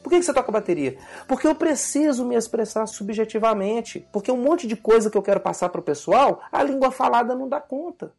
Por 0.03 0.09
que, 0.09 0.17
que 0.17 0.25
você 0.25 0.33
toca 0.33 0.51
bateria? 0.51 0.97
Porque 1.27 1.45
eu 1.45 1.53
preciso 1.53 2.25
me 2.25 2.35
expressar 2.35 2.87
subjetivamente. 2.87 4.05
Porque 4.11 4.31
um 4.31 4.37
monte 4.37 4.65
de 4.65 4.75
coisa 4.75 5.09
que 5.09 5.17
eu 5.17 5.21
quero 5.21 5.39
passar 5.39 5.69
para 5.69 5.79
o 5.79 5.83
pessoal, 5.83 6.41
a 6.51 6.63
língua 6.63 6.91
falada 6.91 7.35
não 7.35 7.47
dá 7.47 7.61
conta. 7.61 8.11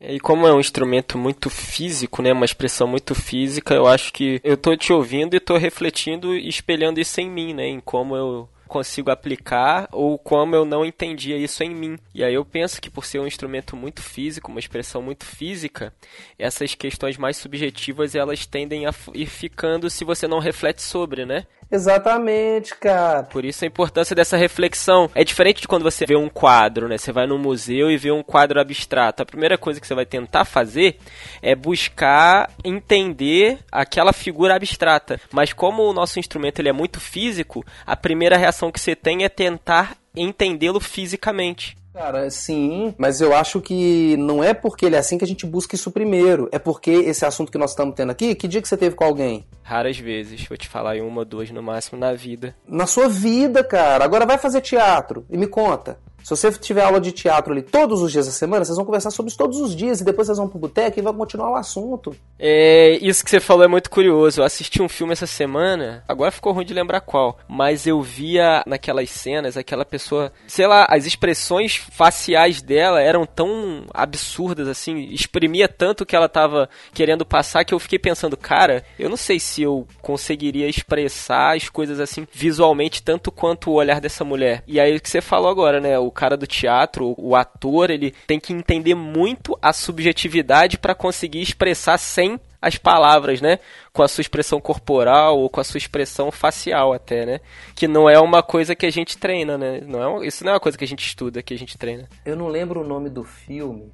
E 0.00 0.20
como 0.20 0.46
é 0.46 0.52
um 0.52 0.60
instrumento 0.60 1.16
muito 1.16 1.48
físico, 1.48 2.20
né, 2.20 2.32
uma 2.32 2.44
expressão 2.44 2.86
muito 2.86 3.14
física, 3.14 3.74
eu 3.74 3.86
acho 3.86 4.12
que 4.12 4.40
eu 4.44 4.56
tô 4.56 4.76
te 4.76 4.92
ouvindo 4.92 5.34
e 5.34 5.40
tô 5.40 5.56
refletindo 5.56 6.36
e 6.36 6.48
espelhando 6.48 7.00
isso 7.00 7.20
em 7.20 7.30
mim, 7.30 7.54
né, 7.54 7.66
em 7.66 7.80
como 7.80 8.14
eu 8.14 8.48
consigo 8.66 9.10
aplicar 9.10 9.88
ou 9.92 10.18
como 10.18 10.54
eu 10.54 10.64
não 10.64 10.84
entendia 10.84 11.36
isso 11.36 11.62
em 11.62 11.74
mim. 11.74 11.98
E 12.14 12.22
aí 12.22 12.34
eu 12.34 12.44
penso 12.44 12.80
que 12.80 12.90
por 12.90 13.04
ser 13.04 13.20
um 13.20 13.26
instrumento 13.26 13.76
muito 13.76 14.02
físico, 14.02 14.50
uma 14.50 14.60
expressão 14.60 15.00
muito 15.00 15.24
física, 15.24 15.94
essas 16.38 16.74
questões 16.74 17.16
mais 17.16 17.36
subjetivas 17.36 18.14
elas 18.14 18.44
tendem 18.44 18.86
a 18.86 18.94
ir 19.14 19.26
ficando 19.26 19.88
se 19.88 20.04
você 20.04 20.26
não 20.26 20.40
reflete 20.40 20.82
sobre, 20.82 21.24
né? 21.24 21.46
Exatamente, 21.70 22.74
cara. 22.76 23.24
Por 23.24 23.44
isso 23.44 23.64
a 23.64 23.66
importância 23.66 24.14
dessa 24.14 24.36
reflexão. 24.36 25.10
É 25.14 25.24
diferente 25.24 25.60
de 25.60 25.68
quando 25.68 25.82
você 25.82 26.06
vê 26.06 26.16
um 26.16 26.28
quadro, 26.28 26.88
né? 26.88 26.96
Você 26.96 27.12
vai 27.12 27.26
no 27.26 27.38
museu 27.38 27.90
e 27.90 27.96
vê 27.96 28.10
um 28.10 28.22
quadro 28.22 28.60
abstrato. 28.60 29.22
A 29.22 29.26
primeira 29.26 29.58
coisa 29.58 29.80
que 29.80 29.86
você 29.86 29.94
vai 29.94 30.06
tentar 30.06 30.44
fazer 30.44 30.98
é 31.42 31.54
buscar 31.54 32.50
entender 32.64 33.58
aquela 33.70 34.12
figura 34.12 34.54
abstrata. 34.54 35.20
Mas 35.32 35.52
como 35.52 35.82
o 35.82 35.92
nosso 35.92 36.18
instrumento 36.18 36.60
ele 36.60 36.68
é 36.68 36.72
muito 36.72 37.00
físico, 37.00 37.64
a 37.84 37.96
primeira 37.96 38.36
reação 38.36 38.70
que 38.70 38.80
você 38.80 38.94
tem 38.94 39.24
é 39.24 39.28
tentar 39.28 39.96
entendê-lo 40.14 40.80
fisicamente. 40.80 41.76
Cara, 41.96 42.28
sim, 42.28 42.94
mas 42.98 43.22
eu 43.22 43.34
acho 43.34 43.58
que 43.58 44.18
não 44.18 44.44
é 44.44 44.52
porque 44.52 44.84
ele 44.84 44.96
é 44.96 44.98
assim 44.98 45.16
que 45.16 45.24
a 45.24 45.26
gente 45.26 45.46
busca 45.46 45.74
isso 45.74 45.90
primeiro. 45.90 46.46
É 46.52 46.58
porque 46.58 46.90
esse 46.90 47.24
assunto 47.24 47.50
que 47.50 47.56
nós 47.56 47.70
estamos 47.70 47.94
tendo 47.94 48.10
aqui, 48.10 48.34
que 48.34 48.46
dia 48.46 48.60
que 48.60 48.68
você 48.68 48.76
teve 48.76 48.94
com 48.94 49.02
alguém? 49.02 49.46
Raras 49.62 49.98
vezes, 49.98 50.46
vou 50.46 50.58
te 50.58 50.68
falar 50.68 50.98
em 50.98 51.00
uma 51.00 51.20
ou 51.20 51.24
duas 51.24 51.50
no 51.50 51.62
máximo 51.62 51.98
na 51.98 52.12
vida. 52.12 52.54
Na 52.68 52.86
sua 52.86 53.08
vida, 53.08 53.64
cara. 53.64 54.04
Agora 54.04 54.26
vai 54.26 54.36
fazer 54.36 54.60
teatro 54.60 55.24
e 55.30 55.38
me 55.38 55.46
conta. 55.46 55.98
Se 56.26 56.30
você 56.30 56.50
tiver 56.50 56.82
aula 56.82 57.00
de 57.00 57.12
teatro 57.12 57.52
ali 57.52 57.62
todos 57.62 58.02
os 58.02 58.10
dias 58.10 58.26
da 58.26 58.32
semana, 58.32 58.64
vocês 58.64 58.74
vão 58.74 58.84
conversar 58.84 59.12
sobre 59.12 59.28
isso 59.28 59.38
todos 59.38 59.60
os 59.60 59.76
dias 59.76 60.00
e 60.00 60.04
depois 60.04 60.26
vocês 60.26 60.36
vão 60.36 60.48
pro 60.48 60.58
boteco 60.58 60.98
e 60.98 61.02
vão 61.02 61.14
continuar 61.14 61.52
o 61.52 61.54
assunto. 61.54 62.16
É, 62.36 62.98
isso 63.00 63.24
que 63.24 63.30
você 63.30 63.38
falou 63.38 63.62
é 63.62 63.68
muito 63.68 63.88
curioso. 63.88 64.40
Eu 64.40 64.44
assisti 64.44 64.82
um 64.82 64.88
filme 64.88 65.12
essa 65.12 65.28
semana, 65.28 66.02
agora 66.08 66.32
ficou 66.32 66.52
ruim 66.52 66.64
de 66.66 66.74
lembrar 66.74 67.00
qual, 67.00 67.38
mas 67.48 67.86
eu 67.86 68.02
via 68.02 68.64
naquelas 68.66 69.08
cenas 69.08 69.56
aquela 69.56 69.84
pessoa, 69.84 70.32
sei 70.48 70.66
lá, 70.66 70.84
as 70.90 71.06
expressões 71.06 71.76
faciais 71.76 72.60
dela 72.60 73.00
eram 73.00 73.24
tão 73.24 73.84
absurdas 73.94 74.66
assim, 74.66 74.96
exprimia 75.12 75.68
tanto 75.68 76.04
que 76.04 76.16
ela 76.16 76.28
tava 76.28 76.68
querendo 76.92 77.24
passar 77.24 77.64
que 77.64 77.72
eu 77.72 77.78
fiquei 77.78 78.00
pensando, 78.00 78.36
cara, 78.36 78.84
eu 78.98 79.08
não 79.08 79.16
sei 79.16 79.38
se 79.38 79.62
eu 79.62 79.86
conseguiria 80.02 80.68
expressar 80.68 81.54
as 81.54 81.68
coisas 81.68 82.00
assim 82.00 82.26
visualmente 82.32 83.00
tanto 83.00 83.30
quanto 83.30 83.70
o 83.70 83.74
olhar 83.74 84.00
dessa 84.00 84.24
mulher. 84.24 84.64
E 84.66 84.80
aí 84.80 84.96
o 84.96 85.00
que 85.00 85.08
você 85.08 85.20
falou 85.20 85.48
agora, 85.48 85.80
né? 85.80 85.96
O 85.96 86.15
cara 86.16 86.36
do 86.36 86.46
teatro, 86.46 87.14
o 87.16 87.36
ator, 87.36 87.90
ele 87.90 88.12
tem 88.26 88.40
que 88.40 88.52
entender 88.52 88.94
muito 88.94 89.56
a 89.62 89.72
subjetividade 89.72 90.78
para 90.78 90.94
conseguir 90.94 91.40
expressar 91.40 91.98
sem 91.98 92.40
as 92.60 92.76
palavras, 92.76 93.40
né? 93.40 93.58
Com 93.92 94.02
a 94.02 94.08
sua 94.08 94.22
expressão 94.22 94.60
corporal 94.60 95.38
ou 95.38 95.48
com 95.48 95.60
a 95.60 95.64
sua 95.64 95.78
expressão 95.78 96.32
facial 96.32 96.92
até, 96.92 97.24
né? 97.24 97.40
Que 97.74 97.86
não 97.86 98.08
é 98.08 98.18
uma 98.18 98.42
coisa 98.42 98.74
que 98.74 98.86
a 98.86 98.90
gente 98.90 99.16
treina, 99.18 99.56
né? 99.56 99.80
Não 99.86 100.22
é, 100.22 100.26
isso 100.26 100.42
não 100.44 100.50
é 100.50 100.54
uma 100.54 100.60
coisa 100.60 100.76
que 100.76 100.84
a 100.84 100.88
gente 100.88 101.06
estuda, 101.06 101.42
que 101.42 101.54
a 101.54 101.58
gente 101.58 101.78
treina. 101.78 102.08
Eu 102.24 102.34
não 102.34 102.48
lembro 102.48 102.80
o 102.80 102.86
nome 102.86 103.08
do 103.08 103.22
filme. 103.22 103.92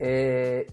É... 0.00 0.66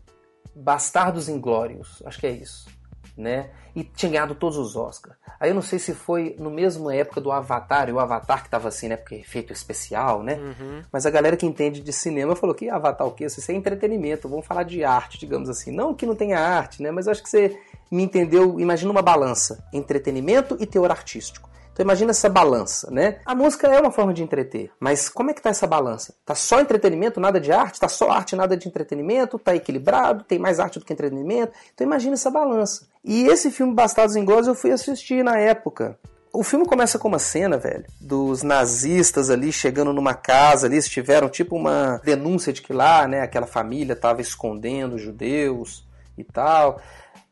Bastardos 0.56 1.30
Inglórios, 1.30 2.02
acho 2.06 2.20
que 2.20 2.28
é 2.28 2.32
isso 2.32 2.79
né? 3.20 3.50
E 3.76 3.84
tinha 3.84 4.12
ganhado 4.12 4.34
todos 4.34 4.58
os 4.58 4.76
Oscars. 4.76 5.16
Aí 5.40 5.52
eu 5.52 5.56
não 5.56 5.62
sei 5.62 5.78
se 5.78 5.94
foi 5.94 6.36
no 6.40 6.50
mesmo 6.50 6.90
época 6.90 7.22
do 7.22 7.32
Avatar, 7.32 7.90
e 7.90 7.92
o 7.92 8.00
Avatar 8.00 8.44
que 8.44 8.50
tava 8.50 8.68
assim, 8.68 8.88
né? 8.88 8.98
Porque 8.98 9.16
é 9.16 9.20
efeito 9.20 9.54
especial, 9.54 10.24
né? 10.24 10.36
Uhum. 10.36 10.82
Mas 10.92 11.06
a 11.06 11.10
galera 11.10 11.38
que 11.38 11.46
entende 11.46 11.82
de 11.82 11.94
cinema 11.94 12.36
falou 12.36 12.56
que 12.56 12.70
Avatar 12.70 13.06
o 13.06 13.12
quê? 13.12 13.26
Isso 13.26 13.52
é 13.52 13.54
entretenimento, 13.54 14.28
vamos 14.28 14.46
falar 14.46 14.64
de 14.64 14.84
arte, 14.84 15.20
digamos 15.20 15.50
assim. 15.50 15.72
Não 15.72 15.94
que 15.94 16.06
não 16.06 16.16
tenha 16.16 16.40
arte, 16.40 16.82
né? 16.82 16.92
Mas 16.92 17.06
eu 17.06 17.12
acho 17.12 17.22
que 17.22 17.30
você 17.30 17.60
me 17.92 18.04
entendeu. 18.04 18.60
Imagina 18.60 18.92
uma 18.92 19.02
balança: 19.02 19.64
entretenimento 19.74 20.58
e 20.60 20.66
teor 20.66 20.92
artístico. 20.92 21.50
Então 21.80 21.86
imagina 21.86 22.12
essa 22.12 22.28
balança, 22.28 22.92
né? 22.92 23.20
A 23.26 23.34
música 23.34 23.66
é 23.68 23.80
uma 23.80 23.90
forma 23.90 24.14
de 24.14 24.22
entreter, 24.22 24.70
mas 24.82 25.08
como 25.08 25.32
é 25.32 25.34
que 25.34 25.42
tá 25.42 25.50
essa 25.50 25.66
balança? 25.66 26.14
Tá 26.26 26.36
só 26.36 26.60
entretenimento, 26.60 27.22
nada 27.22 27.40
de 27.40 27.54
arte? 27.54 27.80
Tá 27.80 27.88
só 27.88 28.12
arte, 28.12 28.36
nada 28.36 28.58
de 28.58 28.68
entretenimento? 28.68 29.40
Tá 29.40 29.56
equilibrado? 29.56 30.26
Tem 30.26 30.38
mais 30.38 30.60
arte 30.60 30.78
do 30.78 30.84
que 30.84 30.92
entretenimento? 30.92 31.54
Então 31.74 31.88
imagina 31.88 32.16
essa 32.16 32.30
balança. 32.30 32.86
E 33.02 33.28
esse 33.28 33.50
filme 33.50 33.74
Bastardos 33.74 34.18
Inglórios 34.18 34.50
eu 34.50 34.56
fui 34.56 34.74
assistir 34.74 35.24
na 35.24 35.40
época. 35.40 35.98
O 36.34 36.44
filme 36.44 36.66
começa 36.66 37.00
com 37.00 37.08
uma 37.08 37.18
cena, 37.18 37.58
velho, 37.58 37.86
dos 38.02 38.44
nazistas 38.44 39.30
ali 39.30 39.50
chegando 39.50 39.94
numa 39.94 40.14
casa 40.14 40.68
ali, 40.68 40.76
eles 40.76 40.90
tiveram 40.90 41.30
tipo 41.30 41.56
uma 41.56 42.02
denúncia 42.04 42.52
de 42.52 42.62
que 42.62 42.74
lá, 42.74 43.08
né, 43.08 43.22
aquela 43.22 43.48
família 43.48 43.96
tava 43.96 44.20
escondendo 44.20 44.98
judeus 44.98 45.88
e 46.18 46.26
tal. 46.26 46.82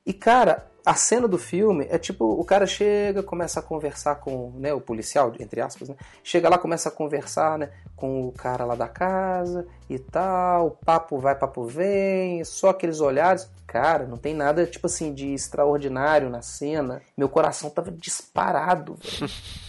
E 0.05 0.13
cara, 0.13 0.65
a 0.87 0.93
cena 0.93 1.27
do 1.27 1.37
filme 1.37 1.85
é 1.89 1.97
tipo, 1.97 2.23
o 2.23 2.45
cara 2.45 2.65
chega, 2.65 3.21
começa 3.21 3.59
a 3.59 3.63
conversar 3.63 4.15
com, 4.15 4.53
né, 4.55 4.73
o 4.73 4.79
policial, 4.79 5.33
entre 5.37 5.59
aspas, 5.59 5.89
né? 5.89 5.95
Chega 6.23 6.47
lá, 6.47 6.57
começa 6.57 6.87
a 6.87 6.91
conversar, 6.91 7.59
né, 7.59 7.71
com 7.93 8.25
o 8.25 8.31
cara 8.31 8.63
lá 8.63 8.73
da 8.73 8.87
casa 8.87 9.67
e 9.89 9.99
tal, 9.99 10.79
papo 10.85 11.17
vai, 11.19 11.35
papo 11.35 11.65
vem, 11.65 12.41
só 12.45 12.69
aqueles 12.69 13.01
olhares. 13.01 13.49
Cara, 13.67 14.07
não 14.07 14.15
tem 14.15 14.33
nada, 14.33 14.65
tipo 14.65 14.87
assim, 14.87 15.13
de 15.13 15.33
extraordinário 15.33 16.29
na 16.29 16.41
cena. 16.41 17.01
Meu 17.17 17.27
coração 17.27 17.69
tava 17.69 17.91
disparado. 17.91 18.97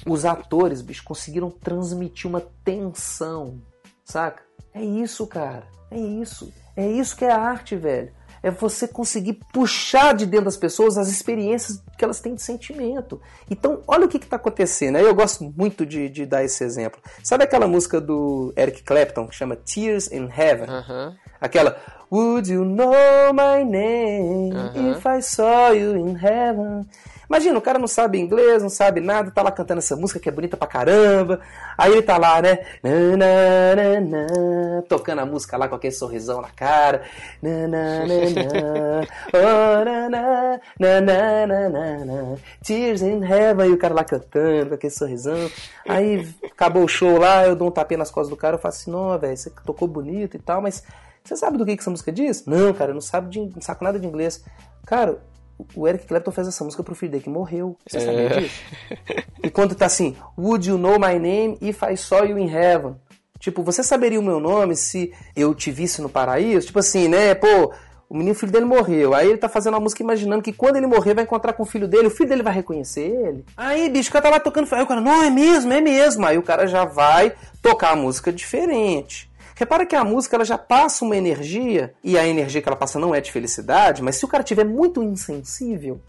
Os 0.07 0.25
atores, 0.25 0.83
bicho, 0.83 1.03
conseguiram 1.03 1.51
transmitir 1.51 2.31
uma 2.31 2.41
tensão, 2.63 3.61
saca? 4.05 4.45
É 4.73 4.85
isso, 4.85 5.27
cara. 5.27 5.67
É 5.91 5.99
isso. 5.99 6.53
É 6.77 6.87
isso 6.87 7.17
que 7.17 7.25
é 7.25 7.33
arte, 7.33 7.75
velho 7.75 8.17
é 8.43 8.51
você 8.51 8.87
conseguir 8.87 9.41
puxar 9.53 10.15
de 10.15 10.27
dentro 10.27 10.47
das 10.47 10.57
pessoas 10.57 10.97
as 10.97 11.09
experiências 11.09 11.83
que 11.97 12.05
elas 12.05 12.21
têm 12.21 12.35
de 12.35 12.43
sentimento. 12.43 13.21
Então, 13.51 13.83
olha 13.87 14.07
o 14.07 14.09
que 14.09 14.17
está 14.17 14.37
acontecendo. 14.37 14.99
Eu 14.99 15.15
gosto 15.15 15.53
muito 15.57 15.85
de, 15.85 16.09
de, 16.09 16.27
dar 16.27 16.45
esse 16.45 16.63
exemplo. 16.65 17.01
Sabe 17.23 17.45
aquela 17.45 17.67
música 17.67 18.01
do 18.01 18.53
Eric 18.57 18.83
Clapton 18.83 19.27
que 19.27 19.35
chama 19.35 19.57
Tears 19.57 20.11
in 20.11 20.29
Heaven? 20.29 20.69
Uh 20.69 20.83
-huh. 20.83 21.15
Aquela 21.41 21.77
Would 22.11 22.51
you 22.51 22.65
know 22.65 23.33
my 23.35 23.63
name 23.65 24.55
uh 24.55 24.73
-huh. 24.73 24.97
if 24.97 25.05
I 25.05 25.21
saw 25.21 25.73
you 25.73 25.95
in 25.95 26.17
heaven? 26.17 26.87
Imagina, 27.29 27.59
o 27.59 27.63
cara 27.63 27.79
não 27.79 27.87
sabe 27.87 28.19
inglês, 28.19 28.63
não 28.63 28.71
sabe 28.71 29.01
nada, 29.01 29.31
tá 29.31 29.43
lá 29.43 29.53
cantando 29.53 29.81
essa 29.81 29.95
música 29.95 30.19
que 30.19 30.31
é 30.31 30.33
bonita 30.33 30.57
pra 30.57 30.67
caramba. 30.67 31.41
Aí 31.77 31.93
ele 31.93 32.03
tá 32.03 32.17
lá, 32.17 32.41
né? 32.41 32.61
Na, 32.83 33.77
na, 33.77 34.01
na, 34.01 34.83
tocando 34.89 35.21
a 35.21 35.27
música 35.27 35.57
lá 35.59 35.69
com 35.69 35.75
aquele 35.75 35.93
sorrisão 35.93 36.41
na 36.41 36.49
cara. 36.49 37.03
Tears 42.65 43.03
in 43.03 43.23
Heaven. 43.23 43.71
E 43.71 43.73
o 43.73 43.79
cara 43.79 43.95
lá 43.95 44.05
cantando 44.05 44.69
com 44.71 44.75
aquele 44.75 44.93
sorrisão. 44.93 45.51
Aí 45.87 46.27
acabou 46.45 46.85
o 46.85 46.89
show 46.89 47.19
lá, 47.19 47.47
eu 47.47 47.55
dou 47.55 47.69
um 47.69 47.71
tapinha 47.71 47.99
nas 47.99 48.11
costas 48.11 48.31
do 48.31 48.37
cara. 48.37 48.57
Eu 48.57 48.61
falo 48.61 48.75
assim: 48.75 48.91
não, 48.91 49.19
velho, 49.19 49.37
você 49.37 49.51
tocou 49.67 49.87
bonito 49.87 50.35
e 50.37 50.41
tal, 50.41 50.63
mas 50.63 50.83
você 51.23 51.37
sabe 51.37 51.59
do 51.59 51.67
que, 51.67 51.77
que 51.77 51.83
essa 51.83 51.91
música 51.91 52.11
diz? 52.11 52.47
Não, 52.47 52.73
cara, 52.73 52.93
eu 52.93 52.95
não, 52.95 53.03
sabe 53.03 53.29
de, 53.29 53.39
não 53.39 53.61
saco 53.61 53.85
nada 53.85 53.99
de 53.99 54.07
inglês. 54.07 54.43
Cara, 54.87 55.19
o 55.75 55.89
Eric 55.89 56.07
Clapton 56.07 56.31
fez 56.31 56.49
essa 56.49 56.65
música 56.65 56.83
pro 56.83 56.95
filho 56.95 57.13
dele 57.13 57.25
que 57.25 57.31
morreu. 57.31 57.77
Você 57.87 57.99
é. 57.99 58.01
sabia 58.01 58.41
disso? 58.41 58.63
E 59.43 59.51
quando 59.51 59.75
tá 59.75 59.87
assim, 59.87 60.17
Would 60.37 60.69
you 60.69 60.79
know 60.79 60.99
my 60.99 61.19
name 61.19 61.59
if 61.61 61.83
I 61.83 61.97
saw 61.97 62.25
you 62.25 62.39
in 62.39 62.49
heaven? 62.49 62.97
Tipo, 63.39 63.63
você 63.63 63.83
saberia 63.83 64.19
o 64.19 64.23
meu 64.23 64.41
nome 64.41 64.75
se 64.75 65.13
eu 65.37 65.55
te 65.55 65.71
visse 65.71 66.03
no 66.03 66.09
paraíso? 66.09 66.67
Tipo 66.67 66.81
assim, 66.81 67.09
né? 67.09 67.35
Pô, 67.35 67.73
o 68.09 68.17
menino 68.17 68.35
filho 68.35 68.51
dele 68.51 68.65
morreu. 68.65 69.15
Aí 69.15 69.29
ele 69.29 69.39
tá 69.39 69.49
fazendo 69.49 69.75
uma 69.75 69.81
música 69.81 70.03
imaginando 70.03 70.43
que 70.43 70.53
quando 70.53 70.77
ele 70.77 70.87
morrer 70.87 71.15
vai 71.15 71.25
encontrar 71.25 71.53
com 71.53 71.63
o 71.63 71.67
filho 71.67 71.87
dele, 71.87 72.09
o 72.09 72.11
filho 72.11 72.29
dele 72.29 72.43
vai 72.43 72.55
reconhecer 72.55 73.03
ele. 73.03 73.45
Aí, 73.57 73.89
bicho, 73.89 74.09
o 74.09 74.13
cara 74.13 74.25
tá 74.25 74.31
lá 74.31 74.41
tocando. 74.41 74.67
Aí 74.73 74.83
o 74.83 74.87
cara, 74.87 75.01
não, 75.01 75.23
é 75.23 75.31
mesmo, 75.31 75.73
é 75.73 75.81
mesmo. 75.81 76.27
Aí 76.27 76.39
o 76.39 76.43
cara 76.43 76.67
já 76.67 76.85
vai 76.85 77.33
tocar 77.63 77.93
a 77.93 77.97
música 77.97 78.33
diferente. 78.33 79.28
Repara 79.59 79.85
que 79.85 79.97
a 79.97 80.05
música 80.05 80.37
ela 80.37 80.45
já 80.45 80.57
passa 80.57 81.05
uma 81.05 81.17
energia, 81.17 81.93
e 82.05 82.17
a 82.17 82.25
energia 82.25 82.63
que 82.63 82.69
ela 82.69 82.77
passa 82.77 82.97
não 82.97 83.13
é 83.13 83.21
de 83.21 83.33
felicidade, 83.33 84.01
mas 84.05 84.15
se 84.15 84.25
o 84.25 84.29
cara 84.29 84.45
tiver 84.45 84.65
muito 84.65 85.03
insensível, 85.03 86.01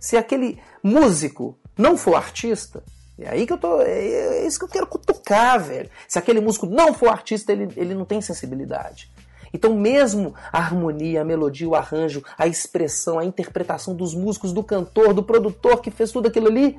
se 0.00 0.16
aquele 0.16 0.58
músico 0.82 1.56
não 1.78 1.96
for 1.96 2.16
artista, 2.16 2.82
é 3.16 3.28
aí 3.28 3.46
que 3.46 3.52
eu 3.52 3.58
tô. 3.58 3.80
É, 3.80 3.92
é 3.92 4.46
isso 4.46 4.58
que 4.58 4.64
eu 4.64 4.68
quero 4.68 4.88
cutucar, 4.88 5.62
velho. 5.62 5.88
Se 6.08 6.18
aquele 6.18 6.40
músico 6.40 6.66
não 6.66 6.92
for 6.92 7.08
artista, 7.08 7.52
ele, 7.52 7.72
ele 7.76 7.94
não 7.94 8.04
tem 8.04 8.20
sensibilidade. 8.20 9.08
Então, 9.54 9.72
mesmo 9.76 10.34
a 10.52 10.58
harmonia, 10.58 11.22
a 11.22 11.24
melodia, 11.24 11.68
o 11.68 11.76
arranjo, 11.76 12.24
a 12.36 12.48
expressão, 12.48 13.20
a 13.20 13.24
interpretação 13.24 13.94
dos 13.94 14.16
músicos, 14.16 14.52
do 14.52 14.64
cantor, 14.64 15.14
do 15.14 15.22
produtor 15.22 15.80
que 15.80 15.92
fez 15.92 16.10
tudo 16.10 16.26
aquilo 16.26 16.48
ali, 16.48 16.76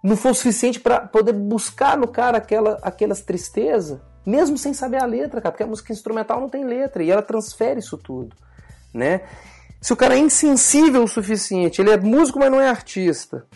não 0.00 0.16
for 0.16 0.32
suficiente 0.32 0.78
para 0.78 1.00
poder 1.00 1.32
buscar 1.32 1.98
no 1.98 2.06
cara 2.06 2.38
aquela, 2.38 2.78
aquelas 2.82 3.20
tristezas, 3.20 3.98
mesmo 4.24 4.58
sem 4.58 4.74
saber 4.74 5.02
a 5.02 5.06
letra, 5.06 5.40
cara, 5.40 5.52
porque 5.52 5.62
a 5.62 5.66
música 5.66 5.92
instrumental 5.92 6.40
não 6.40 6.48
tem 6.48 6.64
letra 6.64 7.02
e 7.02 7.10
ela 7.10 7.22
transfere 7.22 7.80
isso 7.80 7.96
tudo, 7.96 8.36
né? 8.92 9.22
Se 9.80 9.92
o 9.92 9.96
cara 9.96 10.16
é 10.16 10.18
insensível 10.18 11.04
o 11.04 11.08
suficiente, 11.08 11.80
ele 11.80 11.90
é 11.90 11.96
músico, 11.96 12.38
mas 12.38 12.50
não 12.50 12.60
é 12.60 12.68
artista, 12.68 13.46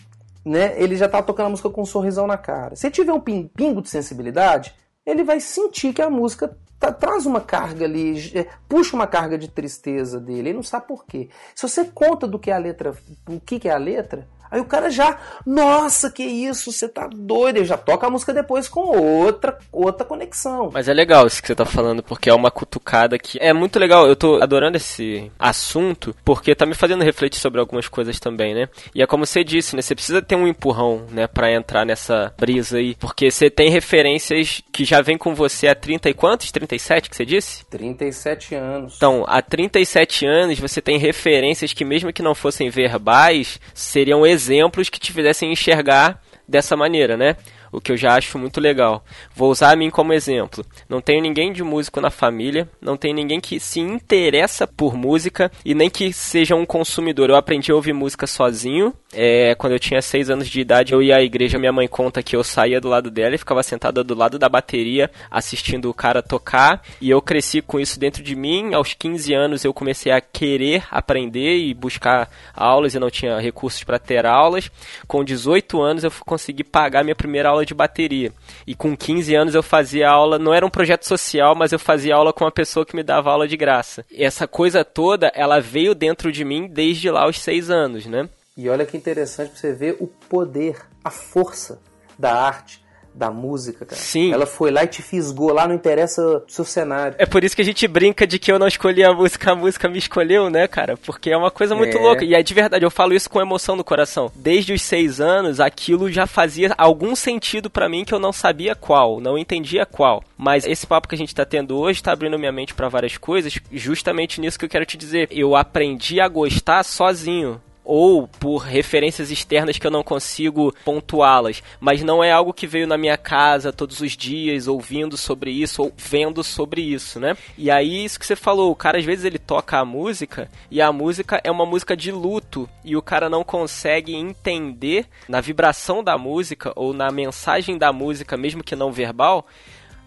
né? 0.45 0.73
Ele 0.81 0.95
já 0.95 1.09
tá 1.09 1.21
tocando 1.21 1.47
a 1.47 1.49
música 1.49 1.69
com 1.69 1.81
um 1.81 1.85
sorrisão 1.85 2.25
na 2.25 2.37
cara. 2.37 2.75
Se 2.75 2.89
tiver 2.89 3.13
um 3.13 3.19
pingo 3.19 3.81
de 3.81 3.89
sensibilidade, 3.89 4.73
ele 5.05 5.23
vai 5.23 5.39
sentir 5.39 5.93
que 5.93 6.01
a 6.01 6.09
música 6.09 6.57
tá, 6.79 6.91
traz 6.91 7.25
uma 7.25 7.41
carga 7.41 7.85
ali, 7.85 8.31
é, 8.37 8.47
puxa 8.67 8.95
uma 8.95 9.07
carga 9.07 9.37
de 9.37 9.49
tristeza 9.49 10.19
dele, 10.19 10.49
ele 10.49 10.53
não 10.53 10.63
sabe 10.63 10.87
por 10.87 11.05
quê. 11.05 11.29
Se 11.53 11.67
você 11.67 11.85
conta 11.85 12.27
do 12.27 12.39
que 12.39 12.51
é 12.51 12.53
a 12.53 12.57
letra, 12.57 12.93
o 13.27 13.39
que 13.39 13.67
é 13.67 13.71
a 13.71 13.77
letra, 13.77 14.27
Aí 14.53 14.61
o 14.61 14.65
cara 14.65 14.91
já, 14.91 15.17
nossa, 15.47 16.11
que 16.11 16.21
isso, 16.21 16.71
você 16.71 16.87
tá 16.87 17.09
doido. 17.11 17.57
Ele 17.57 17.65
já 17.65 17.75
toca 17.75 18.05
a 18.05 18.09
música 18.11 18.31
depois 18.31 18.67
com 18.67 18.81
outra, 18.81 19.57
outra 19.71 20.05
conexão. 20.05 20.69
Mas 20.71 20.87
é 20.87 20.93
legal 20.93 21.25
isso 21.25 21.41
que 21.41 21.47
você 21.47 21.55
tá 21.55 21.65
falando, 21.65 22.03
porque 22.03 22.29
é 22.29 22.33
uma 22.35 22.51
cutucada 22.51 23.17
que 23.17 23.39
é 23.41 23.51
muito 23.51 23.79
legal. 23.79 24.05
Eu 24.07 24.15
tô 24.15 24.35
adorando 24.43 24.77
esse 24.77 25.31
assunto, 25.39 26.15
porque 26.23 26.53
tá 26.53 26.67
me 26.67 26.75
fazendo 26.75 27.03
refletir 27.03 27.39
sobre 27.39 27.59
algumas 27.59 27.87
coisas 27.87 28.19
também, 28.19 28.53
né? 28.53 28.69
E 28.93 29.01
é 29.01 29.07
como 29.07 29.25
você 29.25 29.43
disse, 29.43 29.75
né? 29.75 29.81
Você 29.81 29.95
precisa 29.95 30.21
ter 30.21 30.35
um 30.35 30.47
empurrão, 30.47 31.07
né, 31.09 31.25
pra 31.25 31.51
entrar 31.51 31.83
nessa 31.83 32.31
brisa 32.37 32.77
aí. 32.77 32.93
Porque 32.99 33.31
você 33.31 33.49
tem 33.49 33.71
referências 33.71 34.61
que 34.71 34.85
já 34.85 35.01
vem 35.01 35.17
com 35.17 35.33
você 35.33 35.67
há 35.67 35.73
30 35.73 36.11
e 36.11 36.13
quantos? 36.13 36.51
37 36.51 37.09
que 37.09 37.15
você 37.15 37.25
disse? 37.25 37.65
37 37.71 38.53
anos. 38.53 38.97
Então, 38.97 39.25
há 39.27 39.41
37 39.41 40.27
anos 40.27 40.59
você 40.59 40.79
tem 40.79 40.99
referências 40.99 41.73
que, 41.73 41.83
mesmo 41.83 42.13
que 42.13 42.21
não 42.21 42.35
fossem 42.35 42.69
verbais, 42.69 43.59
seriam 43.73 44.23
exemplos 44.23 44.42
exemplos 44.43 44.89
que 44.89 44.99
te 44.99 45.11
fizessem 45.11 45.51
enxergar 45.51 46.21
dessa 46.47 46.75
maneira, 46.75 47.15
né? 47.15 47.35
O 47.73 47.81
que 47.81 47.91
eu 47.91 47.97
já 47.97 48.15
acho 48.15 48.37
muito 48.37 48.61
legal. 48.61 49.03
Vou 49.35 49.49
usar 49.49 49.71
a 49.71 49.75
mim 49.75 49.89
como 49.89 50.13
exemplo. 50.13 50.63
Não 50.87 51.01
tenho 51.01 51.21
ninguém 51.21 51.51
de 51.51 51.63
músico 51.63 51.99
na 51.99 52.11
família, 52.11 52.69
não 52.79 52.95
tem 52.95 53.13
ninguém 53.13 53.41
que 53.41 53.59
se 53.59 53.79
interessa 53.79 54.67
por 54.67 54.95
música 54.95 55.51
e 55.65 55.73
nem 55.73 55.89
que 55.89 56.13
seja 56.13 56.55
um 56.55 56.65
consumidor. 56.65 57.29
Eu 57.29 57.35
aprendi 57.35 57.71
a 57.71 57.75
ouvir 57.75 57.93
música 57.93 58.27
sozinho. 58.27 58.93
É, 59.11 59.55
quando 59.55 59.73
eu 59.73 59.79
tinha 59.79 60.01
6 60.01 60.29
anos 60.29 60.47
de 60.47 60.61
idade, 60.61 60.93
eu 60.93 61.01
ia 61.01 61.17
à 61.17 61.21
igreja, 61.21 61.59
minha 61.59 61.71
mãe 61.71 61.87
conta 61.87 62.23
que 62.23 62.35
eu 62.35 62.43
saía 62.43 62.79
do 62.79 62.89
lado 62.89 63.09
dela 63.09 63.35
e 63.35 63.37
ficava 63.37 63.61
sentada 63.63 64.03
do 64.03 64.15
lado 64.15 64.39
da 64.39 64.47
bateria 64.47 65.09
assistindo 65.29 65.89
o 65.89 65.93
cara 65.93 66.21
tocar. 66.21 66.81
E 67.01 67.09
eu 67.09 67.21
cresci 67.21 67.61
com 67.61 67.79
isso 67.79 67.99
dentro 67.99 68.21
de 68.21 68.35
mim. 68.35 68.73
Aos 68.73 68.93
15 68.93 69.33
anos 69.33 69.65
eu 69.65 69.73
comecei 69.73 70.11
a 70.11 70.21
querer 70.21 70.83
aprender 70.91 71.57
e 71.57 71.73
buscar 71.73 72.29
aulas 72.55 72.93
e 72.93 72.99
não 72.99 73.09
tinha 73.09 73.39
recursos 73.39 73.83
para 73.83 73.97
ter 73.97 74.25
aulas. 74.25 74.69
Com 75.07 75.23
18 75.23 75.81
anos 75.81 76.03
eu 76.03 76.11
consegui 76.25 76.63
pagar 76.63 77.03
minha 77.03 77.15
primeira 77.15 77.49
aula 77.49 77.62
de 77.65 77.73
bateria. 77.73 78.31
E 78.65 78.75
com 78.75 78.95
15 78.95 79.35
anos 79.35 79.55
eu 79.55 79.63
fazia 79.63 80.09
aula, 80.09 80.37
não 80.37 80.53
era 80.53 80.65
um 80.65 80.69
projeto 80.69 81.07
social, 81.07 81.55
mas 81.55 81.71
eu 81.71 81.79
fazia 81.79 82.15
aula 82.15 82.33
com 82.33 82.43
uma 82.43 82.51
pessoa 82.51 82.85
que 82.85 82.95
me 82.95 83.03
dava 83.03 83.31
aula 83.31 83.47
de 83.47 83.57
graça. 83.57 84.05
E 84.11 84.23
essa 84.23 84.47
coisa 84.47 84.83
toda, 84.83 85.31
ela 85.33 85.59
veio 85.59 85.95
dentro 85.95 86.31
de 86.31 86.43
mim 86.43 86.67
desde 86.67 87.09
lá 87.09 87.23
aos 87.23 87.39
6 87.39 87.69
anos, 87.69 88.05
né? 88.05 88.29
E 88.55 88.69
olha 88.69 88.85
que 88.85 88.97
interessante 88.97 89.57
você 89.57 89.73
ver 89.73 89.97
o 89.99 90.07
poder, 90.07 90.77
a 91.03 91.09
força 91.09 91.81
da 92.17 92.33
arte 92.33 92.82
da 93.13 93.29
música, 93.29 93.85
cara. 93.85 93.99
Sim. 94.01 94.31
Ela 94.33 94.45
foi 94.45 94.71
lá 94.71 94.83
e 94.83 94.87
te 94.87 95.01
fisgou 95.01 95.53
lá, 95.53 95.67
não 95.67 95.75
interessa 95.75 96.21
o 96.21 96.43
seu 96.47 96.65
cenário. 96.65 97.15
É 97.19 97.25
por 97.25 97.43
isso 97.43 97.55
que 97.55 97.61
a 97.61 97.65
gente 97.65 97.87
brinca 97.87 98.25
de 98.25 98.39
que 98.39 98.51
eu 98.51 98.57
não 98.57 98.67
escolhi 98.67 99.03
a 99.03 99.13
música, 99.13 99.51
a 99.51 99.55
música 99.55 99.87
me 99.87 99.97
escolheu, 99.97 100.49
né, 100.49 100.67
cara? 100.67 100.97
Porque 100.97 101.29
é 101.29 101.37
uma 101.37 101.51
coisa 101.51 101.75
muito 101.75 101.97
É. 101.97 102.01
louca. 102.01 102.25
E 102.25 102.33
é 102.33 102.41
de 102.41 102.53
verdade, 102.53 102.83
eu 102.85 102.91
falo 102.91 103.13
isso 103.13 103.29
com 103.29 103.41
emoção 103.41 103.75
no 103.75 103.83
coração. 103.83 104.31
Desde 104.35 104.73
os 104.73 104.81
seis 104.81 105.21
anos, 105.21 105.59
aquilo 105.59 106.11
já 106.11 106.25
fazia 106.25 106.73
algum 106.77 107.15
sentido 107.15 107.69
pra 107.69 107.87
mim 107.89 108.03
que 108.03 108.13
eu 108.13 108.19
não 108.19 108.33
sabia 108.33 108.75
qual, 108.75 109.19
não 109.19 109.37
entendia 109.37 109.85
qual. 109.85 110.23
Mas 110.37 110.65
esse 110.65 110.85
papo 110.85 111.07
que 111.07 111.15
a 111.15 111.17
gente 111.17 111.33
tá 111.35 111.45
tendo 111.45 111.77
hoje 111.77 112.01
tá 112.03 112.11
abrindo 112.11 112.37
minha 112.39 112.51
mente 112.51 112.73
pra 112.73 112.89
várias 112.89 113.17
coisas, 113.17 113.53
justamente 113.71 114.41
nisso 114.41 114.57
que 114.59 114.65
eu 114.65 114.69
quero 114.69 114.85
te 114.85 114.97
dizer. 114.97 115.27
Eu 115.31 115.55
aprendi 115.55 116.19
a 116.19 116.27
gostar 116.27 116.83
sozinho 116.83 117.61
ou 117.83 118.27
por 118.27 118.57
referências 118.57 119.31
externas 119.31 119.77
que 119.77 119.85
eu 119.85 119.91
não 119.91 120.03
consigo 120.03 120.73
pontuá-las, 120.85 121.61
mas 121.79 122.01
não 122.01 122.23
é 122.23 122.31
algo 122.31 122.53
que 122.53 122.67
veio 122.67 122.87
na 122.87 122.97
minha 122.97 123.17
casa 123.17 123.73
todos 123.73 123.99
os 123.99 124.15
dias 124.15 124.67
ouvindo 124.67 125.17
sobre 125.17 125.51
isso 125.51 125.83
ou 125.83 125.93
vendo 125.97 126.43
sobre 126.43 126.81
isso, 126.81 127.19
né? 127.19 127.35
E 127.57 127.69
aí 127.69 128.03
isso 128.03 128.19
que 128.19 128.25
você 128.25 128.35
falou, 128.35 128.71
o 128.71 128.75
cara 128.75 128.97
às 128.97 129.05
vezes 129.05 129.25
ele 129.25 129.39
toca 129.39 129.77
a 129.77 129.85
música 129.85 130.49
e 130.71 130.81
a 130.81 130.91
música 130.91 131.41
é 131.43 131.51
uma 131.51 131.65
música 131.65 131.95
de 131.95 132.11
luto 132.11 132.69
e 132.83 132.95
o 132.95 133.01
cara 133.01 133.29
não 133.29 133.43
consegue 133.43 134.15
entender 134.15 135.05
na 135.27 135.41
vibração 135.41 136.03
da 136.03 136.17
música 136.17 136.71
ou 136.75 136.93
na 136.93 137.11
mensagem 137.11 137.77
da 137.77 137.91
música, 137.91 138.37
mesmo 138.37 138.63
que 138.63 138.75
não 138.75 138.91
verbal, 138.91 139.45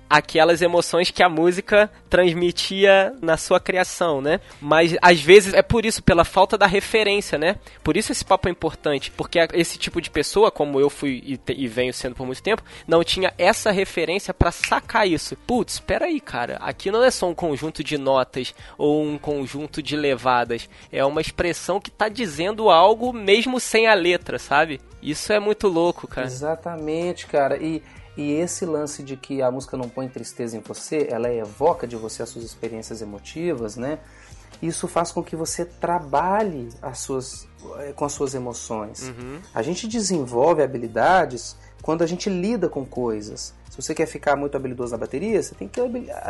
aquelas 0.09 0.63
emoções 0.63 1.11
que 1.11 1.23
a 1.23 1.29
música 1.29 1.91
transmitia 2.09 3.15
na 3.23 3.37
sua 3.37 3.59
criação, 3.59 4.21
né? 4.21 4.41
Mas 4.61 4.97
às 5.03 5.21
vezes 5.21 5.55
é 5.55 5.63
por 5.63 5.85
isso, 5.87 6.03
pela 6.03 6.25
falta 6.25 6.57
da 6.59 6.67
referência, 6.67 7.39
né? 7.39 7.57
Por 7.83 7.97
isso 7.97 8.13
esse 8.13 8.25
papo 8.25 8.49
é 8.49 8.51
importante, 8.51 9.11
porque 9.11 9.39
esse 9.55 9.79
tipo 9.79 10.01
de 10.01 10.11
pessoa, 10.11 10.51
como 10.51 10.79
eu 10.81 10.89
fui 10.91 11.23
e, 11.25 11.37
te- 11.37 11.55
e 11.57 11.67
venho 11.67 11.93
sendo 11.93 12.15
por 12.15 12.27
muito 12.27 12.43
tempo, 12.43 12.63
não 12.87 13.03
tinha 13.03 13.33
essa 13.39 13.71
referência 13.71 14.33
pra 14.35 14.51
sacar 14.53 15.09
isso. 15.09 15.37
Putz, 15.47 15.75
espera 15.75 16.07
aí, 16.07 16.21
cara, 16.21 16.57
aqui 16.61 16.91
não 16.91 17.03
é 17.03 17.11
só 17.11 17.29
um 17.29 17.35
conjunto 17.35 17.83
de 17.83 17.97
notas 17.99 18.55
ou 18.79 19.03
um 19.05 19.19
conjunto 19.19 19.83
de 19.83 19.97
levadas, 19.97 20.69
é 20.93 21.05
uma 21.05 21.21
expressão 21.21 21.81
que 21.81 21.91
tá 21.91 22.09
dizendo 22.09 22.71
algo 22.71 23.13
mesmo 23.13 23.59
sem 23.61 23.87
a 23.87 23.95
letra, 23.95 24.39
sabe? 24.39 24.81
Isso 25.03 25.33
é 25.33 25.39
muito 25.39 25.69
louco, 25.69 26.07
cara. 26.09 26.27
Exatamente, 26.27 27.27
cara. 27.27 27.57
E, 27.63 27.83
e 28.17 28.33
esse 28.33 28.65
lance 28.65 29.03
de 29.03 29.17
que 29.17 29.43
a 29.43 29.51
música 29.51 29.77
não 29.77 29.89
põe 29.89 30.09
tristeza 30.09 30.57
em 30.57 30.61
você, 30.61 31.07
ela 31.11 31.33
evoca 31.33 31.87
de 31.87 31.97
você 31.97 32.23
as 32.23 32.29
suas 32.29 32.45
experiências 32.45 33.03
emotivas, 33.03 33.77
né? 33.77 33.99
Isso 34.63 34.89
faz 34.89 35.13
com 35.13 35.23
que 35.23 35.37
você 35.37 35.65
trabalhe 35.65 36.71
as 36.81 37.01
suas, 37.01 37.47
eh, 37.81 37.93
com 37.95 38.05
as 38.05 38.13
suas 38.13 38.35
emoções. 38.35 39.13
A 39.55 39.61
gente 39.61 39.87
desenvolve 39.87 40.63
habilidades 40.63 41.57
quando 41.83 42.03
a 42.03 42.07
gente 42.07 42.31
lida 42.31 42.69
com 42.69 42.85
coisas. 42.85 43.55
Se 43.71 43.83
você 43.83 43.95
quer 43.95 44.07
ficar 44.07 44.35
muito 44.35 44.57
habilidoso 44.57 44.93
na 44.93 44.99
bateria, 44.99 45.43
você 45.43 45.55
tem 45.55 45.69
que 45.69 45.79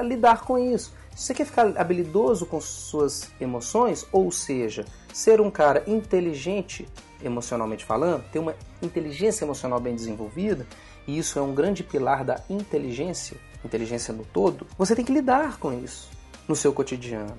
lidar 0.03 0.43
com 0.43 0.59
isso. 0.59 0.93
Se 1.15 1.27
você 1.27 1.35
quer 1.35 1.45
ficar 1.47 1.73
habilidoso 1.79 2.45
com 2.47 2.61
suas 2.61 3.31
emoções, 3.41 4.05
ou 4.11 4.33
seja, 4.33 4.85
ser 5.15 5.41
um 5.41 5.51
cara 5.51 5.85
inteligente 5.87 6.89
emocionalmente 7.23 7.85
falando, 7.85 8.25
ter 8.31 8.41
uma 8.41 8.55
inteligência 8.83 9.45
emocional 9.45 9.81
bem 9.81 9.95
desenvolvida, 9.95 10.67
e 11.07 11.19
isso 11.19 11.39
é 11.39 11.43
um 11.43 11.55
grande 11.55 11.83
pilar 11.83 12.25
da 12.25 12.41
inteligência, 12.51 13.37
inteligência 13.65 14.13
no 14.13 14.25
todo, 14.25 14.67
você 14.79 14.95
tem 14.95 15.05
que 15.05 15.13
lidar 15.13 15.59
com 15.59 15.73
isso 15.73 16.09
no 16.49 16.55
seu 16.57 16.73
cotidiano. 16.73 17.39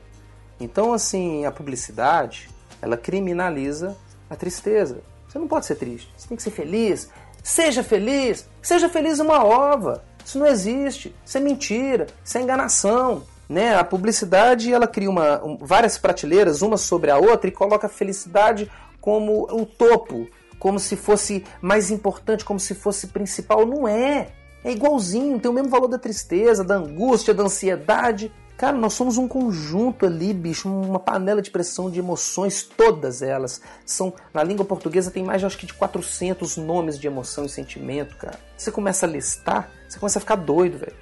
Então, 0.59 0.91
assim, 0.93 1.45
a 1.45 1.51
publicidade, 1.51 2.49
ela 2.81 2.97
criminaliza 2.97 3.95
a 4.29 4.35
tristeza. 4.35 5.01
Você 5.27 5.37
não 5.37 5.47
pode 5.47 5.65
ser 5.65 5.75
triste, 5.75 6.11
você 6.17 6.27
tem 6.27 6.37
que 6.37 6.43
ser 6.43 6.51
feliz. 6.51 7.09
Seja 7.43 7.83
feliz, 7.83 8.47
seja 8.61 8.89
feliz 8.89 9.19
uma 9.19 9.43
ova. 9.43 10.03
Isso 10.25 10.37
não 10.37 10.47
existe, 10.47 11.15
isso 11.25 11.37
é 11.37 11.41
mentira, 11.41 12.07
isso 12.23 12.37
é 12.37 12.41
enganação. 12.41 13.23
Né? 13.47 13.75
A 13.75 13.83
publicidade 13.83 14.73
ela 14.73 14.87
cria 14.87 15.09
uma, 15.09 15.41
um- 15.43 15.57
várias 15.57 15.97
prateleiras, 15.97 16.61
uma 16.61 16.75
sobre 16.75 17.09
a 17.11 17.17
outra, 17.17 17.47
e 17.47 17.53
coloca 17.53 17.87
a 17.87 17.89
felicidade 17.89 18.69
como 18.99 19.43
o 19.49 19.65
topo, 19.65 20.27
como 20.59 20.79
se 20.79 20.95
fosse 20.95 21.43
mais 21.61 21.91
importante, 21.91 22.45
como 22.45 22.59
se 22.59 22.73
fosse 22.73 23.07
principal. 23.07 23.65
Não 23.65 23.87
é. 23.87 24.29
É 24.63 24.71
igualzinho, 24.71 25.39
tem 25.39 25.49
o 25.49 25.53
mesmo 25.53 25.69
valor 25.69 25.87
da 25.87 25.97
tristeza, 25.97 26.63
da 26.63 26.75
angústia, 26.75 27.33
da 27.33 27.43
ansiedade. 27.43 28.31
Cara, 28.57 28.75
nós 28.75 28.93
somos 28.93 29.17
um 29.17 29.27
conjunto 29.27 30.05
ali, 30.05 30.33
bicho, 30.33 30.67
uma 30.67 30.99
panela 30.99 31.43
de 31.43 31.51
pressão 31.51 31.91
de 31.91 31.99
emoções, 31.99 32.63
todas 32.63 33.21
elas. 33.21 33.61
São, 33.85 34.13
na 34.33 34.43
língua 34.43 34.65
portuguesa 34.65 35.11
tem 35.11 35.23
mais, 35.23 35.43
acho 35.43 35.57
que 35.57 35.67
de 35.67 35.75
400 35.75 36.57
nomes 36.57 36.99
de 36.99 37.05
emoção 37.05 37.45
e 37.45 37.49
sentimento, 37.49 38.17
cara. 38.17 38.39
Você 38.57 38.71
começa 38.71 39.05
a 39.05 39.09
listar, 39.09 39.69
você 39.87 39.99
começa 39.99 40.17
a 40.17 40.21
ficar 40.21 40.35
doido, 40.35 40.79
velho, 40.79 40.95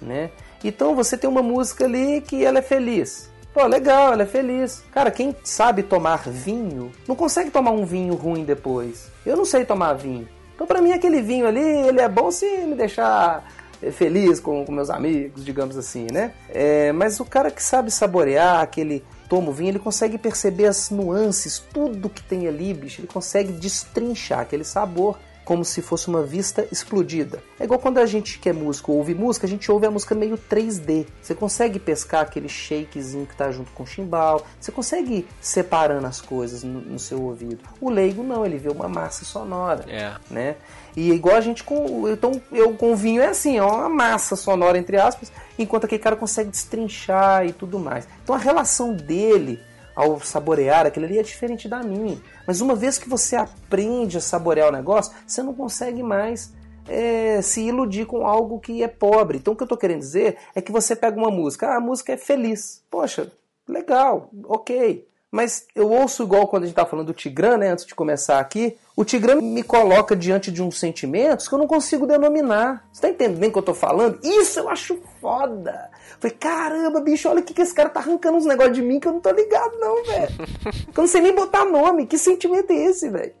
né? 0.00 0.30
Então 0.62 0.94
você 0.94 1.16
tem 1.16 1.28
uma 1.28 1.42
música 1.42 1.84
ali 1.84 2.20
que 2.20 2.44
ela 2.44 2.60
é 2.60 2.62
feliz. 2.62 3.29
Pô, 3.52 3.66
legal, 3.66 4.12
ela 4.12 4.22
é 4.22 4.26
feliz. 4.26 4.82
Cara, 4.92 5.10
quem 5.10 5.34
sabe 5.42 5.82
tomar 5.82 6.28
vinho, 6.28 6.92
não 7.06 7.16
consegue 7.16 7.50
tomar 7.50 7.72
um 7.72 7.84
vinho 7.84 8.14
ruim 8.14 8.44
depois. 8.44 9.10
Eu 9.26 9.36
não 9.36 9.44
sei 9.44 9.64
tomar 9.64 9.94
vinho. 9.94 10.28
Então, 10.54 10.66
pra 10.66 10.80
mim, 10.80 10.92
aquele 10.92 11.20
vinho 11.20 11.46
ali, 11.46 11.60
ele 11.60 12.00
é 12.00 12.08
bom 12.08 12.30
se 12.30 12.46
me 12.58 12.76
deixar 12.76 13.44
eh, 13.82 13.90
feliz 13.90 14.38
com, 14.38 14.64
com 14.64 14.70
meus 14.70 14.90
amigos, 14.90 15.44
digamos 15.44 15.76
assim, 15.76 16.06
né? 16.12 16.32
É, 16.48 16.92
mas 16.92 17.18
o 17.18 17.24
cara 17.24 17.50
que 17.50 17.62
sabe 17.62 17.90
saborear 17.90 18.60
aquele 18.60 19.02
toma 19.28 19.50
o 19.50 19.52
vinho, 19.52 19.70
ele 19.70 19.78
consegue 19.78 20.18
perceber 20.18 20.66
as 20.66 20.90
nuances, 20.90 21.58
tudo 21.72 22.08
que 22.08 22.22
tem 22.22 22.46
ali, 22.46 22.74
bicho. 22.74 23.00
Ele 23.00 23.08
consegue 23.08 23.52
destrinchar 23.52 24.40
aquele 24.40 24.64
sabor 24.64 25.18
como 25.44 25.64
se 25.64 25.82
fosse 25.82 26.08
uma 26.08 26.22
vista 26.22 26.66
explodida. 26.70 27.42
É 27.58 27.64
igual 27.64 27.80
quando 27.80 27.98
a 27.98 28.06
gente 28.06 28.38
que 28.38 28.48
é 28.48 28.52
músico 28.52 28.92
ouve 28.92 29.14
música, 29.14 29.46
a 29.46 29.50
gente 29.50 29.70
ouve 29.70 29.86
a 29.86 29.90
música 29.90 30.14
meio 30.14 30.38
3D. 30.38 31.06
Você 31.20 31.34
consegue 31.34 31.78
pescar 31.78 32.22
aquele 32.22 32.48
shakezinho 32.48 33.26
que 33.26 33.36
tá 33.36 33.50
junto 33.50 33.70
com 33.72 33.82
o 33.82 33.86
chimbal. 33.86 34.44
Você 34.60 34.70
consegue 34.70 35.14
ir 35.14 35.28
separando 35.40 36.06
as 36.06 36.20
coisas 36.20 36.62
no, 36.62 36.80
no 36.80 36.98
seu 36.98 37.20
ouvido. 37.22 37.58
O 37.80 37.90
leigo 37.90 38.22
não, 38.22 38.44
ele 38.44 38.58
vê 38.58 38.68
uma 38.68 38.88
massa 38.88 39.24
sonora 39.24 39.84
É. 39.88 40.14
né? 40.30 40.56
E 40.96 41.10
igual 41.12 41.36
a 41.36 41.40
gente 41.40 41.62
com. 41.62 42.08
Então, 42.08 42.40
eu 42.52 42.74
com 42.74 42.92
o 42.92 42.96
vinho 42.96 43.22
é 43.22 43.28
assim, 43.28 43.56
é 43.56 43.62
uma 43.62 43.88
massa 43.88 44.34
sonora, 44.34 44.76
entre 44.76 44.96
aspas, 44.96 45.32
enquanto 45.58 45.84
aquele 45.84 46.02
cara 46.02 46.16
consegue 46.16 46.50
destrinchar 46.50 47.46
e 47.46 47.52
tudo 47.52 47.78
mais. 47.78 48.08
Então 48.22 48.34
a 48.34 48.38
relação 48.38 48.92
dele 48.92 49.60
ao 50.00 50.18
saborear 50.20 50.86
aquilo 50.86 51.04
ali 51.04 51.18
é 51.18 51.22
diferente 51.22 51.68
da 51.68 51.82
minha. 51.82 52.18
Mas 52.46 52.60
uma 52.60 52.74
vez 52.74 52.96
que 52.96 53.08
você 53.08 53.36
aprende 53.36 54.16
a 54.16 54.20
saborear 54.20 54.68
o 54.68 54.72
negócio, 54.72 55.12
você 55.26 55.42
não 55.42 55.52
consegue 55.52 56.02
mais 56.02 56.52
é, 56.88 57.42
se 57.42 57.60
iludir 57.60 58.06
com 58.06 58.26
algo 58.26 58.58
que 58.58 58.82
é 58.82 58.88
pobre. 58.88 59.38
Então 59.38 59.52
o 59.52 59.56
que 59.56 59.62
eu 59.62 59.68
tô 59.68 59.76
querendo 59.76 60.00
dizer 60.00 60.38
é 60.54 60.62
que 60.62 60.72
você 60.72 60.96
pega 60.96 61.18
uma 61.18 61.30
música, 61.30 61.68
ah, 61.68 61.76
a 61.76 61.80
música 61.80 62.14
é 62.14 62.16
feliz. 62.16 62.82
Poxa, 62.90 63.30
legal, 63.68 64.30
ok. 64.44 65.06
Mas 65.30 65.66
eu 65.76 65.88
ouço 65.88 66.24
igual 66.24 66.48
quando 66.48 66.64
a 66.64 66.66
gente 66.66 66.74
tá 66.74 66.84
falando 66.84 67.06
do 67.06 67.12
Tigran, 67.12 67.56
né, 67.56 67.70
antes 67.70 67.86
de 67.86 67.94
começar 67.94 68.40
aqui, 68.40 68.76
o 68.96 69.04
Tigran 69.04 69.40
me 69.40 69.62
coloca 69.62 70.16
diante 70.16 70.50
de 70.50 70.60
uns 70.60 70.78
sentimentos 70.78 71.46
que 71.46 71.54
eu 71.54 71.58
não 71.58 71.68
consigo 71.68 72.04
denominar. 72.04 72.88
Você 72.92 73.02
tá 73.02 73.08
entendendo 73.10 73.48
o 73.48 73.52
que 73.52 73.58
eu 73.58 73.62
tô 73.62 73.74
falando? 73.74 74.18
Isso 74.24 74.58
eu 74.58 74.68
acho 74.68 74.98
foda. 75.20 75.88
Falei, 76.18 76.36
caramba, 76.36 77.00
bicho, 77.00 77.28
olha 77.28 77.40
o 77.40 77.42
que, 77.44 77.54
que 77.54 77.62
esse 77.62 77.72
cara 77.72 77.88
tá 77.88 78.00
arrancando 78.00 78.38
uns 78.38 78.44
negócios 78.44 78.74
de 78.74 78.82
mim 78.82 78.98
que 78.98 79.06
eu 79.06 79.12
não 79.12 79.20
tô 79.20 79.30
ligado 79.30 79.78
não, 79.78 80.04
velho. 80.04 80.34
Eu 80.94 81.02
não 81.02 81.06
sei 81.06 81.20
nem 81.20 81.34
botar 81.34 81.64
nome. 81.64 82.06
Que 82.06 82.18
sentimento 82.18 82.72
é 82.72 82.76
esse, 82.76 83.08
velho? 83.08 83.32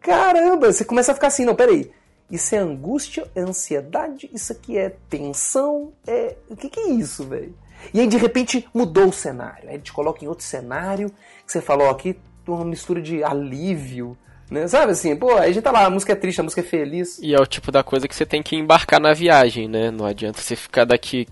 Caramba, 0.00 0.72
você 0.72 0.84
começa 0.84 1.12
a 1.12 1.14
ficar 1.14 1.28
assim, 1.28 1.44
não, 1.44 1.54
peraí. 1.54 1.90
Isso 2.30 2.54
é 2.54 2.58
angústia, 2.58 3.30
é 3.34 3.40
ansiedade, 3.40 4.30
isso 4.32 4.52
aqui 4.52 4.78
é 4.78 4.94
tensão, 5.08 5.92
é... 6.06 6.36
O 6.48 6.56
que 6.56 6.68
que 6.68 6.80
é 6.80 6.90
isso, 6.90 7.24
velho? 7.24 7.54
E 7.92 8.00
aí, 8.00 8.06
de 8.06 8.16
repente, 8.16 8.66
mudou 8.74 9.08
o 9.08 9.12
cenário. 9.12 9.68
Aí 9.68 9.74
ele 9.74 9.82
te 9.82 9.92
coloca 9.92 10.24
em 10.24 10.28
outro 10.28 10.44
cenário, 10.44 11.10
que 11.44 11.52
você 11.52 11.60
falou, 11.60 11.90
aqui 11.90 12.16
uma 12.46 12.64
mistura 12.64 13.00
de 13.00 13.22
alívio, 13.22 14.16
Né? 14.50 14.66
Sabe 14.66 14.92
assim, 14.92 15.14
pô, 15.14 15.36
aí 15.36 15.50
a 15.50 15.52
gente 15.52 15.62
tá 15.62 15.70
lá, 15.70 15.84
a 15.86 15.90
música 15.90 16.12
é 16.12 16.16
triste, 16.16 16.40
a 16.40 16.42
música 16.42 16.60
é 16.60 16.64
feliz. 16.64 17.20
E 17.22 17.32
é 17.32 17.40
o 17.40 17.46
tipo 17.46 17.70
da 17.70 17.84
coisa 17.84 18.08
que 18.08 18.14
você 18.14 18.26
tem 18.26 18.42
que 18.42 18.56
embarcar 18.56 19.00
na 19.00 19.12
viagem, 19.14 19.68
né? 19.68 19.90
Não 19.92 20.04
adianta 20.04 20.40
você 20.40 20.56
ficar 20.56 20.84
daqui 20.84 21.28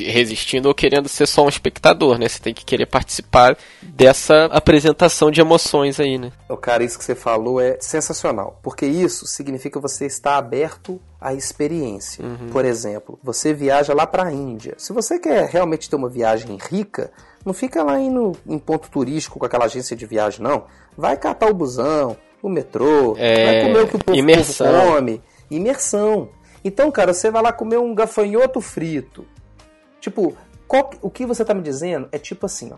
resistindo 0.00 0.66
ou 0.66 0.74
querendo 0.74 1.08
ser 1.08 1.26
só 1.26 1.44
um 1.44 1.48
espectador, 1.48 2.18
né? 2.18 2.28
Você 2.28 2.40
tem 2.40 2.52
que 2.52 2.64
querer 2.64 2.86
participar 2.86 3.56
dessa 3.80 4.46
apresentação 4.46 5.30
de 5.30 5.40
emoções 5.40 5.98
aí, 6.00 6.18
né? 6.18 6.32
O 6.48 6.56
cara, 6.56 6.84
isso 6.84 6.98
que 6.98 7.04
você 7.04 7.14
falou 7.14 7.60
é 7.60 7.78
sensacional, 7.80 8.58
porque 8.62 8.84
isso 8.84 9.26
significa 9.26 9.80
você 9.80 10.04
estar 10.04 10.36
aberto 10.36 11.00
à 11.20 11.34
experiência. 11.34 12.24
Uhum. 12.24 12.48
Por 12.50 12.64
exemplo, 12.64 13.18
você 13.22 13.52
viaja 13.52 13.92
lá 13.92 14.06
para 14.06 14.24
a 14.24 14.32
Índia. 14.32 14.74
Se 14.78 14.92
você 14.92 15.18
quer 15.18 15.48
realmente 15.48 15.90
ter 15.90 15.96
uma 15.96 16.08
viagem 16.08 16.56
rica, 16.70 17.10
não 17.44 17.52
fica 17.52 17.82
lá 17.82 17.98
indo 17.98 18.32
em 18.46 18.58
ponto 18.58 18.90
turístico 18.90 19.38
com 19.38 19.46
aquela 19.46 19.64
agência 19.64 19.96
de 19.96 20.06
viagem, 20.06 20.42
não. 20.42 20.64
Vai 20.96 21.16
catar 21.16 21.48
o 21.48 21.54
busão, 21.54 22.16
o 22.42 22.48
metrô, 22.48 23.14
é... 23.16 23.44
vai 23.44 23.62
comer 23.62 23.84
o 23.84 23.88
que 23.88 23.96
o 23.96 24.04
povo, 24.04 24.18
imersão. 24.18 24.66
povo 24.66 24.94
come. 24.94 25.22
Imersão. 25.50 26.28
Então, 26.64 26.90
cara, 26.90 27.12
você 27.12 27.30
vai 27.30 27.42
lá 27.42 27.52
comer 27.52 27.78
um 27.78 27.94
gafanhoto 27.94 28.60
frito. 28.60 29.24
Tipo, 30.00 30.36
qual, 30.66 30.90
o 31.00 31.10
que 31.10 31.24
você 31.24 31.44
tá 31.44 31.54
me 31.54 31.62
dizendo 31.62 32.08
é 32.12 32.18
tipo 32.18 32.46
assim, 32.46 32.72
ó. 32.72 32.76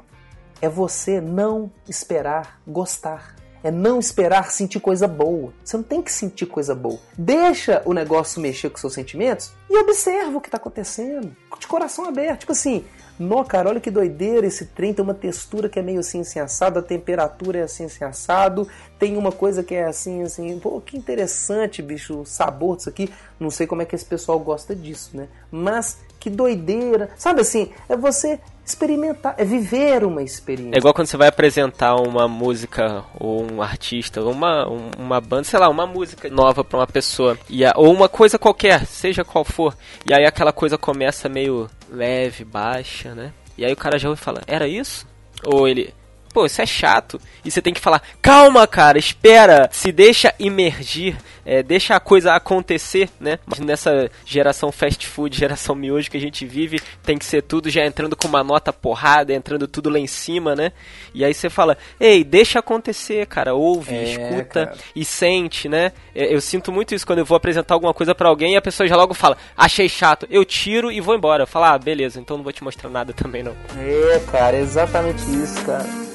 É 0.63 0.69
você 0.69 1.21
não 1.21 1.71
esperar 1.89 2.61
gostar. 2.67 3.35
É 3.63 3.71
não 3.71 3.99
esperar 3.99 4.51
sentir 4.51 4.81
coisa 4.81 5.07
boa. 5.07 5.53
Você 5.63 5.77
não 5.77 5.85
tem 5.85 6.01
que 6.01 6.13
sentir 6.13 6.47
coisa 6.47 6.75
boa. 6.75 6.99
Deixa 7.17 7.83
o 7.85 7.93
negócio 7.93 8.41
mexer 8.41 8.71
com 8.71 8.79
seus 8.79 8.95
sentimentos 8.95 9.53
e 9.69 9.77
observa 9.79 10.39
o 10.39 10.41
que 10.41 10.49
está 10.49 10.57
acontecendo. 10.57 11.37
De 11.59 11.67
coração 11.67 12.07
aberto. 12.07 12.41
Tipo 12.41 12.53
assim, 12.53 12.85
nó, 13.21 13.45
cara, 13.45 13.69
olha 13.69 13.81
que 13.81 13.91
doideira 13.91 14.47
esse 14.47 14.67
trem. 14.67 14.95
Tem 14.95 15.05
uma 15.05 15.15
textura 15.15 15.69
que 15.69 15.79
é 15.79 15.83
meio 15.83 16.01
assim, 16.01 16.21
assim 16.23 16.41
assado, 16.41 16.79
a 16.79 16.83
temperatura 16.83 17.59
é 17.59 17.63
assim, 17.63 17.85
assim 17.85 18.03
assado. 18.03 18.67
Tem 18.99 19.17
uma 19.17 19.31
coisa 19.31 19.63
que 19.63 19.75
é 19.75 19.85
assim, 19.85 20.23
assim. 20.23 20.59
Pô, 20.59 20.81
que 20.81 20.97
interessante, 20.97 21.83
bicho, 21.83 22.21
o 22.21 22.27
sabor 22.27 22.77
disso 22.77 22.89
aqui. 22.89 23.11
Não 23.39 23.51
sei 23.51 23.67
como 23.67 23.83
é 23.83 23.85
que 23.85 23.95
esse 23.95 24.05
pessoal 24.05 24.39
gosta 24.39 24.75
disso, 24.75 25.11
né? 25.15 25.29
Mas 25.51 25.99
que 26.19 26.31
doideira. 26.31 27.11
Sabe 27.17 27.43
assim, 27.43 27.71
é 27.89 27.97
você 27.97 28.41
experimentar, 28.65 29.35
é 29.37 29.45
viver 29.45 30.05
uma 30.05 30.23
experiência. 30.23 30.77
É 30.77 30.79
igual 30.79 30.95
quando 30.95 31.09
você 31.09 31.17
vai 31.17 31.29
apresentar 31.29 31.97
uma 31.97 32.29
música 32.29 33.05
ou 33.19 33.51
um 33.51 33.61
artista, 33.61 34.21
ou 34.21 34.31
uma, 34.31 34.67
uma 34.67 35.21
banda, 35.21 35.45
sei 35.45 35.59
lá, 35.59 35.69
uma 35.69 35.87
música 35.87 36.29
nova 36.29 36.63
para 36.63 36.79
uma 36.79 36.87
pessoa, 36.87 37.37
e 37.49 37.65
a, 37.65 37.73
ou 37.77 37.93
uma 37.93 38.09
coisa 38.09 38.39
qualquer, 38.39 38.87
seja 38.87 39.25
qual 39.25 39.45
for, 39.45 39.77
e 40.09 40.15
aí 40.15 40.25
aquela 40.25 40.53
coisa 40.53 40.79
começa 40.79 41.29
meio 41.29 41.69
leve, 41.91 42.45
baixa, 42.45 43.15
né? 43.15 43.33
E 43.59 43.65
aí 43.65 43.73
o 43.73 43.77
cara 43.77 43.99
já 43.99 44.09
ouve 44.09 44.21
e 44.21 44.25
fala, 44.25 44.41
era 44.47 44.67
isso? 44.67 45.07
Ou 45.45 45.69
ele, 45.69 45.93
Pô, 46.33 46.47
isso 46.47 46.63
é 46.63 46.67
chato. 46.67 47.21
E 47.45 47.51
você 47.51 47.61
tem 47.61 47.75
que 47.75 47.81
falar, 47.81 48.03
calma, 48.23 48.67
cara, 48.67 48.99
espera, 48.99 49.69
se 49.73 49.91
deixa 49.91 50.33
imergir, 50.39 51.17
é, 51.45 51.63
deixa 51.63 51.97
a 51.97 52.01
coisa 52.01 52.35
acontecer, 52.35 53.09
né? 53.19 53.39
Mas 53.45 53.59
nessa 53.59 54.09
geração 54.25 54.71
fast 54.71 55.07
food, 55.07 55.37
geração 55.37 55.75
miojo 55.75 56.11
que 56.11 56.17
a 56.17 56.21
gente 56.21 56.47
vive, 56.47 56.81
tem 57.03 57.19
que 57.19 57.25
ser 57.25 57.43
tudo 57.43 57.69
já 57.69 57.85
entrando 57.85 58.15
com 58.15 58.29
uma 58.29 58.45
nota 58.45 58.73
porrada, 58.73 59.33
entrando 59.33 59.67
tudo 59.67 59.91
lá 59.91 59.99
em 59.99 60.07
cima, 60.07 60.55
né? 60.55 60.71
E 61.13 61.25
aí 61.25 61.35
você 61.35 61.51
fala, 61.51 61.77
ei, 61.99 62.23
deixa 62.23 62.61
acontecer, 62.61 63.27
cara, 63.27 63.55
ouve, 63.55 63.95
é, 63.95 64.05
escuta 64.05 64.67
cara. 64.67 64.79
e 64.95 65.05
sente, 65.05 65.69
né? 65.69 65.91
É, 66.15 66.33
eu 66.33 66.41
sinto 66.41 66.71
muito 66.71 66.95
isso 66.95 67.07
quando 67.07 67.19
eu 67.19 67.25
vou 67.25 67.37
apresentar 67.37 67.75
alguma 67.75 67.93
coisa 67.93 68.15
para 68.15 68.29
alguém 68.29 68.55
e 68.55 68.57
a 68.57 68.63
pessoa 68.63 68.89
já 68.89 68.95
logo 68.95 69.15
fala, 69.15 69.37
achei 69.57 69.89
chato, 69.89 70.29
eu 70.31 70.45
tiro 70.45 70.93
e 70.93 71.01
vou 71.01 71.17
embora. 71.17 71.47
Falar, 71.47 71.75
ah, 71.75 71.79
beleza, 71.79 72.21
então 72.21 72.37
não 72.37 72.45
vou 72.45 72.53
te 72.53 72.63
mostrar 72.63 72.89
nada 72.89 73.13
também 73.13 73.43
não. 73.43 73.57
É, 73.77 74.21
cara, 74.31 74.57
é 74.57 74.61
exatamente 74.61 75.23
isso, 75.23 75.65
cara. 75.65 76.10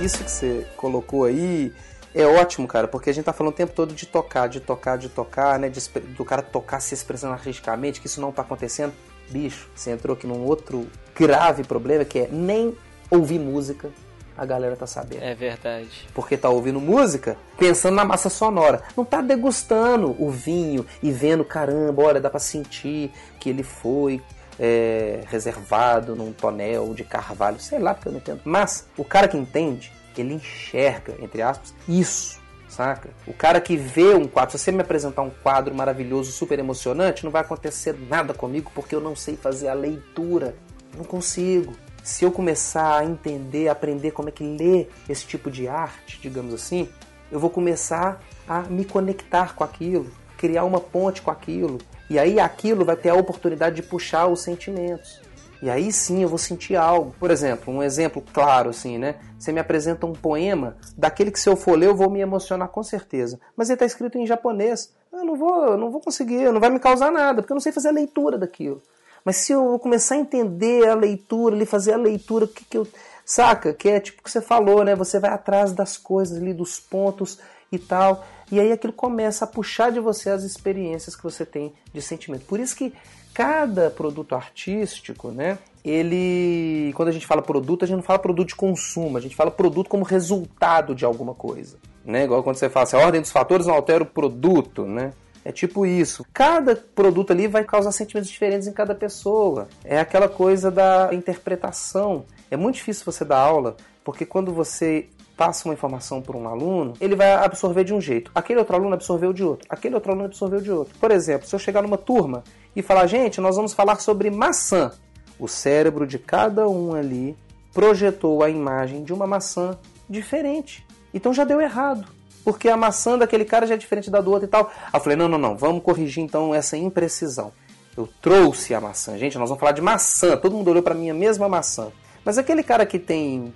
Isso 0.00 0.24
que 0.24 0.30
você 0.30 0.66
colocou 0.76 1.24
aí 1.24 1.72
é 2.14 2.26
ótimo, 2.26 2.66
cara, 2.66 2.88
porque 2.88 3.10
a 3.10 3.12
gente 3.12 3.24
tá 3.24 3.32
falando 3.32 3.52
o 3.52 3.56
tempo 3.56 3.72
todo 3.72 3.94
de 3.94 4.06
tocar, 4.06 4.48
de 4.48 4.60
tocar, 4.60 4.96
de 4.96 5.08
tocar, 5.08 5.58
né? 5.58 5.68
De, 5.68 5.80
do 6.16 6.24
cara 6.24 6.42
tocar 6.42 6.80
se 6.80 6.94
expressando 6.94 7.34
artisticamente, 7.34 8.00
que 8.00 8.06
isso 8.06 8.20
não 8.20 8.32
tá 8.32 8.42
acontecendo. 8.42 8.92
Bicho, 9.30 9.68
você 9.74 9.90
entrou 9.90 10.16
aqui 10.16 10.26
num 10.26 10.44
outro 10.44 10.86
grave 11.14 11.64
problema 11.64 12.04
que 12.04 12.20
é 12.20 12.28
nem 12.30 12.76
ouvir 13.10 13.38
música 13.38 13.90
a 14.38 14.46
galera 14.46 14.76
tá 14.76 14.86
sabendo. 14.86 15.22
É 15.22 15.34
verdade. 15.34 16.08
Porque 16.14 16.36
tá 16.36 16.48
ouvindo 16.48 16.80
música 16.80 17.36
pensando 17.58 17.96
na 17.96 18.04
massa 18.04 18.30
sonora. 18.30 18.82
Não 18.96 19.04
tá 19.04 19.20
degustando 19.20 20.14
o 20.16 20.30
vinho 20.30 20.86
e 21.02 21.10
vendo, 21.10 21.44
caramba, 21.44 22.04
olha, 22.04 22.20
dá 22.20 22.30
pra 22.30 22.38
sentir 22.38 23.10
que 23.40 23.50
ele 23.50 23.64
foi 23.64 24.22
é, 24.58 25.20
reservado 25.26 26.16
num 26.16 26.32
tonel 26.32 26.94
de 26.94 27.04
carvalho, 27.04 27.60
sei 27.60 27.78
lá, 27.78 27.94
porque 27.94 28.08
eu 28.08 28.12
não 28.12 28.18
entendo. 28.18 28.40
Mas 28.44 28.86
o 28.96 29.04
cara 29.04 29.28
que 29.28 29.36
entende, 29.36 29.92
ele 30.16 30.34
enxerga, 30.34 31.14
entre 31.20 31.42
aspas, 31.42 31.74
isso. 31.88 32.38
Saca? 32.68 33.08
O 33.26 33.32
cara 33.32 33.60
que 33.62 33.76
vê 33.76 34.14
um 34.14 34.28
quadro, 34.28 34.52
se 34.52 34.58
você 34.62 34.70
me 34.70 34.82
apresentar 34.82 35.22
um 35.22 35.30
quadro 35.30 35.74
maravilhoso, 35.74 36.30
super 36.30 36.58
emocionante, 36.58 37.24
não 37.24 37.30
vai 37.30 37.40
acontecer 37.40 37.96
nada 38.08 38.34
comigo 38.34 38.70
porque 38.74 38.94
eu 38.94 39.00
não 39.00 39.16
sei 39.16 39.36
fazer 39.36 39.68
a 39.68 39.74
leitura. 39.74 40.54
Não 40.94 41.04
consigo. 41.04 41.72
Se 42.02 42.24
eu 42.24 42.30
começar 42.30 42.98
a 42.98 43.04
entender, 43.04 43.68
aprender 43.68 44.10
como 44.10 44.28
é 44.28 44.32
que 44.32 44.44
lê 44.44 44.86
esse 45.08 45.26
tipo 45.26 45.50
de 45.50 45.66
arte, 45.66 46.20
digamos 46.20 46.52
assim, 46.52 46.88
eu 47.32 47.40
vou 47.40 47.50
começar 47.50 48.22
a 48.46 48.62
me 48.62 48.84
conectar 48.84 49.54
com 49.54 49.64
aquilo, 49.64 50.10
criar 50.36 50.64
uma 50.64 50.80
ponte 50.80 51.20
com 51.20 51.30
aquilo, 51.30 51.78
e 52.10 52.18
aí 52.18 52.40
aquilo 52.40 52.84
vai 52.84 52.96
ter 52.96 53.10
a 53.10 53.14
oportunidade 53.14 53.76
de 53.76 53.82
puxar 53.82 54.26
os 54.26 54.42
sentimentos. 54.42 55.20
E 55.60 55.68
aí 55.68 55.90
sim 55.92 56.22
eu 56.22 56.28
vou 56.28 56.38
sentir 56.38 56.76
algo. 56.76 57.14
Por 57.18 57.30
exemplo, 57.30 57.74
um 57.74 57.82
exemplo 57.82 58.22
claro 58.32 58.70
assim, 58.70 58.96
né? 58.96 59.16
Você 59.38 59.52
me 59.52 59.60
apresenta 59.60 60.06
um 60.06 60.12
poema, 60.12 60.76
daquele 60.96 61.30
que 61.30 61.40
se 61.40 61.48
eu 61.48 61.56
for 61.56 61.76
ler 61.76 61.88
eu 61.88 61.96
vou 61.96 62.08
me 62.08 62.20
emocionar 62.20 62.68
com 62.68 62.82
certeza. 62.82 63.40
Mas 63.56 63.68
ele 63.68 63.74
está 63.74 63.86
escrito 63.86 64.18
em 64.18 64.26
japonês. 64.26 64.92
Eu 65.12 65.24
não 65.24 65.36
vou, 65.36 65.76
não 65.76 65.90
vou 65.90 66.00
conseguir, 66.00 66.52
não 66.52 66.60
vai 66.60 66.70
me 66.70 66.78
causar 66.78 67.10
nada, 67.10 67.42
porque 67.42 67.52
eu 67.52 67.56
não 67.56 67.60
sei 67.60 67.72
fazer 67.72 67.88
a 67.88 67.92
leitura 67.92 68.38
daquilo. 68.38 68.80
Mas 69.24 69.36
se 69.36 69.52
eu 69.52 69.78
começar 69.78 70.14
a 70.14 70.18
entender 70.18 70.88
a 70.88 70.94
leitura, 70.94 71.54
ali 71.54 71.66
fazer 71.66 71.92
a 71.92 71.96
leitura, 71.96 72.44
o 72.44 72.48
que, 72.48 72.64
que 72.64 72.78
eu 72.78 72.86
saca? 73.24 73.74
Que 73.74 73.88
é 73.88 74.00
tipo 74.00 74.20
o 74.20 74.24
que 74.24 74.30
você 74.30 74.40
falou, 74.40 74.84
né? 74.84 74.94
Você 74.94 75.18
vai 75.18 75.30
atrás 75.30 75.72
das 75.72 75.96
coisas 75.96 76.38
ali, 76.38 76.54
dos 76.54 76.78
pontos 76.78 77.38
e 77.70 77.78
tal. 77.78 78.24
E 78.50 78.58
aí 78.58 78.72
aquilo 78.72 78.92
começa 78.92 79.44
a 79.44 79.48
puxar 79.48 79.90
de 79.90 80.00
você 80.00 80.30
as 80.30 80.42
experiências 80.42 81.14
que 81.14 81.22
você 81.22 81.44
tem 81.44 81.72
de 81.92 82.00
sentimento. 82.00 82.44
Por 82.46 82.58
isso 82.58 82.74
que 82.76 82.92
cada 83.34 83.90
produto 83.90 84.34
artístico, 84.34 85.30
né? 85.30 85.58
Ele, 85.84 86.92
quando 86.94 87.08
a 87.08 87.12
gente 87.12 87.26
fala 87.26 87.40
produto, 87.40 87.84
a 87.84 87.86
gente 87.86 87.96
não 87.96 88.02
fala 88.02 88.18
produto 88.18 88.48
de 88.48 88.56
consumo, 88.56 89.16
a 89.16 89.20
gente 89.20 89.36
fala 89.36 89.50
produto 89.50 89.88
como 89.88 90.04
resultado 90.04 90.94
de 90.94 91.04
alguma 91.04 91.34
coisa, 91.34 91.76
né? 92.04 92.24
Igual 92.24 92.42
quando 92.42 92.56
você 92.56 92.68
fala 92.68 92.84
assim, 92.84 92.96
a 92.96 93.00
ordem 93.00 93.20
dos 93.20 93.30
fatores 93.30 93.66
não 93.66 93.74
altera 93.74 94.02
o 94.02 94.06
produto, 94.06 94.84
né? 94.84 95.12
É 95.44 95.52
tipo 95.52 95.86
isso. 95.86 96.26
Cada 96.32 96.74
produto 96.76 97.30
ali 97.30 97.46
vai 97.46 97.64
causar 97.64 97.92
sentimentos 97.92 98.28
diferentes 98.28 98.66
em 98.66 98.72
cada 98.72 98.94
pessoa. 98.94 99.68
É 99.84 99.98
aquela 99.98 100.28
coisa 100.28 100.70
da 100.70 101.08
interpretação. 101.12 102.24
É 102.50 102.56
muito 102.56 102.74
difícil 102.74 103.04
você 103.04 103.24
dar 103.24 103.38
aula, 103.38 103.76
porque 104.04 104.26
quando 104.26 104.52
você 104.52 105.08
passa 105.38 105.68
uma 105.68 105.72
informação 105.72 106.20
para 106.20 106.36
um 106.36 106.48
aluno, 106.48 106.94
ele 107.00 107.14
vai 107.14 107.32
absorver 107.32 107.84
de 107.84 107.94
um 107.94 108.00
jeito. 108.00 108.28
Aquele 108.34 108.58
outro 108.58 108.74
aluno 108.74 108.94
absorveu 108.94 109.32
de 109.32 109.44
outro. 109.44 109.64
Aquele 109.70 109.94
outro 109.94 110.10
aluno 110.10 110.26
absorveu 110.26 110.60
de 110.60 110.72
outro. 110.72 110.98
Por 110.98 111.12
exemplo, 111.12 111.46
se 111.46 111.54
eu 111.54 111.60
chegar 111.60 111.80
numa 111.80 111.96
turma 111.96 112.42
e 112.74 112.82
falar, 112.82 113.06
gente, 113.06 113.40
nós 113.40 113.54
vamos 113.54 113.72
falar 113.72 114.00
sobre 114.00 114.30
maçã. 114.30 114.90
O 115.38 115.46
cérebro 115.46 116.04
de 116.08 116.18
cada 116.18 116.68
um 116.68 116.92
ali 116.92 117.36
projetou 117.72 118.42
a 118.42 118.50
imagem 118.50 119.04
de 119.04 119.12
uma 119.12 119.28
maçã 119.28 119.78
diferente. 120.10 120.84
Então 121.14 121.32
já 121.32 121.44
deu 121.44 121.60
errado. 121.60 122.08
Porque 122.44 122.68
a 122.68 122.76
maçã 122.76 123.16
daquele 123.16 123.44
cara 123.44 123.64
já 123.64 123.74
é 123.74 123.76
diferente 123.76 124.10
da 124.10 124.20
do 124.20 124.32
outro 124.32 124.46
e 124.46 124.50
tal. 124.50 124.72
Aí 124.86 124.90
eu 124.94 125.00
falei, 125.00 125.16
não, 125.16 125.28
não, 125.28 125.38
não, 125.38 125.56
vamos 125.56 125.84
corrigir 125.84 126.24
então 126.24 126.52
essa 126.52 126.76
imprecisão. 126.76 127.52
Eu 127.96 128.08
trouxe 128.20 128.74
a 128.74 128.80
maçã. 128.80 129.16
Gente, 129.16 129.38
nós 129.38 129.48
vamos 129.48 129.60
falar 129.60 129.72
de 129.72 129.82
maçã. 129.82 130.36
Todo 130.36 130.56
mundo 130.56 130.68
olhou 130.68 130.82
para 130.82 130.94
mim 130.96 131.10
a 131.10 131.14
mesma 131.14 131.48
maçã. 131.48 131.92
Mas 132.24 132.38
aquele 132.38 132.64
cara 132.64 132.84
que 132.84 132.98
tem 132.98 133.52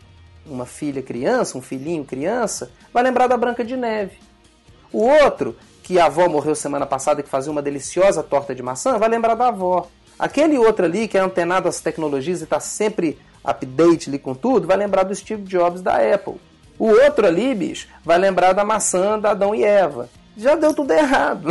uma 0.46 0.66
filha 0.66 1.02
criança, 1.02 1.56
um 1.56 1.62
filhinho 1.62 2.04
criança, 2.04 2.70
vai 2.92 3.02
lembrar 3.02 3.26
da 3.26 3.36
Branca 3.36 3.64
de 3.64 3.76
Neve. 3.76 4.16
O 4.92 5.04
outro, 5.04 5.56
que 5.82 5.98
a 5.98 6.06
avó 6.06 6.28
morreu 6.28 6.54
semana 6.54 6.86
passada 6.86 7.20
e 7.20 7.24
que 7.24 7.30
fazia 7.30 7.50
uma 7.50 7.62
deliciosa 7.62 8.22
torta 8.22 8.54
de 8.54 8.62
maçã, 8.62 8.98
vai 8.98 9.08
lembrar 9.08 9.34
da 9.34 9.48
avó. 9.48 9.88
Aquele 10.18 10.58
outro 10.58 10.84
ali, 10.84 11.08
que 11.08 11.16
é 11.16 11.20
antenado 11.20 11.68
às 11.68 11.80
tecnologias 11.80 12.40
e 12.40 12.44
está 12.44 12.60
sempre 12.60 13.18
update 13.42 14.08
ali 14.08 14.18
com 14.18 14.34
tudo, 14.34 14.66
vai 14.66 14.76
lembrar 14.76 15.02
do 15.02 15.14
Steve 15.14 15.42
Jobs 15.42 15.82
da 15.82 15.96
Apple. 15.96 16.34
O 16.78 16.86
outro 16.88 17.26
ali, 17.26 17.54
bicho, 17.54 17.88
vai 18.04 18.18
lembrar 18.18 18.52
da 18.52 18.64
maçã 18.64 19.18
da 19.18 19.30
Adão 19.30 19.54
e 19.54 19.64
Eva. 19.64 20.08
Já 20.36 20.54
deu 20.54 20.72
tudo 20.74 20.92
errado. 20.92 21.48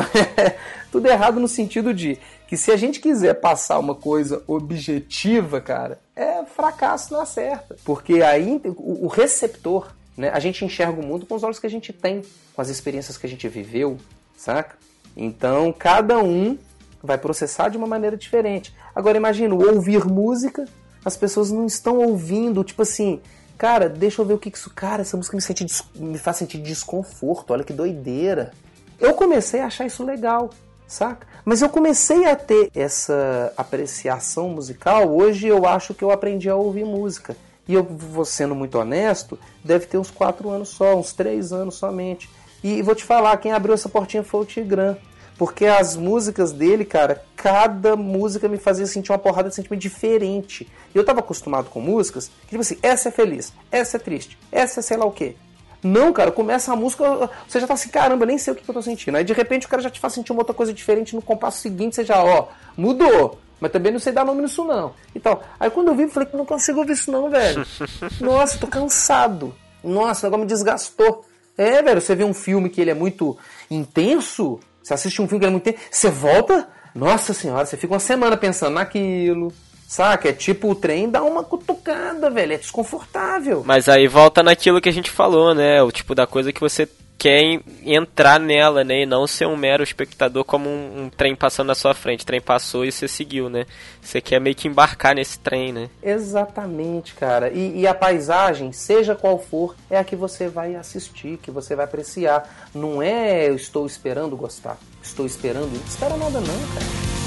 tudo 0.92 1.08
errado 1.08 1.40
no 1.40 1.48
sentido 1.48 1.94
de 1.94 2.18
que 2.52 2.58
se 2.58 2.70
a 2.70 2.76
gente 2.76 3.00
quiser 3.00 3.36
passar 3.36 3.80
uma 3.80 3.96
coisa 3.96 4.44
objetiva, 4.46 5.62
cara, 5.62 6.02
é 6.14 6.44
fracasso 6.44 7.14
na 7.14 7.26
certa. 7.26 7.78
Porque 7.86 8.22
aí 8.22 8.62
o 8.76 9.08
receptor, 9.08 9.88
né, 10.18 10.30
a 10.34 10.40
gente 10.42 10.66
enxerga 10.66 11.00
o 11.00 11.06
mundo 11.06 11.26
com 11.26 11.34
os 11.34 11.44
olhos 11.44 11.60
que 11.60 11.66
a 11.66 11.70
gente 11.70 11.94
tem, 11.94 12.22
com 12.54 12.62
as 12.62 12.68
experiências 12.68 13.18
que 13.18 13.26
a 13.26 13.30
gente 13.30 13.48
viveu, 13.48 13.98
saca? 14.36 14.76
Então 15.16 15.72
cada 15.72 16.20
um 16.20 16.58
vai 17.02 17.18
processar 17.18 17.70
de 17.70 17.78
uma 17.78 17.88
maneira 17.88 18.18
diferente. 18.18 18.76
Agora 18.94 19.16
imagina 19.16 19.56
ouvir 19.56 20.04
música 20.04 20.66
as 21.06 21.16
pessoas 21.16 21.52
não 21.52 21.66
estão 21.66 22.00
ouvindo, 22.00 22.66
tipo 22.66 22.82
assim, 22.82 23.22
cara, 23.58 23.88
deixa 23.88 24.22
eu 24.22 24.26
ver 24.26 24.34
o 24.34 24.38
que 24.38 24.50
isso, 24.50 24.70
cara, 24.72 25.04
essa 25.04 25.16
música 25.16 25.38
me, 25.38 25.42
sente, 25.42 25.66
me 25.96 26.18
faz 26.18 26.36
sentir 26.36 26.58
desconforto, 26.58 27.54
olha 27.54 27.64
que 27.64 27.72
doideira. 27.72 28.52
Eu 29.00 29.14
comecei 29.14 29.62
a 29.62 29.68
achar 29.68 29.86
isso 29.86 30.04
legal, 30.04 30.50
saca? 30.92 31.28
Mas 31.44 31.62
eu 31.62 31.70
comecei 31.70 32.26
a 32.26 32.36
ter 32.36 32.70
essa 32.76 33.54
apreciação 33.58 34.50
musical, 34.50 35.10
hoje 35.10 35.48
eu 35.48 35.66
acho 35.66 35.94
que 35.94 36.04
eu 36.04 36.12
aprendi 36.12 36.50
a 36.50 36.56
ouvir 36.56 36.86
música. 36.86 37.36
E 37.68 37.74
eu 37.74 37.84
vou 37.84 38.26
sendo 38.26 38.54
muito 38.54 38.78
honesto, 38.78 39.40
deve 39.64 39.86
ter 39.86 39.98
uns 39.98 40.12
4 40.12 40.50
anos 40.50 40.70
só, 40.70 40.96
uns 40.96 41.14
3 41.14 41.54
anos 41.54 41.76
somente. 41.76 42.30
E 42.64 42.82
vou 42.82 42.94
te 42.94 43.04
falar, 43.04 43.38
quem 43.38 43.52
abriu 43.52 43.74
essa 43.74 43.88
portinha 43.88 44.24
foi 44.24 44.42
o 44.42 44.46
Tigran. 44.46 44.98
Porque 45.38 45.66
as 45.66 45.96
músicas 45.96 46.52
dele, 46.52 46.86
cara, 46.86 47.24
cada 47.36 47.96
música 47.96 48.48
me 48.48 48.58
fazia 48.58 48.86
sentir 48.86 49.12
uma 49.12 49.18
porrada 49.18 49.50
de 49.50 49.56
sentimento 49.56 49.82
diferente. 49.82 50.70
E 50.94 50.98
eu 50.98 51.04
tava 51.04 51.20
acostumado 51.20 51.70
com 51.70 51.80
músicas 51.80 52.28
que, 52.42 52.50
tipo 52.50 52.62
assim, 52.62 52.78
essa 52.82 53.10
é 53.10 53.12
feliz, 53.12 53.52
essa 53.72 53.98
é 53.98 54.00
triste, 54.00 54.38
essa 54.52 54.82
é 54.82 54.84
sei 54.84 54.98
lá 54.98 55.06
o 55.06 55.12
quê. 55.12 55.36
Não, 55.84 56.14
cara, 56.14 56.32
começa 56.32 56.72
a 56.72 56.76
música, 56.76 57.30
você 57.48 57.60
já 57.60 57.68
tá 57.68 57.74
assim, 57.74 57.90
caramba, 57.90 58.26
nem 58.26 58.38
sei 58.38 58.54
o 58.54 58.56
que 58.56 58.70
eu 58.70 58.74
tô 58.74 58.82
sentindo. 58.82 59.18
Aí 59.18 59.24
de 59.24 59.34
repente 59.34 59.66
o 59.66 59.70
cara 59.70 59.82
já 59.82 59.90
te 59.90 60.00
faz 60.00 60.14
sentir 60.14 60.32
uma 60.32 60.42
outra 60.42 60.54
coisa 60.54 60.72
diferente 60.74 61.16
no 61.16 61.22
compasso 61.22 61.60
seguinte, 61.60 61.96
você 61.96 62.06
já, 62.06 62.24
ó, 62.24 62.48
mudou. 62.78 63.40
Mas 63.60 63.72
também 63.72 63.92
não 63.92 64.00
sei 64.00 64.12
dar 64.12 64.26
nome 64.26 64.42
nisso 64.42 64.64
não. 64.64 64.94
Então, 65.16 65.40
aí 65.60 65.70
quando 65.70 65.90
eu 65.90 65.96
vi, 65.96 66.04
eu 66.04 66.10
falei 66.10 66.28
que 66.28 66.36
não 66.36 66.46
consigo 66.46 66.80
ouvir 66.80 66.94
isso 66.94 67.12
não, 67.12 67.30
velho. 67.30 67.66
Nossa, 68.20 68.58
tô 68.58 68.68
cansado. 68.68 69.54
Nossa, 69.84 70.26
o 70.26 70.30
negócio 70.30 70.42
me 70.42 70.48
desgastou. 70.48 71.26
É, 71.58 71.82
velho, 71.82 72.02
você 72.02 72.16
vê 72.16 72.24
um 72.24 72.34
filme 72.34 72.70
que 72.70 72.82
ele 72.82 72.90
é 72.90 72.96
muito 72.96 73.38
intenso, 73.70 74.60
você 74.82 74.94
assiste 74.94 75.22
um 75.22 75.28
filme 75.28 75.42
que 75.42 75.46
é 75.46 75.50
muito 75.50 75.70
intenso, 75.70 75.86
você 75.92 76.10
volta, 76.10 76.68
nossa 76.96 77.34
senhora, 77.34 77.66
você 77.66 77.78
fica 77.78 77.94
uma 77.94 78.00
semana 78.00 78.36
pensando 78.36 78.76
naquilo. 78.76 79.54
Saca? 79.92 80.30
É 80.30 80.32
tipo 80.32 80.72
o 80.72 80.76
trem 80.76 81.10
dá 81.10 81.22
uma 81.22 81.44
cutucada, 81.44 82.30
velho. 82.30 82.54
É 82.54 82.58
desconfortável. 82.58 83.62
Mas 83.66 83.90
aí 83.90 84.08
volta 84.08 84.42
naquilo 84.42 84.80
que 84.80 84.88
a 84.88 84.94
gente 84.94 85.12
falou, 85.12 85.54
né? 85.54 85.84
O 85.84 85.92
tipo 85.92 86.16
da 86.16 86.26
coisa 86.26 86.54
que 86.54 86.62
você 86.62 86.88
quer 87.18 87.60
entrar 87.84 88.40
nela, 88.40 88.86
né? 88.86 89.02
E 89.02 89.06
não 89.06 89.28
ser 89.28 89.48
um 89.48 89.58
mero 89.58 89.84
espectador 89.84 90.46
como 90.46 90.70
um, 90.70 91.04
um, 91.04 91.10
trem 91.10 91.36
passando 91.36 91.68
na 91.68 91.76
sua 91.76 91.94
frente. 91.94 92.22
O 92.22 92.26
trem 92.26 92.40
passou 92.40 92.86
e 92.86 92.92
você 92.92 93.06
seguiu, 93.06 93.50
né? 93.50 93.66
Você 94.02 94.22
quer 94.22 94.40
meio 94.40 94.56
que 94.56 94.70
embarcar 94.70 95.14
nesse 95.14 95.38
trem, 95.38 95.74
né? 95.74 95.90
Exatamente, 96.02 97.14
cara. 97.14 97.50
E, 97.50 97.82
e, 97.82 97.86
a 97.86 97.94
paisagem, 97.94 98.72
seja 98.72 99.14
qual 99.14 99.38
for, 99.38 99.76
é 99.90 99.98
a 99.98 100.06
que 100.06 100.16
você 100.16 100.48
vai 100.48 100.74
assistir, 100.74 101.38
que 101.44 101.52
você 101.52 101.76
vai 101.76 101.84
apreciar. 101.84 102.70
Não 102.74 103.04
é 103.04 103.50
eu 103.50 103.56
estou 103.56 103.86
esperando 103.86 104.38
gostar. 104.38 104.78
Estou 105.04 105.26
esperando. 105.26 105.68
Não 105.68 105.86
espera 105.86 106.16
nada 106.16 106.40
não, 106.40 106.60
cara. 106.74 107.21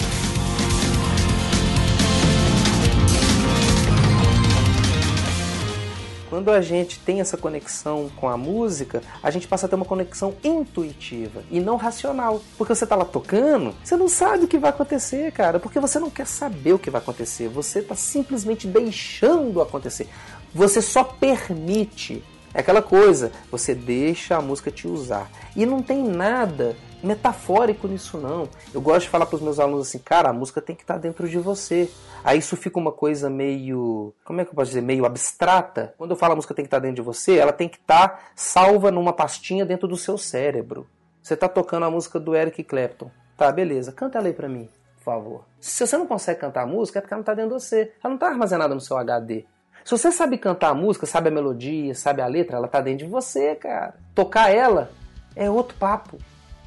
Quando 6.35 6.51
a 6.51 6.61
gente 6.61 6.99
tem 6.99 7.21
essa 7.21 7.37
conexão 7.37 8.11
com 8.17 8.29
a 8.29 8.37
música, 8.37 9.01
a 9.23 9.31
gente 9.31 9.47
passa 9.47 9.67
a 9.67 9.69
ter 9.69 9.77
uma 9.77 9.85
conexão 9.85 10.35
intuitiva 10.43 11.45
e 11.49 11.61
não 11.61 11.77
racional. 11.77 12.43
Porque 12.59 12.75
você 12.75 12.85
tá 12.85 12.97
lá 12.97 13.05
tocando, 13.05 13.73
você 13.85 13.97
não 13.97 14.09
sabe 14.09 14.43
o 14.43 14.49
que 14.49 14.59
vai 14.59 14.71
acontecer, 14.71 15.31
cara, 15.31 15.61
porque 15.61 15.79
você 15.79 16.01
não 16.01 16.11
quer 16.11 16.27
saber 16.27 16.73
o 16.73 16.79
que 16.79 16.91
vai 16.91 17.01
acontecer, 17.01 17.47
você 17.47 17.81
tá 17.81 17.95
simplesmente 17.95 18.67
deixando 18.67 19.63
acontecer. 19.63 20.09
Você 20.53 20.83
só 20.83 21.05
permite. 21.05 22.25
É 22.53 22.59
aquela 22.59 22.83
coisa, 22.83 23.31
você 23.49 23.73
deixa 23.73 24.37
a 24.37 24.43
música 24.43 24.73
te 24.73 24.89
usar. 24.89 25.31
E 25.55 25.65
não 25.65 25.81
tem 25.83 26.03
nada 26.03 26.75
metafórico 27.05 27.87
nisso 27.87 28.19
não. 28.19 28.49
Eu 28.73 28.81
gosto 28.81 29.03
de 29.03 29.09
falar 29.09 29.27
para 29.27 29.37
os 29.37 29.43
meus 29.43 29.59
alunos 29.61 29.89
assim, 29.89 29.99
cara, 29.99 30.31
a 30.31 30.33
música 30.33 30.61
tem 30.61 30.75
que 30.75 30.83
estar 30.83 30.95
tá 30.95 31.01
dentro 31.01 31.29
de 31.29 31.39
você. 31.39 31.91
Aí 32.23 32.39
isso 32.39 32.57
fica 32.57 32.79
uma 32.79 32.93
coisa 32.93 33.29
meio, 33.29 34.15
como 34.25 34.41
é 34.41 34.45
que 34.45 34.51
eu 34.51 34.55
posso 34.55 34.71
dizer, 34.71 34.81
meio 34.81 35.05
abstrata. 35.05 35.95
Quando 35.99 36.13
eu 36.13 36.17
falo 36.17 36.33
a 36.33 36.37
música 36.37 36.55
tem 36.55 36.65
que 36.65 36.69
estar 36.69 36.79
tá 36.79 36.83
dentro 36.83 36.97
de 36.97 37.03
você, 37.03 37.37
ela 37.37 37.53
tem 37.53 37.69
que 37.69 37.77
estar 37.77 38.09
tá 38.09 38.21
salva 38.35 38.91
numa 38.91 39.13
pastinha 39.13 39.65
dentro 39.65 39.87
do 39.87 39.97
seu 39.97 40.17
cérebro. 40.17 40.87
Você 41.23 41.35
está 41.35 41.49
tocando 41.49 41.85
a 41.85 41.91
música 41.91 42.19
do 42.19 42.35
Eric 42.35 42.63
Clapton. 42.65 43.11
Tá, 43.37 43.51
beleza. 43.51 43.93
Canta 43.93 44.19
ela 44.19 44.29
aí 44.29 44.33
para 44.33 44.49
mim, 44.49 44.69
por 44.97 45.05
favor. 45.05 45.45
Se 45.61 45.87
você 45.87 45.97
não 45.97 46.07
consegue 46.07 46.41
cantar 46.41 46.63
a 46.63 46.67
música, 46.67 46.99
é 46.99 47.01
porque 47.01 47.15
ela 47.15 47.19
não 47.19 47.23
está 47.23 47.35
dentro 47.35 47.57
de 47.57 47.63
você. 47.63 47.93
Ela 48.03 48.11
não 48.11 48.15
está 48.15 48.29
armazenada 48.29 48.75
no 48.75 48.81
seu 48.81 48.97
HD. 48.97 49.45
Se 49.85 49.91
você 49.91 50.11
sabe 50.11 50.39
cantar 50.39 50.71
a 50.71 50.75
música, 50.75 51.05
sabe 51.05 51.29
a 51.29 51.33
melodia, 51.33 51.95
sabe 51.95 52.23
a 52.23 52.27
letra, 52.27 52.57
ela 52.57 52.67
está 52.67 52.81
dentro 52.81 53.05
de 53.05 53.11
você, 53.11 53.55
cara. 53.55 53.95
Tocar 54.15 54.51
ela 54.51 54.91
é 55.37 55.51
outro 55.51 55.77
papo. 55.77 56.19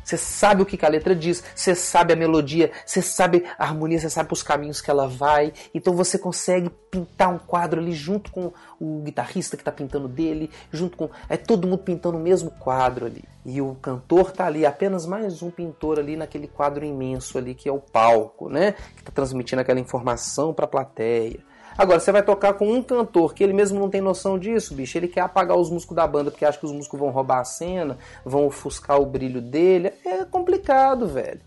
Você 0.08 0.16
sabe 0.16 0.62
o 0.62 0.66
que, 0.66 0.86
a 0.86 0.88
letra 0.88 1.14
diz, 1.14 1.44
você 1.54 1.76
sabe 1.76 2.14
a 2.14 2.16
melodia, 2.16 2.72
você 2.86 3.02
sabe 3.02 3.44
a 3.60 3.66
harmonia, 3.66 4.00
você 4.00 4.10
sabe 4.10 4.32
os 4.32 4.42
caminhos 4.42 4.80
que 4.80 4.90
ela 4.90 5.06
vai. 5.06 5.52
Então 5.76 5.94
você 5.94 6.18
consegue 6.18 6.70
pintar 6.90 7.28
um 7.28 7.38
quadro 7.38 7.82
ali 7.82 7.92
junto 7.92 8.32
com 8.32 8.54
o 8.80 9.02
guitarrista 9.02 9.58
que 9.58 9.62
está 9.62 9.72
pintando 9.72 10.08
dele, 10.08 10.50
junto 10.72 10.96
com. 10.96 11.10
É 11.28 11.36
todo 11.36 11.68
mundo 11.68 11.80
pintando 11.80 12.16
o 12.16 12.22
mesmo 12.22 12.50
quadro 12.52 13.06
ali. 13.06 13.22
E 13.46 13.62
o 13.62 13.76
cantor 13.76 14.32
tá 14.32 14.46
ali, 14.46 14.66
apenas 14.66 15.06
mais 15.06 15.42
um 15.42 15.52
pintor 15.52 16.00
ali 16.00 16.16
naquele 16.16 16.48
quadro 16.48 16.86
imenso 16.86 17.38
ali 17.38 17.54
que 17.54 17.68
é 17.68 17.72
o 17.74 17.82
palco, 17.82 18.48
né? 18.48 18.76
Que 18.96 19.02
está 19.02 19.12
transmitindo 19.12 19.62
aquela 19.62 19.82
informação 19.82 20.54
para 20.54 20.64
a 20.64 20.70
plateia. 20.70 21.44
Agora, 21.78 22.00
você 22.00 22.12
vai 22.12 22.24
tocar 22.24 22.54
com 22.54 22.72
um 22.72 22.82
cantor 22.82 23.36
que 23.36 23.44
ele 23.44 23.54
mesmo 23.54 23.80
não 23.80 23.90
tem 23.90 24.02
noção 24.02 24.40
disso, 24.40 24.74
bicho. 24.74 24.98
Ele 24.98 25.08
quer 25.08 25.22
apagar 25.22 25.56
os 25.56 25.70
músicos 25.70 25.96
da 25.96 26.08
banda 26.08 26.32
porque 26.32 26.44
acha 26.44 26.58
que 26.58 26.66
os 26.66 26.72
músicos 26.72 27.00
vão 27.00 27.10
roubar 27.10 27.40
a 27.40 27.46
cena, 27.46 27.98
vão 28.26 28.48
ofuscar 28.48 29.00
o 29.00 29.06
brilho 29.06 29.42
dele. 29.42 29.94
É 30.04 30.26
complicado, 30.26 31.08
velho. 31.08 31.42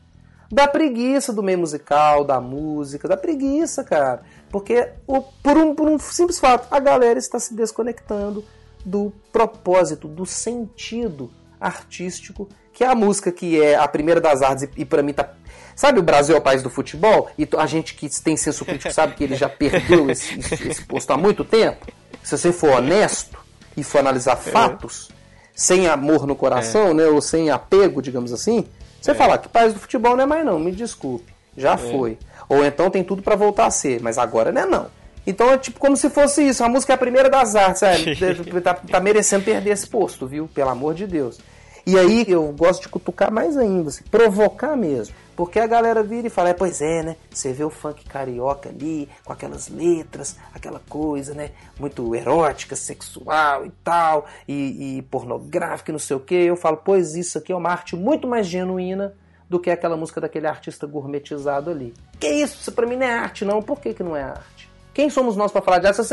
Dá 0.52 0.68
preguiça 0.68 1.32
do 1.32 1.42
meio 1.42 1.58
musical, 1.58 2.24
da 2.24 2.40
música, 2.40 3.08
dá 3.08 3.16
preguiça, 3.16 3.82
cara. 3.82 4.22
Porque 4.50 4.90
o, 5.06 5.20
por, 5.20 5.56
um, 5.56 5.74
por 5.74 5.88
um 5.88 5.98
simples 5.98 6.38
fato, 6.38 6.66
a 6.70 6.78
galera 6.78 7.18
está 7.18 7.38
se 7.38 7.54
desconectando 7.54 8.44
do 8.84 9.12
propósito, 9.32 10.06
do 10.08 10.26
sentido 10.26 11.30
artístico, 11.60 12.48
que 12.80 12.84
é 12.84 12.86
a 12.86 12.94
música 12.94 13.30
que 13.30 13.60
é 13.60 13.76
a 13.76 13.86
primeira 13.86 14.22
das 14.22 14.40
artes 14.40 14.62
e, 14.64 14.80
e 14.80 14.84
para 14.86 15.02
mim 15.02 15.12
tá 15.12 15.34
Sabe 15.76 16.00
o 16.00 16.02
Brasil 16.02 16.34
é 16.34 16.38
o 16.38 16.40
país 16.40 16.62
do 16.62 16.70
futebol? 16.70 17.28
E 17.38 17.46
a 17.58 17.66
gente 17.66 17.94
que 17.94 18.08
tem 18.22 18.38
senso 18.38 18.64
crítico 18.64 18.90
sabe 18.90 19.14
que 19.14 19.22
ele 19.22 19.36
já 19.36 19.50
perdeu 19.50 20.08
esse, 20.10 20.38
esse 20.38 20.82
posto 20.86 21.10
há 21.12 21.16
muito 21.18 21.44
tempo? 21.44 21.86
Se 22.22 22.38
você 22.38 22.50
for 22.52 22.70
honesto 22.70 23.38
e 23.76 23.84
for 23.84 23.98
analisar 23.98 24.32
é. 24.32 24.50
fatos, 24.50 25.10
sem 25.54 25.88
amor 25.88 26.26
no 26.26 26.34
coração, 26.34 26.92
é. 26.92 26.94
né, 26.94 27.04
ou 27.04 27.20
sem 27.20 27.50
apego, 27.50 28.00
digamos 28.00 28.32
assim, 28.32 28.64
você 28.98 29.10
é. 29.10 29.14
falar 29.14 29.36
que 29.36 29.48
país 29.50 29.74
do 29.74 29.80
futebol 29.80 30.16
não 30.16 30.24
é 30.24 30.26
mais 30.26 30.44
não, 30.44 30.58
me 30.58 30.72
desculpe, 30.72 31.30
já 31.54 31.74
é. 31.74 31.76
foi. 31.76 32.16
Ou 32.48 32.64
então 32.64 32.88
tem 32.88 33.04
tudo 33.04 33.20
para 33.20 33.36
voltar 33.36 33.66
a 33.66 33.70
ser, 33.70 34.00
mas 34.00 34.16
agora 34.16 34.50
não 34.50 34.62
é 34.62 34.66
não. 34.66 34.86
Então 35.26 35.50
é 35.50 35.58
tipo 35.58 35.78
como 35.78 35.98
se 35.98 36.08
fosse 36.08 36.48
isso, 36.48 36.64
a 36.64 36.68
música 36.68 36.94
é 36.94 36.96
a 36.96 36.98
primeira 36.98 37.28
das 37.28 37.54
artes, 37.54 37.82
é, 37.82 37.96
tá, 38.64 38.72
tá 38.74 39.00
merecendo 39.00 39.44
perder 39.44 39.70
esse 39.70 39.86
posto, 39.86 40.26
viu? 40.26 40.48
Pelo 40.54 40.70
amor 40.70 40.94
de 40.94 41.06
Deus. 41.06 41.38
E 41.86 41.98
aí 41.98 42.24
eu 42.28 42.52
gosto 42.52 42.82
de 42.82 42.88
cutucar 42.88 43.32
mais 43.32 43.56
ainda, 43.56 43.88
assim, 43.88 44.04
provocar 44.04 44.76
mesmo. 44.76 45.14
Porque 45.40 45.58
a 45.58 45.66
galera 45.66 46.02
vira 46.02 46.26
e 46.26 46.30
fala, 46.30 46.50
é, 46.50 46.52
pois 46.52 46.82
é, 46.82 47.02
né? 47.02 47.16
Você 47.30 47.50
vê 47.52 47.64
o 47.64 47.70
funk 47.70 48.04
carioca 48.04 48.68
ali, 48.68 49.08
com 49.24 49.32
aquelas 49.32 49.68
letras, 49.68 50.36
aquela 50.52 50.80
coisa, 50.86 51.32
né? 51.32 51.52
Muito 51.78 52.14
erótica, 52.14 52.76
sexual 52.76 53.64
e 53.64 53.70
tal, 53.82 54.26
e, 54.46 54.98
e 54.98 55.02
pornográfica 55.02 55.90
e 55.90 55.94
não 55.94 55.98
sei 55.98 56.16
o 56.16 56.20
que. 56.20 56.34
Eu 56.34 56.56
falo, 56.56 56.76
pois 56.76 57.14
isso 57.14 57.38
aqui 57.38 57.52
é 57.52 57.56
uma 57.56 57.70
arte 57.70 57.96
muito 57.96 58.28
mais 58.28 58.46
genuína 58.46 59.14
do 59.48 59.58
que 59.58 59.70
aquela 59.70 59.96
música 59.96 60.20
daquele 60.20 60.46
artista 60.46 60.86
gourmetizado 60.86 61.70
ali. 61.70 61.94
Que 62.18 62.28
isso? 62.28 62.58
Isso 62.60 62.72
pra 62.72 62.86
mim 62.86 62.96
não 62.96 63.06
é 63.06 63.14
arte, 63.14 63.44
não. 63.44 63.62
Por 63.62 63.80
que, 63.80 63.94
que 63.94 64.02
não 64.02 64.14
é 64.14 64.22
arte? 64.22 64.59
Quem 64.92 65.08
somos 65.08 65.36
nós 65.36 65.52
para 65.52 65.62
falar 65.62 65.78
de 65.78 65.86
arte? 65.86 66.00
A 66.00 66.04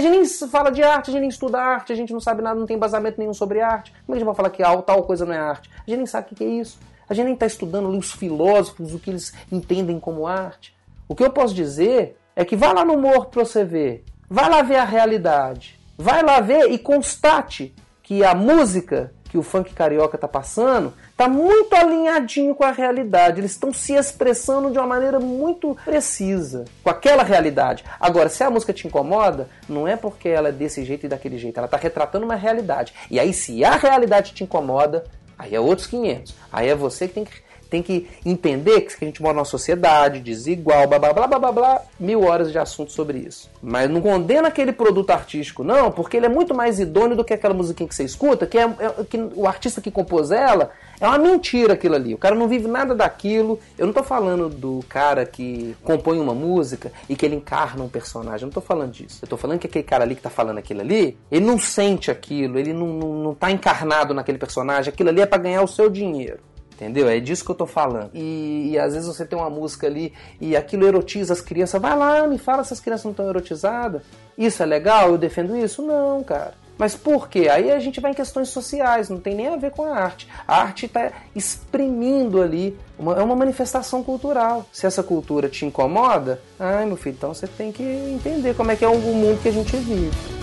gente 0.00 0.10
nem 0.10 0.26
fala 0.48 0.70
de 0.70 0.82
arte, 0.82 1.10
a 1.10 1.12
gente 1.12 1.20
nem 1.20 1.28
estuda 1.28 1.60
arte, 1.60 1.92
a 1.92 1.96
gente 1.96 2.12
não 2.12 2.20
sabe 2.20 2.42
nada, 2.42 2.58
não 2.58 2.66
tem 2.66 2.76
embasamento 2.76 3.18
nenhum 3.18 3.34
sobre 3.34 3.60
arte. 3.60 3.92
Como 3.92 4.02
é 4.02 4.06
que 4.06 4.12
a 4.12 4.18
gente 4.18 4.26
vai 4.26 4.34
falar 4.34 4.50
que 4.50 4.62
tal 4.84 5.02
coisa 5.02 5.26
não 5.26 5.34
é 5.34 5.38
arte? 5.38 5.70
A 5.74 5.90
gente 5.90 5.98
nem 5.98 6.06
sabe 6.06 6.28
o 6.32 6.34
que 6.34 6.42
é 6.42 6.48
isso. 6.48 6.78
A 7.08 7.14
gente 7.14 7.26
nem 7.26 7.34
está 7.34 7.46
estudando 7.46 7.88
os 7.88 8.12
filósofos, 8.12 8.94
o 8.94 8.98
que 8.98 9.10
eles 9.10 9.34
entendem 9.50 10.00
como 10.00 10.26
arte. 10.26 10.74
O 11.06 11.14
que 11.14 11.22
eu 11.22 11.30
posso 11.30 11.52
dizer 11.52 12.16
é 12.34 12.44
que 12.44 12.56
vá 12.56 12.72
lá 12.72 12.84
no 12.84 12.96
morro 12.96 13.26
para 13.26 13.44
você 13.44 13.64
ver. 13.64 14.04
Vai 14.30 14.48
lá 14.48 14.62
ver 14.62 14.76
a 14.76 14.84
realidade. 14.84 15.78
Vai 15.98 16.22
lá 16.22 16.40
ver 16.40 16.70
e 16.70 16.78
constate 16.78 17.74
que 18.02 18.24
a 18.24 18.34
música 18.34 19.12
que 19.28 19.38
o 19.38 19.42
funk 19.42 19.72
carioca 19.72 20.16
está 20.16 20.28
passando 20.28 20.92
está 21.22 21.28
muito 21.28 21.72
alinhadinho 21.74 22.54
com 22.54 22.64
a 22.64 22.72
realidade. 22.72 23.40
Eles 23.40 23.52
estão 23.52 23.72
se 23.72 23.92
expressando 23.94 24.70
de 24.70 24.78
uma 24.78 24.86
maneira 24.86 25.20
muito 25.20 25.76
precisa 25.84 26.64
com 26.82 26.90
aquela 26.90 27.22
realidade. 27.22 27.84
Agora, 28.00 28.28
se 28.28 28.42
a 28.42 28.50
música 28.50 28.72
te 28.72 28.88
incomoda, 28.88 29.48
não 29.68 29.86
é 29.86 29.96
porque 29.96 30.28
ela 30.28 30.48
é 30.48 30.52
desse 30.52 30.84
jeito 30.84 31.06
e 31.06 31.08
daquele 31.08 31.38
jeito. 31.38 31.56
Ela 31.58 31.66
está 31.66 31.76
retratando 31.76 32.24
uma 32.24 32.34
realidade. 32.34 32.92
E 33.10 33.20
aí, 33.20 33.32
se 33.32 33.64
a 33.64 33.76
realidade 33.76 34.32
te 34.32 34.42
incomoda, 34.42 35.04
Aí 35.38 35.56
é 35.56 35.60
outros 35.60 35.88
500. 35.88 36.34
Aí 36.52 36.68
é 36.68 36.74
você 36.74 37.08
que 37.08 37.14
tem 37.14 37.24
que 37.24 37.32
tem 37.72 37.82
que 37.82 38.06
entender 38.22 38.82
que 38.82 39.02
a 39.02 39.06
gente 39.06 39.22
mora 39.22 39.32
numa 39.32 39.46
sociedade 39.46 40.20
desigual, 40.20 40.86
blá 40.86 40.98
blá 40.98 41.10
blá 41.14 41.26
blá 41.26 41.38
blá, 41.38 41.52
blá 41.52 41.82
mil 41.98 42.22
horas 42.22 42.52
de 42.52 42.58
assunto 42.58 42.92
sobre 42.92 43.16
isso. 43.16 43.50
Mas 43.62 43.88
não 43.88 44.02
condena 44.02 44.48
aquele 44.48 44.72
produto 44.72 45.08
artístico, 45.08 45.64
não, 45.64 45.90
porque 45.90 46.18
ele 46.18 46.26
é 46.26 46.28
muito 46.28 46.54
mais 46.54 46.78
idôneo 46.78 47.16
do 47.16 47.24
que 47.24 47.32
aquela 47.32 47.54
musiquinha 47.54 47.88
que 47.88 47.94
você 47.94 48.04
escuta, 48.04 48.46
que 48.46 48.58
é, 48.58 48.64
é 48.64 49.04
que 49.08 49.16
o 49.34 49.46
artista 49.46 49.80
que 49.80 49.90
compôs 49.90 50.30
ela 50.30 50.70
é 51.00 51.08
uma 51.08 51.18
mentira 51.18 51.72
aquilo 51.72 51.94
ali. 51.94 52.12
O 52.12 52.18
cara 52.18 52.34
não 52.34 52.46
vive 52.46 52.68
nada 52.68 52.94
daquilo. 52.94 53.58
Eu 53.76 53.86
não 53.86 53.92
tô 53.92 54.04
falando 54.04 54.48
do 54.48 54.84
cara 54.88 55.26
que 55.26 55.74
compõe 55.82 56.20
uma 56.20 56.32
música 56.34 56.92
e 57.08 57.16
que 57.16 57.26
ele 57.26 57.34
encarna 57.34 57.82
um 57.82 57.88
personagem. 57.88 58.42
Eu 58.42 58.46
não 58.46 58.52
tô 58.52 58.60
falando 58.60 58.92
disso. 58.92 59.18
Eu 59.20 59.26
tô 59.26 59.36
falando 59.36 59.58
que 59.58 59.66
aquele 59.66 59.82
cara 59.82 60.04
ali 60.04 60.14
que 60.14 60.22
tá 60.22 60.30
falando 60.30 60.58
aquilo 60.58 60.80
ali, 60.80 61.18
ele 61.28 61.44
não 61.44 61.58
sente 61.58 62.08
aquilo, 62.08 62.56
ele 62.56 62.72
não, 62.72 62.86
não, 62.86 63.14
não 63.14 63.34
tá 63.34 63.50
encarnado 63.50 64.14
naquele 64.14 64.38
personagem. 64.38 64.92
Aquilo 64.92 65.08
ali 65.08 65.20
é 65.22 65.26
para 65.26 65.42
ganhar 65.42 65.62
o 65.62 65.66
seu 65.66 65.90
dinheiro. 65.90 66.38
Entendeu? 66.82 67.08
É 67.08 67.20
disso 67.20 67.44
que 67.44 67.50
eu 67.52 67.54
tô 67.54 67.64
falando. 67.64 68.10
E, 68.12 68.70
e, 68.72 68.78
às 68.78 68.92
vezes 68.92 69.06
você 69.06 69.24
tem 69.24 69.38
uma 69.38 69.48
música 69.48 69.86
ali 69.86 70.12
e 70.40 70.56
aquilo 70.56 70.84
erotiza 70.84 71.32
as 71.32 71.40
crianças. 71.40 71.80
Vai 71.80 71.96
lá, 71.96 72.26
me 72.26 72.38
fala 72.38 72.64
se 72.64 72.72
as 72.72 72.80
crianças 72.80 73.04
não 73.04 73.12
estão 73.12 73.28
erotizadas. 73.28 74.02
Isso 74.36 74.64
é 74.64 74.66
legal? 74.66 75.10
Eu 75.10 75.18
defendo 75.18 75.56
isso? 75.56 75.80
Não, 75.80 76.24
cara. 76.24 76.54
Mas 76.76 76.96
por 76.96 77.28
quê? 77.28 77.48
Aí 77.48 77.70
a 77.70 77.78
gente 77.78 78.00
vai 78.00 78.10
em 78.10 78.14
questões 78.14 78.48
sociais, 78.48 79.08
não 79.08 79.20
tem 79.20 79.36
nem 79.36 79.46
a 79.46 79.56
ver 79.56 79.70
com 79.70 79.84
a 79.84 79.96
arte. 79.96 80.26
A 80.48 80.62
arte 80.62 80.86
está 80.86 81.12
exprimindo 81.36 82.42
ali, 82.42 82.76
uma, 82.98 83.14
é 83.14 83.22
uma 83.22 83.36
manifestação 83.36 84.02
cultural. 84.02 84.66
Se 84.72 84.84
essa 84.84 85.04
cultura 85.04 85.48
te 85.48 85.64
incomoda, 85.64 86.40
ai 86.58 86.84
meu 86.84 86.96
filho, 86.96 87.14
então 87.16 87.32
você 87.32 87.46
tem 87.46 87.70
que 87.70 87.84
entender 87.84 88.56
como 88.56 88.72
é 88.72 88.76
que 88.76 88.84
é 88.84 88.88
o 88.88 88.98
mundo 88.98 89.40
que 89.40 89.48
a 89.48 89.52
gente 89.52 89.76
vive. 89.76 90.41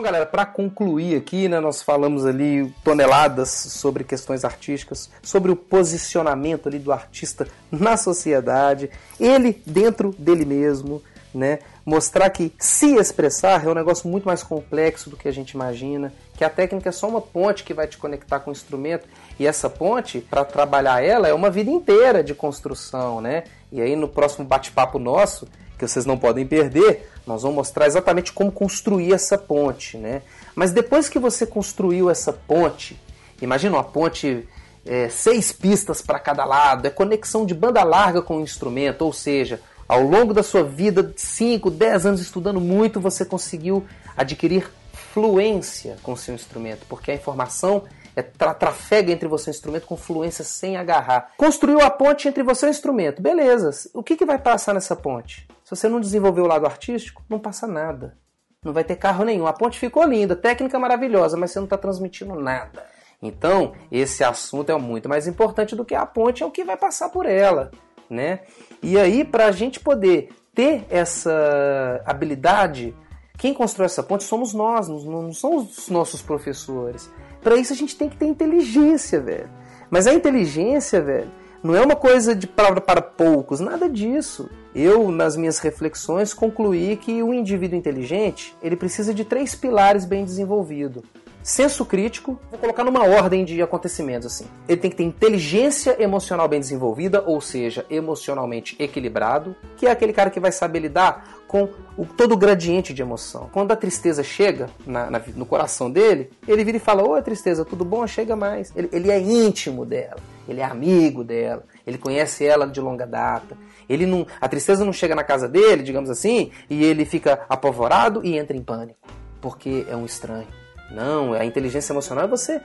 Então, 0.00 0.10
galera, 0.10 0.24
para 0.24 0.46
concluir 0.46 1.14
aqui, 1.14 1.46
né, 1.46 1.60
nós 1.60 1.82
falamos 1.82 2.24
ali 2.24 2.72
toneladas 2.82 3.50
sobre 3.50 4.02
questões 4.02 4.46
artísticas, 4.46 5.10
sobre 5.22 5.52
o 5.52 5.56
posicionamento 5.56 6.70
ali 6.70 6.78
do 6.78 6.90
artista 6.90 7.46
na 7.70 7.98
sociedade, 7.98 8.88
ele 9.20 9.60
dentro 9.66 10.14
dele 10.18 10.46
mesmo, 10.46 11.02
né? 11.34 11.58
Mostrar 11.84 12.30
que 12.30 12.50
se 12.58 12.94
expressar 12.94 13.66
é 13.66 13.68
um 13.68 13.74
negócio 13.74 14.08
muito 14.08 14.24
mais 14.24 14.42
complexo 14.42 15.10
do 15.10 15.18
que 15.18 15.28
a 15.28 15.32
gente 15.32 15.50
imagina, 15.50 16.10
que 16.34 16.44
a 16.44 16.48
técnica 16.48 16.88
é 16.88 16.92
só 16.92 17.06
uma 17.06 17.20
ponte 17.20 17.62
que 17.62 17.74
vai 17.74 17.86
te 17.86 17.98
conectar 17.98 18.40
com 18.40 18.48
o 18.48 18.54
instrumento 18.54 19.06
e 19.38 19.46
essa 19.46 19.68
ponte, 19.68 20.22
para 20.22 20.46
trabalhar 20.46 21.04
ela, 21.04 21.28
é 21.28 21.34
uma 21.34 21.50
vida 21.50 21.70
inteira 21.70 22.24
de 22.24 22.34
construção, 22.34 23.20
né? 23.20 23.44
E 23.70 23.82
aí 23.82 23.94
no 23.94 24.08
próximo 24.08 24.46
bate-papo 24.46 24.98
nosso, 24.98 25.46
que 25.86 25.88
vocês 25.88 26.04
não 26.04 26.18
podem 26.18 26.46
perder, 26.46 27.10
nós 27.26 27.42
vamos 27.42 27.56
mostrar 27.56 27.86
exatamente 27.86 28.32
como 28.32 28.52
construir 28.52 29.12
essa 29.12 29.38
ponte, 29.38 29.96
né? 29.96 30.22
Mas 30.54 30.72
depois 30.72 31.08
que 31.08 31.18
você 31.18 31.46
construiu 31.46 32.10
essa 32.10 32.32
ponte, 32.32 33.00
imagina 33.40 33.76
uma 33.76 33.84
ponte 33.84 34.46
é, 34.84 35.08
seis 35.08 35.52
pistas 35.52 36.02
para 36.02 36.18
cada 36.18 36.44
lado, 36.44 36.86
é 36.86 36.90
conexão 36.90 37.46
de 37.46 37.54
banda 37.54 37.82
larga 37.82 38.20
com 38.20 38.38
o 38.38 38.40
instrumento, 38.42 39.02
ou 39.02 39.12
seja, 39.12 39.60
ao 39.88 40.02
longo 40.02 40.34
da 40.34 40.42
sua 40.42 40.62
vida, 40.62 41.12
5, 41.16 41.70
10 41.70 42.06
anos 42.06 42.20
estudando 42.20 42.60
muito, 42.60 43.00
você 43.00 43.24
conseguiu 43.24 43.84
adquirir 44.16 44.70
fluência 44.92 45.96
com 46.02 46.14
seu 46.14 46.34
instrumento, 46.34 46.86
porque 46.88 47.10
a 47.10 47.14
informação 47.14 47.84
é 48.14 48.22
tra 48.22 48.54
trafega 48.54 49.12
entre 49.12 49.28
você 49.28 49.50
e 49.50 49.52
o 49.52 49.54
instrumento 49.54 49.86
com 49.86 49.96
fluência 49.96 50.44
sem 50.44 50.76
agarrar. 50.76 51.32
Construiu 51.36 51.80
a 51.80 51.90
ponte 51.90 52.28
entre 52.28 52.42
você 52.42 52.66
e 52.66 52.68
o 52.68 52.70
instrumento, 52.70 53.22
beleza. 53.22 53.90
O 53.94 54.02
que, 54.02 54.16
que 54.16 54.24
vai 54.24 54.38
passar 54.38 54.74
nessa 54.74 54.94
ponte? 54.94 55.48
Se 55.70 55.76
você 55.76 55.88
não 55.88 56.00
desenvolver 56.00 56.40
o 56.40 56.48
lado 56.48 56.66
artístico, 56.66 57.22
não 57.28 57.38
passa 57.38 57.64
nada. 57.64 58.18
Não 58.64 58.72
vai 58.72 58.82
ter 58.82 58.96
carro 58.96 59.24
nenhum. 59.24 59.46
A 59.46 59.52
ponte 59.52 59.78
ficou 59.78 60.02
linda, 60.02 60.34
técnica 60.34 60.76
maravilhosa, 60.80 61.36
mas 61.36 61.52
você 61.52 61.60
não 61.60 61.66
está 61.66 61.78
transmitindo 61.78 62.34
nada. 62.34 62.84
Então, 63.22 63.72
esse 63.88 64.24
assunto 64.24 64.72
é 64.72 64.76
muito 64.76 65.08
mais 65.08 65.28
importante 65.28 65.76
do 65.76 65.84
que 65.84 65.94
a 65.94 66.04
ponte, 66.04 66.42
é 66.42 66.46
o 66.46 66.50
que 66.50 66.64
vai 66.64 66.76
passar 66.76 67.10
por 67.10 67.24
ela. 67.24 67.70
Né? 68.10 68.40
E 68.82 68.98
aí, 68.98 69.24
para 69.24 69.46
a 69.46 69.52
gente 69.52 69.78
poder 69.78 70.30
ter 70.52 70.84
essa 70.90 72.02
habilidade, 72.04 72.92
quem 73.38 73.54
constrói 73.54 73.86
essa 73.86 74.02
ponte 74.02 74.24
somos 74.24 74.52
nós, 74.52 74.88
não 74.88 75.32
são 75.32 75.54
os 75.54 75.88
nossos 75.88 76.20
professores. 76.20 77.08
Para 77.40 77.54
isso 77.54 77.72
a 77.72 77.76
gente 77.76 77.96
tem 77.96 78.08
que 78.08 78.16
ter 78.16 78.26
inteligência, 78.26 79.20
velho. 79.20 79.48
Mas 79.88 80.08
a 80.08 80.12
inteligência, 80.12 81.00
velho, 81.00 81.30
não 81.62 81.76
é 81.76 81.80
uma 81.80 81.94
coisa 81.94 82.34
de 82.34 82.48
palavra 82.48 82.80
para 82.80 83.00
poucos, 83.00 83.60
nada 83.60 83.88
disso. 83.88 84.50
Eu, 84.74 85.10
nas 85.10 85.36
minhas 85.36 85.58
reflexões, 85.58 86.32
concluí 86.32 86.96
que 86.96 87.22
o 87.22 87.34
indivíduo 87.34 87.78
inteligente 87.78 88.54
ele 88.62 88.76
precisa 88.76 89.12
de 89.12 89.24
três 89.24 89.54
pilares 89.54 90.04
bem 90.04 90.24
desenvolvidos. 90.24 91.02
Senso 91.42 91.86
crítico, 91.86 92.38
vou 92.50 92.58
colocar 92.58 92.84
numa 92.84 93.02
ordem 93.02 93.46
de 93.46 93.62
acontecimentos 93.62 94.26
assim. 94.26 94.44
Ele 94.68 94.78
tem 94.78 94.90
que 94.90 94.98
ter 94.98 95.04
inteligência 95.04 95.96
emocional 96.00 96.46
bem 96.46 96.60
desenvolvida, 96.60 97.22
ou 97.26 97.40
seja, 97.40 97.86
emocionalmente 97.88 98.76
equilibrado, 98.78 99.56
que 99.78 99.86
é 99.86 99.90
aquele 99.90 100.12
cara 100.12 100.28
que 100.28 100.38
vai 100.38 100.52
saber 100.52 100.80
lidar 100.80 101.40
com 101.48 101.70
o, 101.96 102.04
todo 102.04 102.32
o 102.32 102.36
gradiente 102.36 102.92
de 102.92 103.00
emoção. 103.00 103.48
Quando 103.52 103.72
a 103.72 103.76
tristeza 103.76 104.22
chega 104.22 104.68
na, 104.86 105.10
na, 105.10 105.22
no 105.34 105.46
coração 105.46 105.90
dele, 105.90 106.30
ele 106.46 106.62
vira 106.62 106.76
e 106.76 106.80
fala: 106.80 107.02
Oi, 107.08 107.22
tristeza, 107.22 107.64
tudo 107.64 107.86
bom? 107.86 108.06
Chega 108.06 108.36
mais. 108.36 108.70
Ele, 108.76 108.90
ele 108.92 109.10
é 109.10 109.18
íntimo 109.18 109.86
dela, 109.86 110.20
ele 110.46 110.60
é 110.60 110.64
amigo 110.64 111.24
dela, 111.24 111.64
ele 111.86 111.96
conhece 111.96 112.44
ela 112.44 112.66
de 112.66 112.82
longa 112.82 113.06
data. 113.06 113.56
Ele 113.90 114.06
não, 114.06 114.24
a 114.40 114.48
tristeza 114.48 114.84
não 114.84 114.92
chega 114.92 115.16
na 115.16 115.24
casa 115.24 115.48
dele, 115.48 115.82
digamos 115.82 116.08
assim, 116.08 116.52
e 116.70 116.84
ele 116.84 117.04
fica 117.04 117.44
apavorado 117.48 118.24
e 118.24 118.38
entra 118.38 118.56
em 118.56 118.62
pânico, 118.62 119.08
porque 119.40 119.84
é 119.88 119.96
um 119.96 120.06
estranho. 120.06 120.46
Não, 120.92 121.32
a 121.32 121.44
inteligência 121.44 121.92
emocional 121.92 122.24
é 122.24 122.28
você 122.28 122.60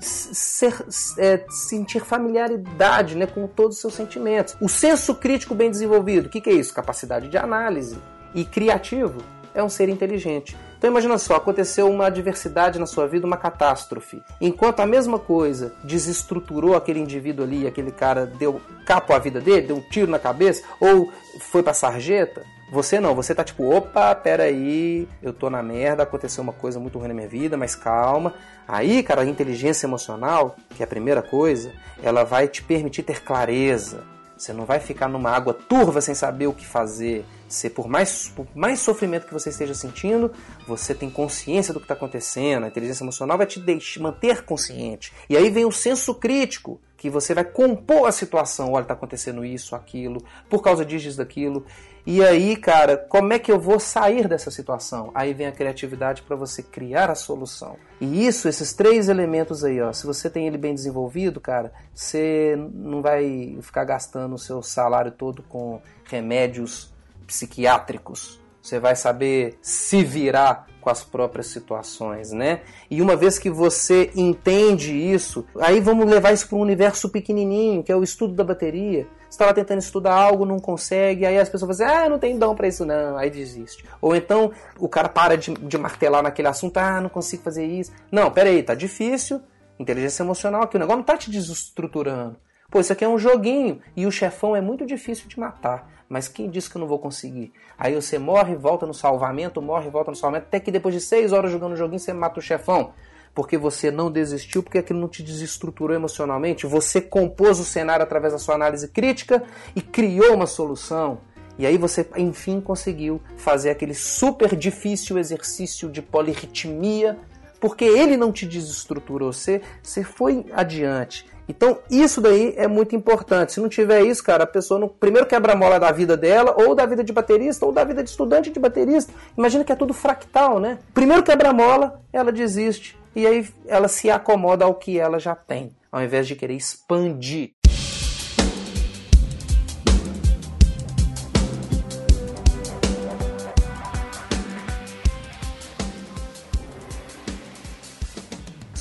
ser, 0.00 0.74
é, 1.18 1.44
sentir 1.48 2.00
familiaridade 2.00 3.16
né, 3.16 3.26
com 3.26 3.46
todos 3.46 3.76
os 3.76 3.80
seus 3.80 3.94
sentimentos. 3.94 4.56
O 4.60 4.68
senso 4.68 5.14
crítico 5.14 5.54
bem 5.54 5.70
desenvolvido, 5.70 6.26
o 6.26 6.28
que, 6.28 6.40
que 6.40 6.50
é 6.50 6.54
isso? 6.54 6.74
Capacidade 6.74 7.28
de 7.28 7.38
análise 7.38 7.96
e 8.34 8.44
criativo 8.44 9.22
é 9.54 9.62
um 9.62 9.68
ser 9.68 9.88
inteligente. 9.88 10.56
Então 10.76 10.90
imagina 10.90 11.16
só, 11.16 11.36
aconteceu 11.36 11.88
uma 11.88 12.06
adversidade 12.06 12.78
na 12.78 12.86
sua 12.86 13.06
vida, 13.06 13.26
uma 13.26 13.36
catástrofe. 13.36 14.22
Enquanto 14.40 14.80
a 14.80 14.86
mesma 14.86 15.18
coisa 15.18 15.72
desestruturou 15.84 16.76
aquele 16.76 17.00
indivíduo 17.00 17.44
ali, 17.44 17.66
aquele 17.66 17.90
cara 17.90 18.26
deu 18.26 18.60
capo 18.84 19.14
à 19.14 19.18
vida 19.18 19.40
dele, 19.40 19.68
deu 19.68 19.76
um 19.76 19.80
tiro 19.80 20.10
na 20.10 20.18
cabeça, 20.18 20.62
ou 20.80 21.10
foi 21.38 21.62
pra 21.62 21.72
sarjeta, 21.72 22.42
você 22.70 22.98
não, 22.98 23.14
você 23.14 23.34
tá 23.34 23.44
tipo, 23.44 23.72
opa, 23.72 24.14
peraí, 24.14 25.06
eu 25.22 25.32
tô 25.32 25.48
na 25.48 25.62
merda, 25.62 26.02
aconteceu 26.02 26.42
uma 26.42 26.52
coisa 26.52 26.80
muito 26.80 26.98
ruim 26.98 27.08
na 27.08 27.14
minha 27.14 27.28
vida, 27.28 27.56
mas 27.56 27.74
calma. 27.74 28.34
Aí, 28.66 29.02
cara, 29.02 29.22
a 29.22 29.26
inteligência 29.26 29.86
emocional, 29.86 30.56
que 30.70 30.82
é 30.82 30.84
a 30.84 30.88
primeira 30.88 31.22
coisa, 31.22 31.72
ela 32.02 32.24
vai 32.24 32.48
te 32.48 32.62
permitir 32.62 33.02
ter 33.02 33.22
clareza. 33.22 34.02
Você 34.36 34.52
não 34.52 34.64
vai 34.64 34.80
ficar 34.80 35.08
numa 35.08 35.30
água 35.30 35.54
turva 35.54 36.00
sem 36.00 36.14
saber 36.14 36.48
o 36.48 36.52
que 36.52 36.66
fazer. 36.66 37.24
Você, 37.48 37.70
por 37.70 37.88
mais, 37.88 38.28
por 38.28 38.46
mais 38.54 38.80
sofrimento 38.80 39.26
que 39.26 39.32
você 39.32 39.50
esteja 39.50 39.74
sentindo, 39.74 40.32
você 40.66 40.92
tem 40.94 41.08
consciência 41.08 41.72
do 41.72 41.78
que 41.78 41.84
está 41.84 41.94
acontecendo. 41.94 42.64
A 42.64 42.68
inteligência 42.68 43.04
emocional 43.04 43.38
vai 43.38 43.46
te 43.46 43.60
deixar, 43.60 44.00
manter 44.00 44.44
consciente. 44.44 45.12
E 45.30 45.36
aí 45.36 45.50
vem 45.50 45.64
o 45.64 45.70
senso 45.70 46.14
crítico, 46.14 46.80
que 46.96 47.08
você 47.08 47.32
vai 47.32 47.44
compor 47.44 48.08
a 48.08 48.12
situação. 48.12 48.72
Olha, 48.72 48.82
está 48.82 48.94
acontecendo 48.94 49.44
isso, 49.44 49.76
aquilo, 49.76 50.22
por 50.50 50.62
causa 50.62 50.84
disso, 50.84 51.16
daquilo. 51.16 51.64
E 52.06 52.22
aí, 52.22 52.54
cara, 52.54 52.98
como 52.98 53.32
é 53.32 53.38
que 53.38 53.50
eu 53.50 53.58
vou 53.58 53.80
sair 53.80 54.28
dessa 54.28 54.50
situação? 54.50 55.10
Aí 55.14 55.32
vem 55.32 55.46
a 55.46 55.52
criatividade 55.52 56.20
para 56.20 56.36
você 56.36 56.62
criar 56.62 57.10
a 57.10 57.14
solução. 57.14 57.76
E 57.98 58.26
isso, 58.26 58.46
esses 58.46 58.74
três 58.74 59.08
elementos 59.08 59.64
aí, 59.64 59.80
ó, 59.80 59.90
se 59.90 60.06
você 60.06 60.28
tem 60.28 60.46
ele 60.46 60.58
bem 60.58 60.74
desenvolvido, 60.74 61.40
cara, 61.40 61.72
você 61.94 62.56
não 62.74 63.00
vai 63.00 63.56
ficar 63.62 63.84
gastando 63.84 64.34
o 64.34 64.38
seu 64.38 64.62
salário 64.62 65.12
todo 65.12 65.42
com 65.44 65.80
remédios 66.04 66.92
psiquiátricos. 67.26 68.38
Você 68.60 68.78
vai 68.78 68.96
saber 68.96 69.58
se 69.62 70.04
virar 70.04 70.66
com 70.82 70.90
as 70.90 71.02
próprias 71.02 71.46
situações, 71.46 72.32
né? 72.32 72.60
E 72.90 73.00
uma 73.00 73.16
vez 73.16 73.38
que 73.38 73.48
você 73.48 74.10
entende 74.14 74.92
isso, 74.92 75.46
aí 75.58 75.80
vamos 75.80 76.06
levar 76.06 76.32
isso 76.32 76.48
para 76.48 76.58
um 76.58 76.60
universo 76.60 77.08
pequenininho, 77.08 77.82
que 77.82 77.90
é 77.90 77.96
o 77.96 78.02
estudo 78.02 78.34
da 78.34 78.44
bateria 78.44 79.06
estava 79.34 79.54
tentando 79.54 79.78
estudar 79.78 80.14
algo, 80.14 80.44
não 80.44 80.58
consegue, 80.58 81.26
aí 81.26 81.38
as 81.38 81.48
pessoas 81.48 81.76
falam 81.76 81.92
assim, 81.92 82.04
ah, 82.04 82.08
não 82.08 82.18
tem 82.18 82.38
dom 82.38 82.54
para 82.54 82.68
isso 82.68 82.84
não, 82.84 83.16
aí 83.16 83.30
desiste. 83.30 83.84
Ou 84.00 84.14
então 84.14 84.52
o 84.78 84.88
cara 84.88 85.08
para 85.08 85.36
de, 85.36 85.52
de 85.52 85.78
martelar 85.78 86.22
naquele 86.22 86.48
assunto, 86.48 86.78
ah, 86.78 87.00
não 87.00 87.08
consigo 87.08 87.42
fazer 87.42 87.64
isso. 87.64 87.92
Não, 88.10 88.30
peraí, 88.30 88.62
tá 88.62 88.74
difícil, 88.74 89.40
inteligência 89.78 90.22
emocional 90.22 90.62
aqui, 90.62 90.76
o 90.76 90.80
negócio 90.80 90.98
não 90.98 91.04
tá 91.04 91.16
te 91.16 91.30
desestruturando. 91.30 92.36
Pô, 92.70 92.80
isso 92.80 92.92
aqui 92.92 93.04
é 93.04 93.08
um 93.08 93.18
joguinho 93.18 93.80
e 93.96 94.06
o 94.06 94.10
chefão 94.10 94.56
é 94.56 94.60
muito 94.60 94.84
difícil 94.84 95.28
de 95.28 95.38
matar. 95.38 95.90
Mas 96.08 96.28
quem 96.28 96.50
disse 96.50 96.68
que 96.68 96.76
eu 96.76 96.80
não 96.80 96.86
vou 96.86 96.98
conseguir? 96.98 97.52
Aí 97.78 97.94
você 97.94 98.18
morre, 98.18 98.54
volta 98.54 98.86
no 98.86 98.94
salvamento, 98.94 99.60
morre, 99.62 99.90
volta 99.90 100.10
no 100.10 100.16
salvamento, 100.16 100.46
até 100.48 100.60
que 100.60 100.70
depois 100.70 100.94
de 100.94 101.00
seis 101.00 101.32
horas 101.32 101.50
jogando 101.50 101.72
o 101.72 101.76
joguinho 101.76 101.98
você 101.98 102.12
mata 102.12 102.38
o 102.38 102.42
chefão 102.42 102.92
porque 103.34 103.58
você 103.58 103.90
não 103.90 104.10
desistiu, 104.10 104.62
porque 104.62 104.78
aquilo 104.78 105.00
não 105.00 105.08
te 105.08 105.22
desestruturou 105.22 105.96
emocionalmente. 105.96 106.66
Você 106.66 107.00
compôs 107.00 107.58
o 107.58 107.64
cenário 107.64 108.04
através 108.04 108.32
da 108.32 108.38
sua 108.38 108.54
análise 108.54 108.88
crítica 108.88 109.42
e 109.74 109.82
criou 109.82 110.34
uma 110.34 110.46
solução. 110.46 111.18
E 111.58 111.66
aí 111.66 111.76
você, 111.76 112.06
enfim, 112.16 112.60
conseguiu 112.60 113.20
fazer 113.36 113.70
aquele 113.70 113.94
super 113.94 114.54
difícil 114.56 115.18
exercício 115.18 115.88
de 115.88 116.00
polirritmia, 116.00 117.18
porque 117.60 117.84
ele 117.84 118.16
não 118.16 118.32
te 118.32 118.46
desestruturou, 118.46 119.32
você, 119.32 119.62
você 119.82 120.04
foi 120.04 120.46
adiante. 120.52 121.26
Então, 121.48 121.78
isso 121.90 122.20
daí 122.20 122.54
é 122.56 122.66
muito 122.66 122.96
importante. 122.96 123.52
Se 123.52 123.60
não 123.60 123.68
tiver 123.68 124.02
isso, 124.02 124.24
cara, 124.24 124.44
a 124.44 124.46
pessoa 124.46 124.80
não, 124.80 124.88
primeiro 124.88 125.26
quebra 125.26 125.52
a 125.52 125.56
mola 125.56 125.78
da 125.78 125.92
vida 125.92 126.16
dela, 126.16 126.54
ou 126.56 126.74
da 126.74 126.86
vida 126.86 127.04
de 127.04 127.12
baterista, 127.12 127.66
ou 127.66 127.72
da 127.72 127.84
vida 127.84 128.02
de 128.02 128.08
estudante 128.08 128.50
de 128.50 128.58
baterista. 128.58 129.12
Imagina 129.36 129.62
que 129.62 129.72
é 129.72 129.76
tudo 129.76 129.92
fractal, 129.92 130.58
né? 130.58 130.78
Primeiro 130.92 131.22
quebra 131.22 131.50
a 131.50 131.52
mola, 131.52 132.02
ela 132.12 132.32
desiste. 132.32 132.96
E 133.16 133.26
aí 133.26 133.48
ela 133.66 133.86
se 133.86 134.10
acomoda 134.10 134.64
ao 134.64 134.74
que 134.74 134.98
ela 134.98 135.20
já 135.20 135.36
tem, 135.36 135.70
ao 135.90 136.02
invés 136.02 136.26
de 136.26 136.34
querer 136.34 136.54
expandir. 136.54 137.52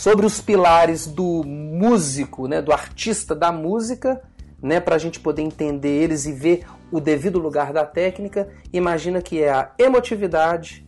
sobre 0.03 0.25
os 0.25 0.41
pilares 0.41 1.07
do 1.07 1.45
músico, 1.45 2.45
né, 2.45 2.61
do 2.61 2.73
artista 2.73 3.33
da 3.33 3.53
música, 3.53 4.21
né, 4.61 4.81
para 4.81 4.95
a 4.95 4.97
gente 4.97 5.17
poder 5.17 5.43
entender 5.43 5.87
eles 5.87 6.25
e 6.25 6.33
ver 6.33 6.65
o 6.91 6.99
devido 6.99 7.39
lugar 7.39 7.71
da 7.71 7.85
técnica. 7.85 8.49
Imagina 8.73 9.21
que 9.21 9.41
é 9.41 9.49
a 9.49 9.71
emotividade. 9.79 10.82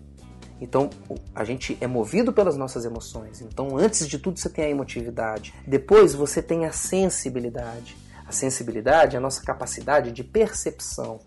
Então, 0.60 0.90
a 1.34 1.44
gente 1.44 1.78
é 1.82 1.88
movido 1.88 2.32
pelas 2.32 2.56
nossas 2.56 2.86
emoções. 2.86 3.42
Então, 3.42 3.78
antes 3.78 4.08
de 4.08 4.18
tudo, 4.18 4.40
você 4.40 4.50
tem 4.50 4.66
a 4.66 4.70
emotividade. 4.70 5.54
Depois, 5.68 6.14
você 6.14 6.42
tem 6.42 6.66
a 6.66 6.72
sensibilidade. 6.72 7.98
A 8.26 8.32
sensibilidade 8.32 9.16
é 9.16 9.20
a 9.20 9.22
nossa 9.22 9.44
capacidade 9.44 10.12
de 10.12 10.24
percepção. 10.24 11.20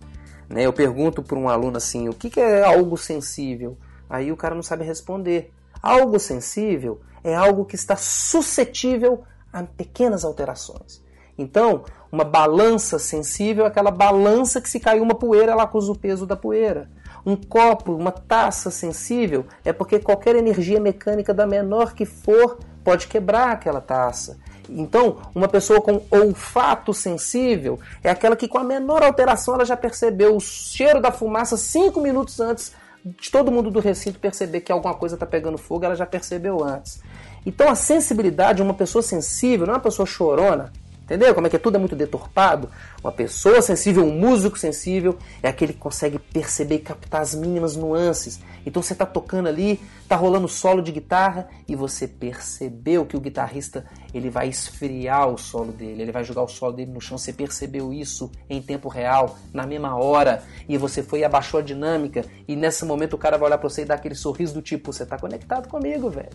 Né? 0.48 0.62
Eu 0.62 0.72
pergunto 0.72 1.22
para 1.22 1.38
um 1.38 1.48
aluno 1.48 1.76
assim: 1.76 2.08
o 2.08 2.14
que 2.14 2.40
é 2.40 2.64
algo 2.64 2.96
sensível? 2.96 3.76
Aí 4.08 4.32
o 4.32 4.36
cara 4.36 4.54
não 4.54 4.62
sabe 4.62 4.84
responder. 4.84 5.52
Algo 5.82 6.18
sensível 6.18 7.00
é 7.22 7.34
algo 7.34 7.64
que 7.64 7.76
está 7.76 7.96
suscetível 7.96 9.22
a 9.52 9.62
pequenas 9.62 10.24
alterações. 10.24 11.02
Então, 11.36 11.84
uma 12.10 12.24
balança 12.24 12.98
sensível 12.98 13.64
é 13.64 13.68
aquela 13.68 13.90
balança 13.90 14.60
que 14.60 14.68
se 14.68 14.80
caiu 14.80 15.02
uma 15.02 15.14
poeira, 15.14 15.52
ela 15.52 15.62
acusa 15.62 15.92
o 15.92 15.98
peso 15.98 16.26
da 16.26 16.34
poeira. 16.34 16.90
Um 17.28 17.36
copo, 17.36 17.94
uma 17.94 18.10
taça 18.10 18.70
sensível 18.70 19.44
é 19.62 19.70
porque 19.70 19.98
qualquer 19.98 20.34
energia 20.34 20.80
mecânica 20.80 21.34
da 21.34 21.46
menor 21.46 21.92
que 21.92 22.06
for 22.06 22.58
pode 22.82 23.06
quebrar 23.06 23.50
aquela 23.50 23.82
taça. 23.82 24.38
Então, 24.66 25.18
uma 25.34 25.46
pessoa 25.46 25.78
com 25.82 26.00
olfato 26.10 26.94
sensível 26.94 27.78
é 28.02 28.08
aquela 28.08 28.34
que 28.34 28.48
com 28.48 28.56
a 28.56 28.64
menor 28.64 29.02
alteração 29.02 29.56
ela 29.56 29.66
já 29.66 29.76
percebeu 29.76 30.36
o 30.36 30.40
cheiro 30.40 31.02
da 31.02 31.12
fumaça 31.12 31.58
cinco 31.58 32.00
minutos 32.00 32.40
antes 32.40 32.72
de 33.04 33.30
todo 33.30 33.52
mundo 33.52 33.70
do 33.70 33.78
recinto 33.78 34.18
perceber 34.18 34.62
que 34.62 34.72
alguma 34.72 34.94
coisa 34.94 35.14
está 35.14 35.26
pegando 35.26 35.58
fogo, 35.58 35.84
ela 35.84 35.94
já 35.94 36.06
percebeu 36.06 36.64
antes. 36.64 37.02
Então 37.44 37.68
a 37.68 37.74
sensibilidade, 37.74 38.62
uma 38.62 38.72
pessoa 38.72 39.02
sensível, 39.02 39.66
não 39.66 39.74
é 39.74 39.76
uma 39.76 39.82
pessoa 39.82 40.06
chorona, 40.06 40.72
entendeu? 41.08 41.34
Como 41.34 41.46
é 41.46 41.50
que 41.50 41.56
é, 41.56 41.58
tudo 41.58 41.76
é 41.76 41.78
muito 41.78 41.96
deturpado? 41.96 42.68
Uma 43.02 43.10
pessoa 43.10 43.62
sensível, 43.62 44.04
um 44.04 44.12
músico 44.12 44.58
sensível, 44.58 45.16
é 45.42 45.48
aquele 45.48 45.72
que 45.72 45.78
consegue 45.78 46.18
perceber 46.18 46.74
e 46.76 46.78
captar 46.80 47.22
as 47.22 47.34
mínimas 47.34 47.74
nuances. 47.74 48.38
Então 48.66 48.82
você 48.82 48.92
está 48.92 49.06
tocando 49.06 49.48
ali, 49.48 49.80
está 50.02 50.14
rolando 50.16 50.46
solo 50.46 50.82
de 50.82 50.92
guitarra 50.92 51.48
e 51.66 51.74
você 51.74 52.06
percebeu 52.06 53.06
que 53.06 53.16
o 53.16 53.20
guitarrista 53.20 53.86
ele 54.12 54.28
vai 54.28 54.48
esfriar 54.48 55.28
o 55.28 55.38
solo 55.38 55.72
dele, 55.72 56.02
ele 56.02 56.12
vai 56.12 56.22
jogar 56.22 56.42
o 56.42 56.48
solo 56.48 56.74
dele 56.74 56.92
no 56.92 57.00
chão. 57.00 57.16
Você 57.16 57.32
percebeu 57.32 57.90
isso 57.90 58.30
em 58.48 58.60
tempo 58.60 58.88
real, 58.88 59.38
na 59.52 59.66
mesma 59.66 59.96
hora, 59.96 60.42
e 60.68 60.76
você 60.76 61.02
foi 61.02 61.20
e 61.20 61.24
abaixou 61.24 61.60
a 61.60 61.62
dinâmica. 61.62 62.22
E 62.46 62.54
nesse 62.54 62.84
momento 62.84 63.14
o 63.14 63.18
cara 63.18 63.38
vai 63.38 63.48
olhar 63.48 63.58
para 63.58 63.68
você 63.70 63.82
e 63.82 63.86
dar 63.86 63.94
aquele 63.94 64.14
sorriso 64.14 64.52
do 64.52 64.60
tipo: 64.60 64.92
você 64.92 65.04
está 65.04 65.18
conectado 65.18 65.68
comigo, 65.68 66.10
velho. 66.10 66.28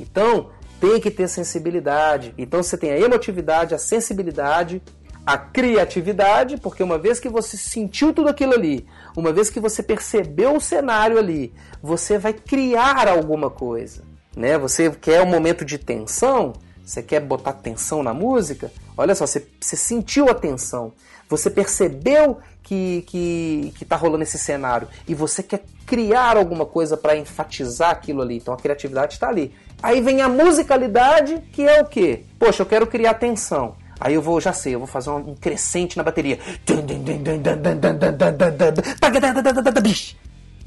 Então 0.00 0.50
tem 0.80 1.00
que 1.00 1.10
ter 1.10 1.28
sensibilidade. 1.28 2.34
Então 2.38 2.62
você 2.62 2.76
tem 2.76 2.90
a 2.90 2.98
emotividade, 2.98 3.74
a 3.74 3.78
sensibilidade 3.78 4.82
a 5.28 5.36
criatividade, 5.36 6.56
porque 6.56 6.82
uma 6.82 6.96
vez 6.96 7.20
que 7.20 7.28
você 7.28 7.54
sentiu 7.54 8.14
tudo 8.14 8.30
aquilo 8.30 8.54
ali, 8.54 8.86
uma 9.14 9.30
vez 9.30 9.50
que 9.50 9.60
você 9.60 9.82
percebeu 9.82 10.56
o 10.56 10.60
cenário 10.60 11.18
ali, 11.18 11.52
você 11.82 12.16
vai 12.16 12.32
criar 12.32 13.06
alguma 13.06 13.50
coisa, 13.50 14.04
né? 14.34 14.56
Você 14.56 14.90
quer 14.90 15.20
um 15.20 15.26
momento 15.26 15.66
de 15.66 15.76
tensão, 15.76 16.54
você 16.82 17.02
quer 17.02 17.20
botar 17.20 17.52
tensão 17.52 18.02
na 18.02 18.14
música, 18.14 18.72
olha 18.96 19.14
só, 19.14 19.26
você, 19.26 19.46
você 19.60 19.76
sentiu 19.76 20.30
a 20.30 20.34
tensão, 20.34 20.94
você 21.28 21.50
percebeu 21.50 22.38
que, 22.62 23.04
que, 23.06 23.74
que 23.76 23.84
tá 23.84 23.96
rolando 23.96 24.22
esse 24.22 24.38
cenário 24.38 24.88
e 25.06 25.14
você 25.14 25.42
quer 25.42 25.62
criar 25.84 26.38
alguma 26.38 26.64
coisa 26.64 26.96
para 26.96 27.14
enfatizar 27.14 27.90
aquilo 27.90 28.22
ali, 28.22 28.38
então 28.38 28.54
a 28.54 28.56
criatividade 28.56 29.12
está 29.12 29.28
ali. 29.28 29.54
Aí 29.82 30.00
vem 30.00 30.20
a 30.20 30.28
musicalidade, 30.28 31.40
que 31.52 31.62
é 31.62 31.80
o 31.80 31.86
quê? 31.86 32.24
Poxa, 32.38 32.62
eu 32.62 32.66
quero 32.66 32.86
criar 32.86 33.14
tensão. 33.14 33.76
Aí 34.00 34.14
eu 34.14 34.22
vou, 34.22 34.40
já 34.40 34.52
sei, 34.52 34.74
eu 34.74 34.78
vou 34.78 34.86
fazer 34.88 35.10
um 35.10 35.34
crescente 35.34 35.96
na 35.96 36.02
bateria. 36.02 36.38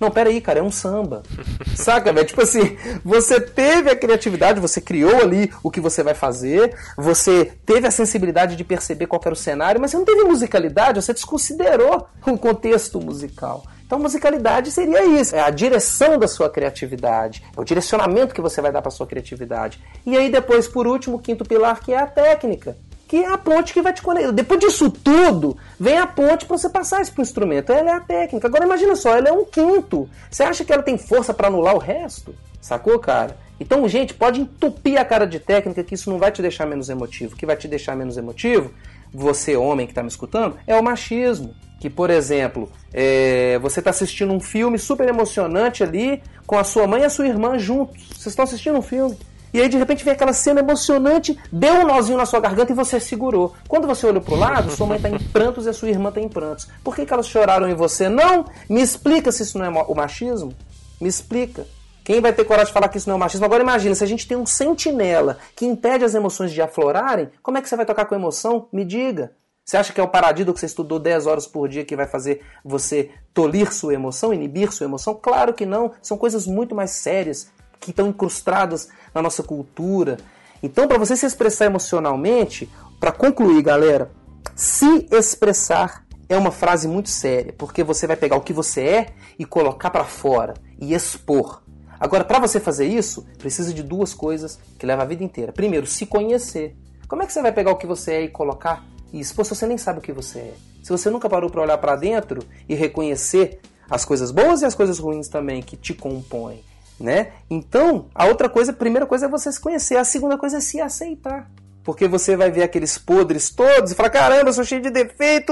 Não, 0.02 0.10
pera 0.10 0.32
aí, 0.32 0.42
cara, 0.42 0.58
é 0.58 0.64
um 0.64 0.72
samba. 0.72 1.22
Saca, 1.78 2.12
velho? 2.12 2.26
Tipo 2.26 2.42
assim, 2.42 2.76
você 3.06 3.40
teve 3.40 3.92
a 3.92 3.96
criatividade, 3.96 4.60
você 4.60 4.82
criou 4.82 5.16
ali 5.22 5.54
o 5.62 5.70
que 5.70 5.80
você 5.80 6.02
vai 6.02 6.16
fazer, 6.16 6.76
você 6.98 7.54
teve 7.64 7.86
a 7.86 7.92
sensibilidade 7.92 8.56
de 8.56 8.64
perceber 8.64 9.06
qual 9.06 9.22
era 9.24 9.34
o 9.34 9.38
cenário, 9.38 9.80
mas 9.80 9.92
você 9.92 9.98
não 9.98 10.06
teve 10.06 10.24
musicalidade, 10.24 11.00
você 11.00 11.14
desconsiderou 11.14 12.08
o 12.26 12.36
contexto 12.36 13.00
musical. 13.00 13.64
Então, 13.86 14.00
musicalidade 14.00 14.72
seria 14.72 15.06
isso, 15.06 15.36
é 15.36 15.42
a 15.42 15.52
direção 15.52 16.18
da 16.18 16.28
sua 16.28 16.50
criatividade, 16.50 17.44
é 17.56 17.62
o 17.62 17.64
direcionamento 17.64 18.34
que 18.34 18.42
você 18.42 18.60
vai 18.60 18.72
dar 18.72 18.82
para 18.82 18.90
sua 18.90 19.06
criatividade. 19.06 19.80
E 20.04 20.18
aí 20.18 20.32
depois, 20.32 20.68
por 20.68 20.88
último, 20.88 21.18
o 21.18 21.20
quinto 21.20 21.46
pilar, 21.46 21.80
que 21.80 21.94
é 21.94 22.00
a 22.00 22.08
técnica 22.08 22.76
que 23.12 23.18
é 23.18 23.28
a 23.28 23.38
ponte 23.38 23.74
que 23.74 23.82
vai 23.82 23.92
te 23.92 24.02
conectar. 24.02 24.32
Depois 24.32 24.58
disso 24.58 24.90
tudo, 24.90 25.58
vem 25.78 25.98
a 25.98 26.08
ponte 26.08 26.46
para 26.46 26.58
você 26.58 26.70
passar 26.70 27.02
isso 27.02 27.12
pro 27.12 27.22
instrumento. 27.22 27.70
Ela 27.74 27.90
é 27.90 27.94
a 27.96 28.00
técnica. 28.00 28.48
Agora 28.48 28.64
imagina 28.64 28.96
só, 28.96 29.18
ela 29.18 29.28
é 29.28 29.32
um 29.34 29.44
quinto. 29.44 30.10
Você 30.30 30.44
acha 30.44 30.64
que 30.64 30.72
ela 30.72 30.82
tem 30.82 30.98
força 30.98 31.34
para 31.34 31.50
anular 31.50 31.76
o 31.76 31.78
resto? 31.78 32.34
Sacou, 32.62 32.98
cara? 33.00 33.36
Então, 33.60 33.86
gente, 33.90 34.14
pode 34.14 34.40
entupir 34.40 34.98
a 34.98 35.04
cara 35.04 35.28
de 35.28 35.42
técnica 35.42 35.84
que 35.84 35.94
isso 35.94 36.10
não 36.10 36.18
vai 36.18 36.32
te 36.32 36.42
deixar 36.42 36.66
menos 36.66 36.88
emotivo. 36.88 37.34
O 37.34 37.38
que 37.38 37.46
vai 37.46 37.58
te 37.58 37.68
deixar 37.68 37.98
menos 37.98 38.16
emotivo, 38.16 38.72
você 39.14 39.58
homem 39.58 39.86
que 39.86 39.92
está 39.92 40.02
me 40.02 40.08
escutando, 40.08 40.56
é 40.66 40.74
o 40.80 40.82
machismo. 40.82 41.54
Que, 41.82 41.90
por 41.90 42.10
exemplo, 42.10 42.72
é, 42.94 43.60
você 43.60 43.82
está 43.82 43.90
assistindo 43.90 44.32
um 44.32 44.40
filme 44.40 44.80
super 44.80 45.10
emocionante 45.10 45.84
ali 45.84 46.24
com 46.48 46.58
a 46.58 46.64
sua 46.64 46.88
mãe 46.88 47.02
e 47.02 47.06
a 47.06 47.10
sua 47.10 47.28
irmã 47.28 47.60
juntos. 47.60 48.08
Vocês 48.08 48.28
estão 48.28 48.46
assistindo 48.46 48.78
um 48.78 48.82
filme. 48.82 49.18
E 49.54 49.62
aí 49.62 49.68
de 49.68 49.78
repente 49.78 50.04
vem 50.04 50.14
aquela 50.14 50.34
cena 50.34 50.62
emocionante, 50.62 51.38
deu 51.52 51.74
um 51.76 51.88
nozinho 51.88 52.18
na 52.18 52.26
sua 52.26 52.40
garganta 52.40 52.72
e 52.72 52.76
você 52.76 53.00
segurou. 53.00 53.54
Quando 53.68 53.88
você 53.88 54.06
olhou 54.06 54.22
pro 54.22 54.36
lado, 54.36 54.72
sua 54.72 54.88
mãe 54.88 54.98
está 54.98 55.10
em 55.10 55.20
prantos 55.20 55.66
e 55.66 55.70
a 55.70 55.74
sua 55.74 55.90
irmã 55.90 56.10
está 56.10 56.22
em 56.22 56.30
prantos. 56.30 56.68
Por 56.84 56.96
que, 56.96 57.06
que 57.06 57.14
elas 57.14 57.28
choraram 57.28 57.70
em 57.70 57.76
você? 57.76 58.08
Não! 58.08 58.46
Me 58.70 58.82
explica 58.82 59.32
se 59.32 59.44
isso 59.44 59.58
não 59.58 59.66
é 59.66 59.70
o 59.70 59.96
machismo. 59.96 60.54
Me 61.00 61.10
explica. 61.10 61.66
Quem 62.04 62.20
vai 62.20 62.34
ter 62.34 62.46
coragem 62.46 62.68
de 62.68 62.74
falar 62.74 62.90
que 62.90 62.98
isso 62.98 63.10
não 63.10 63.16
é 63.16 63.20
machismo? 63.20 63.46
Agora 63.46 63.62
imagina, 63.62 63.94
se 63.94 64.04
a 64.04 64.08
gente 64.08 64.28
tem 64.28 64.38
um 64.38 64.46
sentinela 64.46 65.38
que 65.56 65.66
impede 65.66 66.04
as 66.04 66.16
emoções 66.16 66.52
de 66.52 66.62
aflorarem, 66.62 67.30
como 67.44 67.58
é 67.58 67.62
que 67.62 67.70
você 67.70 67.76
vai 67.76 67.86
tocar 67.86 68.06
com 68.06 68.16
emoção? 68.16 68.68
Me 68.72 68.84
diga. 68.84 69.32
Você 69.64 69.78
acha 69.78 69.94
que 69.94 70.02
é 70.02 70.04
o 70.04 70.08
paradido 70.08 70.54
que 70.54 70.60
você 70.60 70.66
estudou 70.66 71.00
10 71.00 71.28
horas 71.28 71.48
por 71.48 71.70
dia 71.70 71.86
que 71.86 71.96
vai 71.96 72.08
fazer 72.08 72.42
você 72.66 73.12
tolir 73.34 73.72
sua 73.72 73.94
emoção, 73.94 74.34
inibir 74.34 74.72
sua 74.74 74.86
emoção? 74.86 75.14
Claro 75.14 75.54
que 75.54 75.66
não. 75.66 75.92
São 76.02 76.18
coisas 76.18 76.48
muito 76.48 76.74
mais 76.74 76.92
sérias 76.92 77.52
que 77.82 77.90
estão 77.90 78.08
incrustadas 78.08 78.88
na 79.14 79.22
nossa 79.22 79.44
cultura. 79.44 80.18
Então, 80.64 80.88
para 80.88 81.00
você 81.00 81.18
se 81.18 81.26
expressar 81.26 81.66
emocionalmente, 81.66 82.70
para 83.00 83.12
concluir, 83.12 83.64
galera, 83.64 84.12
se 84.56 85.08
expressar 85.12 86.06
é 86.30 86.38
uma 86.38 86.52
frase 86.52 86.88
muito 86.88 87.10
séria, 87.10 87.54
porque 87.58 87.84
você 87.84 88.08
vai 88.08 88.16
pegar 88.16 88.38
o 88.38 88.42
que 88.42 88.54
você 88.54 88.82
é 88.82 89.08
e 89.38 89.44
colocar 89.44 89.90
para 89.90 90.06
fora 90.06 90.54
e 90.80 90.94
expor. 90.94 91.62
Agora, 92.00 92.24
para 92.24 92.40
você 92.40 92.60
fazer 92.60 92.86
isso, 92.86 93.26
precisa 93.38 93.74
de 93.74 93.84
duas 93.84 94.14
coisas 94.14 94.58
que 94.78 94.86
levam 94.86 95.04
a 95.04 95.08
vida 95.08 95.24
inteira. 95.24 95.52
Primeiro, 95.52 95.86
se 95.86 96.06
conhecer. 96.06 96.76
Como 97.08 97.22
é 97.22 97.26
que 97.26 97.34
você 97.34 97.42
vai 97.42 97.52
pegar 97.52 97.72
o 97.72 97.76
que 97.76 97.86
você 97.86 98.14
é 98.14 98.22
e 98.22 98.28
colocar 98.30 98.86
e 99.12 99.20
expor 99.20 99.44
se 99.44 99.54
você 99.54 99.68
nem 99.68 99.78
sabe 99.78 100.00
o 100.00 100.02
que 100.02 100.14
você 100.14 100.40
é? 100.40 100.54
Se 100.82 100.90
você 100.90 101.10
nunca 101.10 101.30
parou 101.30 101.50
para 101.50 101.62
olhar 101.62 101.78
para 101.78 101.96
dentro 101.96 102.42
e 102.70 102.76
reconhecer 102.76 103.60
as 103.90 104.06
coisas 104.06 104.32
boas 104.32 104.62
e 104.62 104.66
as 104.66 104.74
coisas 104.74 105.00
ruins 105.00 105.28
também 105.28 105.62
que 105.62 105.76
te 105.76 105.94
compõem 105.94 106.64
né? 107.02 107.32
Então, 107.50 108.06
a 108.14 108.26
outra 108.26 108.48
coisa, 108.48 108.72
a 108.72 108.76
primeira 108.76 109.06
coisa 109.06 109.26
é 109.26 109.30
você 109.30 109.52
se 109.52 109.60
conhecer, 109.60 109.98
a 109.98 110.04
segunda 110.04 110.38
coisa 110.38 110.58
é 110.58 110.60
se 110.62 110.80
aceitar. 110.80 111.50
Porque 111.84 112.08
você 112.08 112.36
vai 112.36 112.52
ver 112.52 112.62
aqueles 112.62 112.98
podres 112.98 113.50
todos 113.50 113.92
e 113.92 113.96
fala: 113.96 114.10
caramba, 114.10 114.50
eu 114.50 114.54
sou 114.54 114.64
cheio 114.64 114.82
de 114.82 114.92
defeito. 114.92 115.52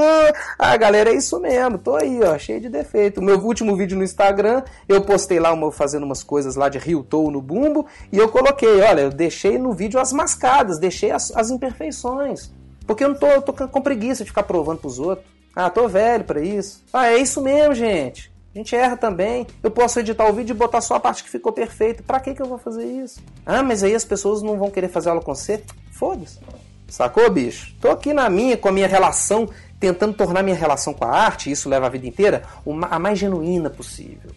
Ah, 0.60 0.78
galera, 0.78 1.10
é 1.10 1.16
isso 1.16 1.40
mesmo, 1.40 1.80
tô 1.80 1.96
aí, 1.96 2.20
ó, 2.24 2.38
cheio 2.38 2.62
de 2.62 2.70
defeito. 2.70 3.20
O 3.20 3.24
meu 3.24 3.40
último 3.40 3.76
vídeo 3.76 3.98
no 3.98 4.04
Instagram, 4.04 4.62
eu 4.88 5.02
postei 5.02 5.40
lá 5.40 5.52
uma, 5.52 5.72
fazendo 5.72 6.04
umas 6.04 6.22
coisas 6.22 6.56
lá 6.56 6.70
de 6.70 6.78
Rio 6.78 7.04
Tou 7.04 7.32
no 7.32 7.42
bumbo 7.42 7.88
e 8.12 8.18
eu 8.18 8.30
coloquei: 8.30 8.80
olha, 8.82 9.02
eu 9.02 9.10
deixei 9.10 9.58
no 9.58 9.74
vídeo 9.74 10.00
as 10.00 10.14
mascadas, 10.14 10.78
deixei 10.78 11.10
as, 11.10 11.36
as 11.36 11.50
imperfeições. 11.50 12.52
Porque 12.86 13.04
eu 13.04 13.10
não 13.10 13.16
tô, 13.16 13.28
eu 13.28 13.42
tô 13.42 13.54
com 13.54 13.82
preguiça 13.82 14.24
de 14.24 14.30
ficar 14.30 14.44
provando 14.44 14.80
pros 14.80 15.00
outros. 15.00 15.28
Ah, 15.56 15.70
tô 15.70 15.88
velho 15.88 16.24
para 16.24 16.42
isso. 16.42 16.84
Ah, 16.94 17.08
é 17.08 17.18
isso 17.18 17.42
mesmo, 17.42 17.74
gente. 17.74 18.29
A 18.54 18.58
gente 18.58 18.76
erra 18.76 18.98
também. 18.98 19.46
Eu 19.62 19.70
posso 19.70 20.00
editar 20.00 20.28
o 20.28 20.34
vídeo 20.34 20.54
e 20.54 20.58
botar 20.58 20.82
só 20.82 20.96
a 20.96 21.00
parte 21.00 21.24
que 21.24 21.30
ficou 21.30 21.52
perfeita. 21.52 22.02
Pra 22.02 22.20
que, 22.20 22.34
que 22.34 22.42
eu 22.42 22.48
vou 22.48 22.58
fazer 22.58 22.86
isso? 22.86 23.22
Ah, 23.46 23.62
mas 23.62 23.84
aí 23.84 23.94
as 23.94 24.04
pessoas 24.04 24.42
não 24.42 24.58
vão 24.58 24.72
querer 24.72 24.90
fazer 24.90 25.10
aula 25.10 25.22
com 25.22 25.34
você? 25.34 25.64
Foda-se. 25.92 26.40
Sacou, 26.88 27.30
bicho? 27.30 27.76
Tô 27.80 27.92
aqui 27.92 28.12
na 28.14 28.28
minha, 28.30 28.58
com 28.58 28.68
a 28.68 28.72
minha 28.72 28.88
relação, 28.88 29.48
tentando 29.80 30.16
tornar 30.16 30.42
minha 30.42 30.56
relação 30.56 30.92
com 30.92 31.06
a 31.06 31.12
arte, 31.12 31.52
isso 31.52 31.70
leva 31.70 31.86
a 31.86 31.90
vida 31.90 32.08
inteira, 32.08 32.42
a 32.90 32.98
mais 32.98 33.20
genuína 33.20 33.70
possível. 33.70 34.32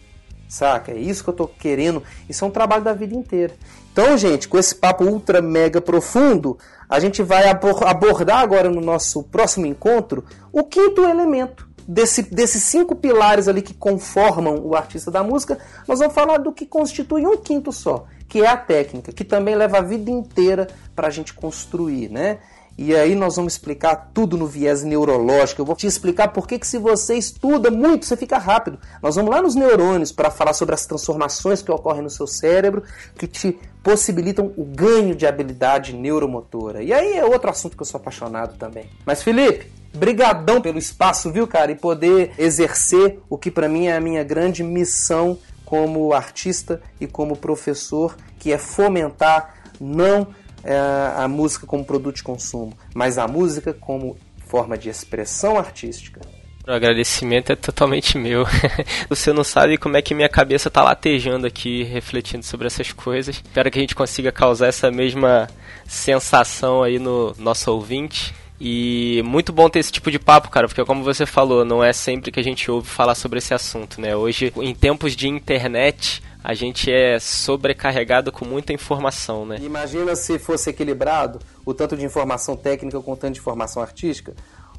Saca? 0.47 0.91
É 0.91 0.97
isso 0.99 1.23
que 1.23 1.31
eu 1.31 1.33
tô 1.33 1.47
querendo. 1.47 2.03
Isso 2.29 2.45
é 2.45 2.47
um 2.47 2.51
trabalho 2.51 2.83
da 2.83 2.93
vida 2.93 3.15
inteira. 3.15 3.55
Então, 3.91 4.15
gente, 4.15 4.47
com 4.47 4.59
esse 4.59 4.75
papo 4.75 5.03
ultra 5.03 5.41
mega 5.41 5.81
profundo, 5.81 6.59
a 6.87 6.99
gente 6.99 7.23
vai 7.23 7.49
abordar 7.49 8.37
agora 8.37 8.69
no 8.69 8.79
nosso 8.79 9.23
próximo 9.23 9.65
encontro 9.65 10.23
o 10.51 10.63
quinto 10.63 11.03
elemento 11.03 11.72
desse, 11.87 12.23
desses 12.23 12.63
cinco 12.63 12.95
pilares 12.95 13.47
ali 13.47 13.61
que 13.61 13.73
conformam 13.73 14.59
o 14.63 14.75
artista 14.75 15.11
da 15.11 15.23
música. 15.23 15.57
Nós 15.87 15.99
vamos 15.99 16.13
falar 16.13 16.37
do 16.37 16.51
que 16.51 16.65
constitui 16.65 17.25
um 17.25 17.37
quinto 17.37 17.71
só, 17.71 18.05
que 18.27 18.41
é 18.41 18.47
a 18.47 18.57
técnica, 18.57 19.11
que 19.11 19.23
também 19.23 19.55
leva 19.55 19.77
a 19.77 19.81
vida 19.81 20.09
inteira 20.09 20.67
para 20.95 21.07
a 21.07 21.11
gente 21.11 21.33
construir, 21.33 22.09
né? 22.09 22.39
E 22.75 22.95
aí 22.95 23.13
nós 23.13 23.35
vamos 23.35 23.53
explicar 23.53 24.09
tudo 24.13 24.35
no 24.35 24.47
viés 24.47 24.83
neurológico. 24.83 25.61
Eu 25.61 25.65
vou 25.65 25.75
te 25.75 25.85
explicar 25.85 26.29
por 26.29 26.47
que, 26.47 26.57
que 26.57 26.65
se 26.65 26.79
você 26.79 27.15
estuda 27.15 27.69
muito, 27.69 28.05
você 28.05 28.17
fica 28.17 28.39
rápido. 28.39 28.79
Nós 29.01 29.15
vamos 29.15 29.29
lá 29.29 29.41
nos 29.41 29.53
neurônios 29.53 30.11
para 30.11 30.31
falar 30.31 30.53
sobre 30.53 30.73
as 30.73 30.85
transformações 30.85 31.61
que 31.61 31.71
ocorrem 31.71 32.01
no 32.01 32.09
seu 32.09 32.25
cérebro, 32.25 32.83
que 33.15 33.27
te 33.27 33.59
possibilitam 33.83 34.51
o 34.57 34.65
ganho 34.65 35.13
de 35.13 35.27
habilidade 35.27 35.93
neuromotora. 35.93 36.81
E 36.81 36.91
aí 36.91 37.13
é 37.13 37.23
outro 37.23 37.51
assunto 37.51 37.77
que 37.77 37.83
eu 37.83 37.85
sou 37.85 37.99
apaixonado 37.99 38.57
também. 38.57 38.89
Mas 39.05 39.21
Felipe, 39.21 39.71
brigadão 39.93 40.61
pelo 40.61 40.77
espaço, 40.77 41.31
viu, 41.31 41.47
cara? 41.47 41.71
E 41.71 41.75
poder 41.75 42.31
exercer 42.37 43.19
o 43.29 43.37
que 43.37 43.51
para 43.51 43.69
mim 43.69 43.87
é 43.87 43.95
a 43.95 44.01
minha 44.01 44.23
grande 44.23 44.63
missão 44.63 45.37
como 45.65 46.13
artista 46.13 46.81
e 46.99 47.07
como 47.07 47.37
professor, 47.37 48.15
que 48.39 48.51
é 48.51 48.57
fomentar 48.57 49.55
não 49.79 50.27
é, 50.63 50.75
a 51.15 51.27
música 51.27 51.65
como 51.65 51.83
produto 51.83 52.17
de 52.17 52.23
consumo, 52.23 52.77
mas 52.93 53.17
a 53.17 53.27
música 53.27 53.73
como 53.73 54.17
forma 54.45 54.77
de 54.77 54.89
expressão 54.89 55.57
artística. 55.57 56.21
O 56.65 56.71
agradecimento 56.71 57.51
é 57.51 57.55
totalmente 57.55 58.17
meu. 58.17 58.45
Você 59.09 59.33
não 59.33 59.43
sabe 59.43 59.77
como 59.77 59.97
é 59.97 60.01
que 60.01 60.15
minha 60.15 60.29
cabeça 60.29 60.69
está 60.69 60.81
latejando 60.81 61.45
aqui, 61.45 61.83
refletindo 61.83 62.45
sobre 62.45 62.67
essas 62.67 62.93
coisas. 62.93 63.35
Espero 63.35 63.69
que 63.69 63.79
a 63.79 63.81
gente 63.81 63.95
consiga 63.95 64.31
causar 64.31 64.67
essa 64.67 64.89
mesma 64.89 65.49
sensação 65.85 66.81
aí 66.81 66.99
no 66.99 67.35
nosso 67.37 67.69
ouvinte. 67.69 68.33
E 68.65 69.21
muito 69.25 69.51
bom 69.51 69.69
ter 69.69 69.79
esse 69.79 69.91
tipo 69.91 70.09
de 70.09 70.17
papo, 70.17 70.49
cara, 70.49 70.69
porque 70.69 70.85
como 70.85 71.03
você 71.03 71.25
falou, 71.25 71.65
não 71.65 71.83
é 71.83 71.91
sempre 71.91 72.31
que 72.31 72.39
a 72.39 72.43
gente 72.43 72.71
ouve 72.71 72.87
falar 72.87 73.13
sobre 73.13 73.39
esse 73.39 73.53
assunto, 73.53 73.99
né? 73.99 74.15
Hoje, 74.15 74.53
em 74.55 74.73
tempos 74.73 75.17
de 75.17 75.27
internet, 75.27 76.23
a 76.41 76.53
gente 76.53 76.89
é 76.89 77.19
sobrecarregado 77.19 78.31
com 78.31 78.45
muita 78.45 78.71
informação, 78.71 79.45
né? 79.45 79.57
Imagina 79.61 80.15
se 80.15 80.39
fosse 80.39 80.69
equilibrado 80.69 81.39
o 81.65 81.73
tanto 81.73 81.97
de 81.97 82.05
informação 82.05 82.55
técnica 82.55 83.01
com 83.01 83.11
o 83.11 83.17
tanto 83.17 83.33
de 83.33 83.39
informação 83.41 83.83
artística. 83.83 84.33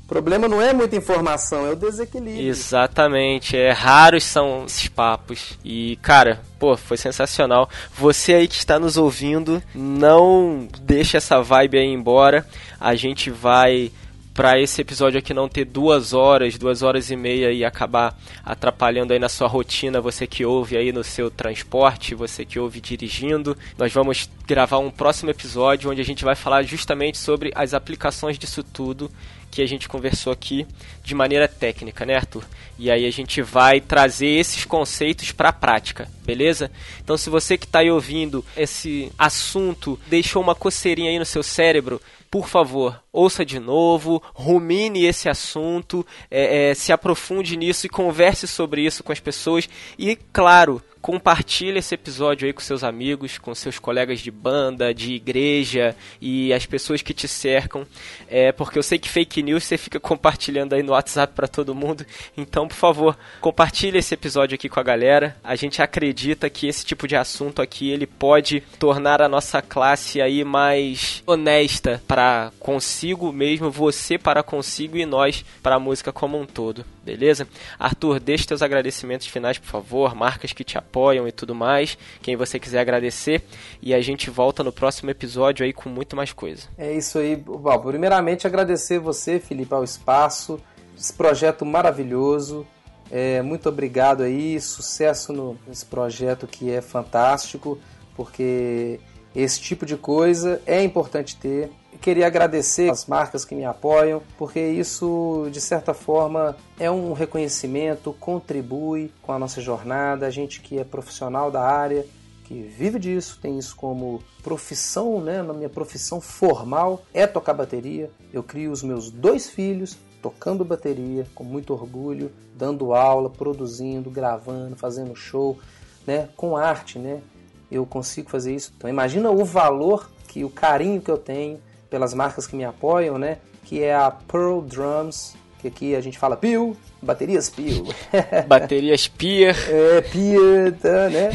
O 0.05 0.07
problema 0.07 0.47
não 0.47 0.61
é 0.61 0.75
muita 0.75 0.97
informação, 0.97 1.67
é 1.67 1.71
o 1.71 1.77
desequilíbrio. 1.77 2.47
Exatamente, 2.47 3.57
é 3.57 3.73
raros 3.73 4.23
são 4.23 4.67
esses 4.67 4.87
papos. 4.87 5.59
E, 5.65 5.99
cara, 6.03 6.43
pô, 6.59 6.77
foi 6.77 6.99
sensacional. 6.99 7.71
Você 7.97 8.35
aí 8.35 8.47
que 8.47 8.55
está 8.55 8.79
nos 8.79 8.99
ouvindo, 8.99 9.63
não 9.75 10.69
deixe 10.83 11.17
essa 11.17 11.41
vibe 11.41 11.79
aí 11.79 11.87
embora. 11.87 12.47
A 12.79 12.95
gente 12.95 13.31
vai 13.31 13.91
para 14.35 14.61
esse 14.61 14.83
episódio 14.83 15.19
aqui 15.19 15.33
não 15.33 15.49
ter 15.49 15.65
duas 15.65 16.13
horas, 16.13 16.59
duas 16.59 16.83
horas 16.83 17.09
e 17.09 17.17
meia 17.17 17.53
e 17.53 17.65
acabar 17.65 18.19
atrapalhando 18.45 19.13
aí 19.13 19.19
na 19.19 19.29
sua 19.29 19.47
rotina, 19.47 20.01
você 20.01 20.27
que 20.27 20.45
ouve 20.45 20.77
aí 20.77 20.93
no 20.93 21.05
seu 21.05 21.31
transporte, 21.31 22.17
você 22.17 22.45
que 22.45 22.59
ouve 22.59 22.81
dirigindo. 22.81 23.57
Nós 23.79 23.93
vamos 23.93 24.29
gravar 24.45 24.79
um 24.79 24.91
próximo 24.91 25.31
episódio 25.31 25.91
onde 25.91 26.01
a 26.01 26.05
gente 26.05 26.25
vai 26.25 26.35
falar 26.35 26.63
justamente 26.63 27.17
sobre 27.17 27.53
as 27.55 27.73
aplicações 27.73 28.37
disso 28.37 28.63
tudo 28.63 29.11
que 29.55 29.63
a 29.63 29.67
gente 29.67 29.89
conversou 29.89 30.33
aqui 30.33 30.67
de 31.03 31.15
maneira 31.15 31.47
técnica, 31.47 32.05
né, 32.05 32.17
Arthur? 32.17 32.45
E 32.77 32.91
aí 32.91 33.07
a 33.07 33.11
gente 33.11 33.41
vai 33.41 33.81
trazer 33.81 34.27
esses 34.27 34.65
conceitos 34.65 35.31
para 35.31 35.51
a 35.51 35.53
prática, 35.53 36.09
beleza? 36.25 36.71
Então, 37.03 37.17
se 37.17 37.31
você 37.31 37.57
que 37.57 37.65
está 37.65 37.79
aí 37.79 37.91
ouvindo 37.91 38.45
esse 38.57 39.13
assunto 39.17 39.99
deixou 40.09 40.43
uma 40.43 40.55
coceirinha 40.55 41.11
aí 41.11 41.19
no 41.19 41.25
seu 41.25 41.43
cérebro, 41.43 42.01
por 42.29 42.49
favor, 42.49 43.01
ouça 43.13 43.45
de 43.45 43.61
novo, 43.61 44.21
rumine 44.35 45.07
esse 45.07 45.29
assunto, 45.29 46.05
é, 46.29 46.71
é, 46.71 46.75
se 46.75 46.93
aprofunde 46.93 47.57
nisso 47.57 47.87
e 47.87 47.89
converse 47.89 48.49
sobre 48.49 48.85
isso 48.85 49.05
com 49.05 49.13
as 49.13 49.21
pessoas. 49.21 49.69
E, 49.97 50.17
claro, 50.33 50.83
compartilhe 51.05 51.81
esse 51.81 51.95
episódio 51.95 52.47
aí 52.47 52.53
com 52.55 52.63
seus 52.63 52.83
amigos, 52.83 53.37
com 53.37 53.55
seus 53.55 53.79
colegas 53.79 54.21
de 54.21 54.31
banda, 54.31 54.95
de 54.95 55.13
igreja 55.13 55.95
e 56.19 56.51
as 56.51 56.65
pessoas 56.65 57.03
que 57.03 57.13
te 57.13 57.29
cercam, 57.29 57.87
é, 58.27 58.53
porque 58.53 58.79
eu 58.79 58.83
sei 58.83 58.99
que 58.99 59.11
fake 59.11 59.43
news 59.43 59.65
você 59.65 59.77
fica 59.77 60.01
compartilhando 60.01 60.75
aí 60.75 60.83
no 60.83 60.93
WhatsApp 60.93 61.35
para 61.35 61.47
todo 61.47 61.75
mundo, 61.75 62.07
então 62.35 62.67
por 62.67 62.75
favor 62.75 63.19
compartilhe 63.39 63.99
esse 63.99 64.15
episódio 64.15 64.55
aqui 64.55 64.67
com 64.67 64.81
a 64.81 64.83
galera. 64.83 65.37
A 65.45 65.55
gente 65.57 65.83
acredita 65.83 66.49
que 66.49 66.67
esse 66.67 66.87
tipo 66.87 67.07
de 67.07 67.17
assunto 67.17 67.61
aqui 67.61 67.91
ele 67.91 68.07
pode 68.07 68.63
tornar 68.79 69.21
a 69.21 69.29
nossa 69.29 69.61
classe 69.61 70.23
aí 70.23 70.43
mais 70.43 71.23
honesta 71.27 72.03
para 72.09 72.51
consigo 72.59 73.31
mesmo, 73.31 73.71
você 73.71 74.17
para 74.17 74.43
consigo 74.43 74.97
e 74.97 75.05
nós 75.05 75.45
para 75.63 75.75
a 75.75 75.79
música 75.79 76.11
como 76.15 76.41
um 76.41 76.47
todo, 76.47 76.83
beleza? 77.05 77.47
Arthur, 77.79 78.19
deixe 78.19 78.47
teus 78.47 78.63
agradecimentos 78.63 79.27
finais, 79.27 79.59
por 79.59 79.69
favor, 79.69 80.15
marcas 80.15 80.53
que 80.53 80.65
te 80.65 80.79
apoiam 80.79 80.95
apoiam 81.05 81.29
e 81.29 81.33
tudo 81.33 81.55
mais, 81.55 81.99
quem 82.23 82.37
você 82.37 82.59
quiser 82.59 82.81
agradecer. 82.81 83.43
E 83.83 83.93
a 83.93 84.01
gente 84.01 84.31
volta 84.31 84.63
no 84.63 84.73
próximo 84.73 85.11
episódio 85.11 85.65
aí 85.65 85.73
com 85.73 85.89
muito 85.89 86.17
mais 86.17 86.33
coisa. 86.33 86.69
É 86.79 86.93
isso 86.93 87.19
aí. 87.19 87.37
Bom, 87.37 87.79
primeiramente 87.81 88.47
agradecer 88.47 88.99
você, 88.99 89.39
Felipe, 89.39 89.75
ao 89.75 89.85
espaço, 89.85 90.61
esse 90.97 91.13
projeto 91.13 91.65
maravilhoso. 91.65 92.67
É, 93.11 93.43
muito 93.43 93.69
obrigado 93.69 94.23
aí, 94.23 94.59
sucesso 94.61 95.33
no, 95.33 95.59
nesse 95.67 95.85
projeto 95.85 96.47
que 96.47 96.71
é 96.71 96.81
fantástico, 96.81 97.79
porque 98.17 98.99
esse 99.35 99.61
tipo 99.61 99.85
de 99.85 99.97
coisa 99.97 100.61
é 100.65 100.83
importante 100.83 101.37
ter. 101.37 101.71
Queria 102.05 102.27
agradecer 102.27 102.91
as 102.91 103.07
marcas 103.07 103.47
que 103.47 103.55
me 103.55 103.65
apoiam, 103.65 104.21
porque 104.37 104.61
isso, 104.61 105.49
de 105.51 105.59
certa 105.59 105.95
forma, 105.95 106.55
é 106.79 106.91
um 106.91 107.15
reconhecimento, 107.15 108.15
contribui 108.21 109.11
com 109.23 109.33
a 109.33 109.39
nossa 109.39 109.59
jornada. 109.63 110.27
A 110.27 110.31
gente 110.31 110.61
que 110.61 110.79
é 110.79 110.85
profissional 110.85 111.51
da 111.51 111.63
área, 111.63 112.05
que 112.45 112.61
vive 112.61 112.99
disso, 112.99 113.39
tem 113.41 113.59
isso 113.59 113.75
como 113.75 114.23
profissão, 114.43 115.19
né? 115.19 115.41
Na 115.41 115.55
minha 115.55 115.71
profissão 115.71 116.21
formal 116.21 117.03
é 117.15 117.27
tocar 117.27 117.55
bateria. 117.55 118.11
Eu 118.31 118.43
crio 118.43 118.71
os 118.71 118.83
meus 118.83 119.11
dois 119.11 119.49
filhos 119.49 119.97
tocando 120.21 120.63
bateria 120.63 121.27
com 121.35 121.43
muito 121.43 121.73
orgulho, 121.73 122.31
dando 122.55 122.93
aula, 122.93 123.31
produzindo, 123.31 124.11
gravando, 124.11 124.77
fazendo 124.77 125.17
show, 125.17 125.59
né? 126.07 126.29
Com 126.37 126.55
arte, 126.55 126.99
né? 126.99 127.23
Eu 127.71 127.87
consigo 127.87 128.29
fazer 128.29 128.55
isso. 128.55 128.75
Então 128.77 128.91
imagina 128.91 129.31
o 129.31 129.43
valor 129.43 130.11
que 130.29 130.45
o 130.45 130.51
carinho 130.51 131.01
que 131.01 131.11
eu 131.11 131.17
tenho 131.17 131.59
pelas 131.95 132.13
marcas 132.13 132.45
que 132.45 132.57
me 132.57 132.65
apoiam, 132.65 133.17
né? 133.19 133.39
Que 133.63 133.81
é 133.81 133.95
a 133.95 134.11
Pearl 134.11 134.61
Drums, 134.63 135.37
que 135.61 135.69
aqui 135.69 135.95
a 135.95 136.01
gente 136.01 136.19
fala 136.19 136.37
Pio, 136.37 136.77
baterias 137.01 137.49
Pio. 137.49 137.87
baterias 138.49 139.07
Pier. 139.07 139.55
É, 139.71 140.01
Pier, 140.01 140.77
tá, 140.77 141.09
né? 141.09 141.31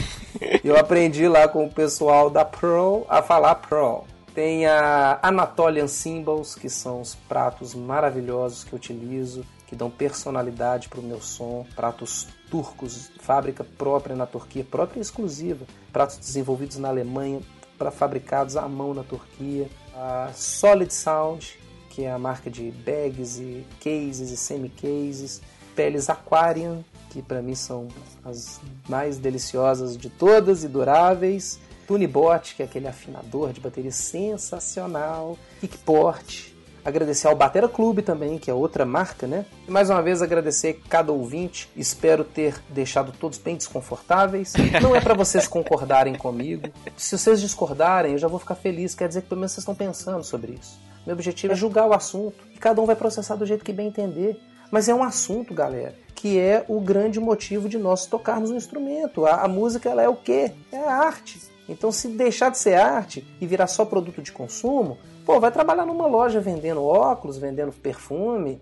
Eu 0.61 0.77
aprendi 0.77 1.29
lá 1.29 1.47
com 1.47 1.63
o 1.63 1.71
pessoal 1.71 2.29
da 2.29 2.43
Pearl 2.43 3.03
a 3.07 3.21
falar 3.21 3.55
Pearl. 3.55 4.01
Tem 4.35 4.67
a 4.67 5.17
Anatolian 5.21 5.87
Cymbals, 5.87 6.55
que 6.55 6.69
são 6.69 6.99
os 6.99 7.15
pratos 7.15 7.73
maravilhosos 7.73 8.65
que 8.65 8.73
eu 8.73 8.77
utilizo, 8.77 9.45
que 9.65 9.77
dão 9.77 9.89
personalidade 9.89 10.89
para 10.89 10.99
o 10.99 11.03
meu 11.03 11.21
som. 11.21 11.65
Pratos 11.73 12.27
turcos, 12.51 13.09
fábrica 13.21 13.63
própria 13.63 14.13
na 14.13 14.25
Turquia, 14.25 14.65
própria 14.69 14.99
e 14.99 15.01
exclusiva. 15.01 15.65
Pratos 15.93 16.17
desenvolvidos 16.17 16.75
na 16.75 16.89
Alemanha, 16.89 17.39
para 17.77 17.91
fabricados 17.91 18.57
à 18.57 18.67
mão 18.67 18.93
na 18.93 19.03
Turquia 19.03 19.69
a 19.99 20.31
Solid 20.33 20.93
Sound, 20.93 21.59
que 21.89 22.05
é 22.05 22.11
a 22.11 22.17
marca 22.17 22.49
de 22.49 22.71
bags 22.71 23.37
e 23.37 23.65
cases 23.83 24.31
e 24.31 24.37
semi-cases, 24.37 25.41
peles 25.75 26.09
Aquarium, 26.09 26.83
que 27.09 27.21
para 27.21 27.41
mim 27.41 27.53
são 27.53 27.89
as 28.23 28.61
mais 28.87 29.17
deliciosas 29.17 29.97
de 29.97 30.09
todas 30.09 30.63
e 30.63 30.69
duráveis, 30.69 31.59
Tunibot, 31.85 32.55
que 32.55 32.61
é 32.61 32.65
aquele 32.65 32.87
afinador 32.87 33.51
de 33.51 33.59
bateria 33.59 33.91
sensacional, 33.91 35.37
Kickport, 35.59 36.53
Agradecer 36.83 37.27
ao 37.27 37.35
Batera 37.35 37.67
Clube 37.67 38.01
também, 38.01 38.37
que 38.37 38.49
é 38.49 38.53
outra 38.53 38.85
marca, 38.85 39.27
né? 39.27 39.45
E 39.67 39.71
mais 39.71 39.89
uma 39.89 40.01
vez 40.01 40.21
agradecer 40.21 40.81
cada 40.89 41.11
ouvinte. 41.11 41.69
Espero 41.75 42.23
ter 42.23 42.55
deixado 42.69 43.11
todos 43.11 43.37
bem 43.37 43.55
desconfortáveis. 43.55 44.53
Não 44.81 44.95
é 44.95 45.01
para 45.01 45.13
vocês 45.13 45.47
concordarem 45.47 46.15
comigo. 46.15 46.69
Se 46.95 47.17
vocês 47.17 47.41
discordarem, 47.41 48.13
eu 48.13 48.17
já 48.17 48.27
vou 48.27 48.39
ficar 48.39 48.55
feliz. 48.55 48.95
Quer 48.95 49.07
dizer 49.07 49.21
que 49.21 49.29
pelo 49.29 49.41
menos 49.41 49.51
vocês 49.51 49.63
estão 49.63 49.75
pensando 49.75 50.23
sobre 50.23 50.53
isso. 50.53 50.79
Meu 51.05 51.15
objetivo 51.15 51.53
é 51.53 51.55
julgar 51.55 51.87
o 51.87 51.93
assunto. 51.93 52.37
E 52.53 52.57
cada 52.57 52.81
um 52.81 52.85
vai 52.85 52.95
processar 52.95 53.35
do 53.35 53.45
jeito 53.45 53.63
que 53.63 53.73
bem 53.73 53.87
entender. 53.87 54.39
Mas 54.71 54.87
é 54.87 54.93
um 54.93 55.03
assunto, 55.03 55.53
galera, 55.53 55.95
que 56.13 56.39
é 56.39 56.63
o 56.67 56.79
grande 56.79 57.19
motivo 57.19 57.67
de 57.67 57.77
nós 57.77 58.05
tocarmos 58.05 58.51
um 58.51 58.55
instrumento. 58.55 59.25
A, 59.25 59.43
a 59.43 59.47
música 59.47 59.89
ela 59.89 60.01
é 60.01 60.09
o 60.09 60.15
quê? 60.15 60.51
É 60.71 60.77
a 60.77 60.95
arte. 60.97 61.39
Então, 61.67 61.91
se 61.91 62.07
deixar 62.07 62.49
de 62.49 62.57
ser 62.57 62.73
arte 62.75 63.25
e 63.39 63.45
virar 63.45 63.67
só 63.67 63.85
produto 63.85 64.21
de 64.21 64.31
consumo, 64.31 64.97
pô, 65.25 65.39
vai 65.39 65.51
trabalhar 65.51 65.85
numa 65.85 66.07
loja 66.07 66.39
vendendo 66.39 66.83
óculos, 66.83 67.37
vendendo 67.37 67.71
perfume, 67.71 68.61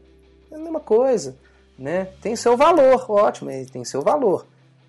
é 0.51 0.55
a 0.55 0.59
mesma 0.59 0.79
coisa, 0.79 1.37
né? 1.77 2.09
Tem 2.21 2.35
seu 2.35 2.55
valor, 2.55 3.09
ótimo, 3.09 3.49
tem 3.71 3.83
seu 3.83 4.01
valor. 4.01 4.45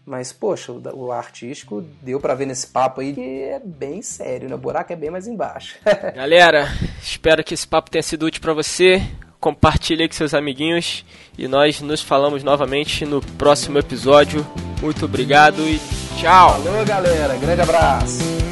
Mas, 0.09 0.33
poxa, 0.33 0.73
o, 0.73 0.81
o 0.95 1.13
artístico 1.13 1.85
deu 2.01 2.19
para 2.19 2.35
ver 2.35 2.47
nesse 2.47 2.69
papo 2.69 3.03
aí 3.03 3.13
que 3.13 3.43
é 3.43 3.61
bem 3.63 4.01
sério, 4.01 4.49
né? 4.49 4.55
O 4.55 4.59
buraco 4.59 4.91
é 4.91 4.97
bem 4.97 5.11
mais 5.11 5.27
embaixo. 5.27 5.79
Galera, 6.17 6.67
espero 7.03 7.45
que 7.45 7.53
esse 7.53 7.69
papo 7.69 7.91
tenha 7.91 8.03
sido 8.03 8.25
útil 8.25 8.41
para 8.41 8.55
você. 8.55 9.03
Compartilhe 9.39 10.03
aí 10.03 10.09
com 10.09 10.15
seus 10.15 10.35
amiguinhos 10.35 11.05
e 11.37 11.47
nós 11.47 11.81
nos 11.81 12.03
falamos 12.03 12.43
novamente 12.43 13.05
no 13.05 13.21
próximo 13.21 13.79
episódio. 13.79 14.45
Muito 14.81 15.05
obrigado 15.05 15.61
e 15.61 15.79
tchau! 16.19 16.61
Falou, 16.63 16.85
galera. 16.85 17.37
Grande 17.37 17.61
abraço. 17.61 18.48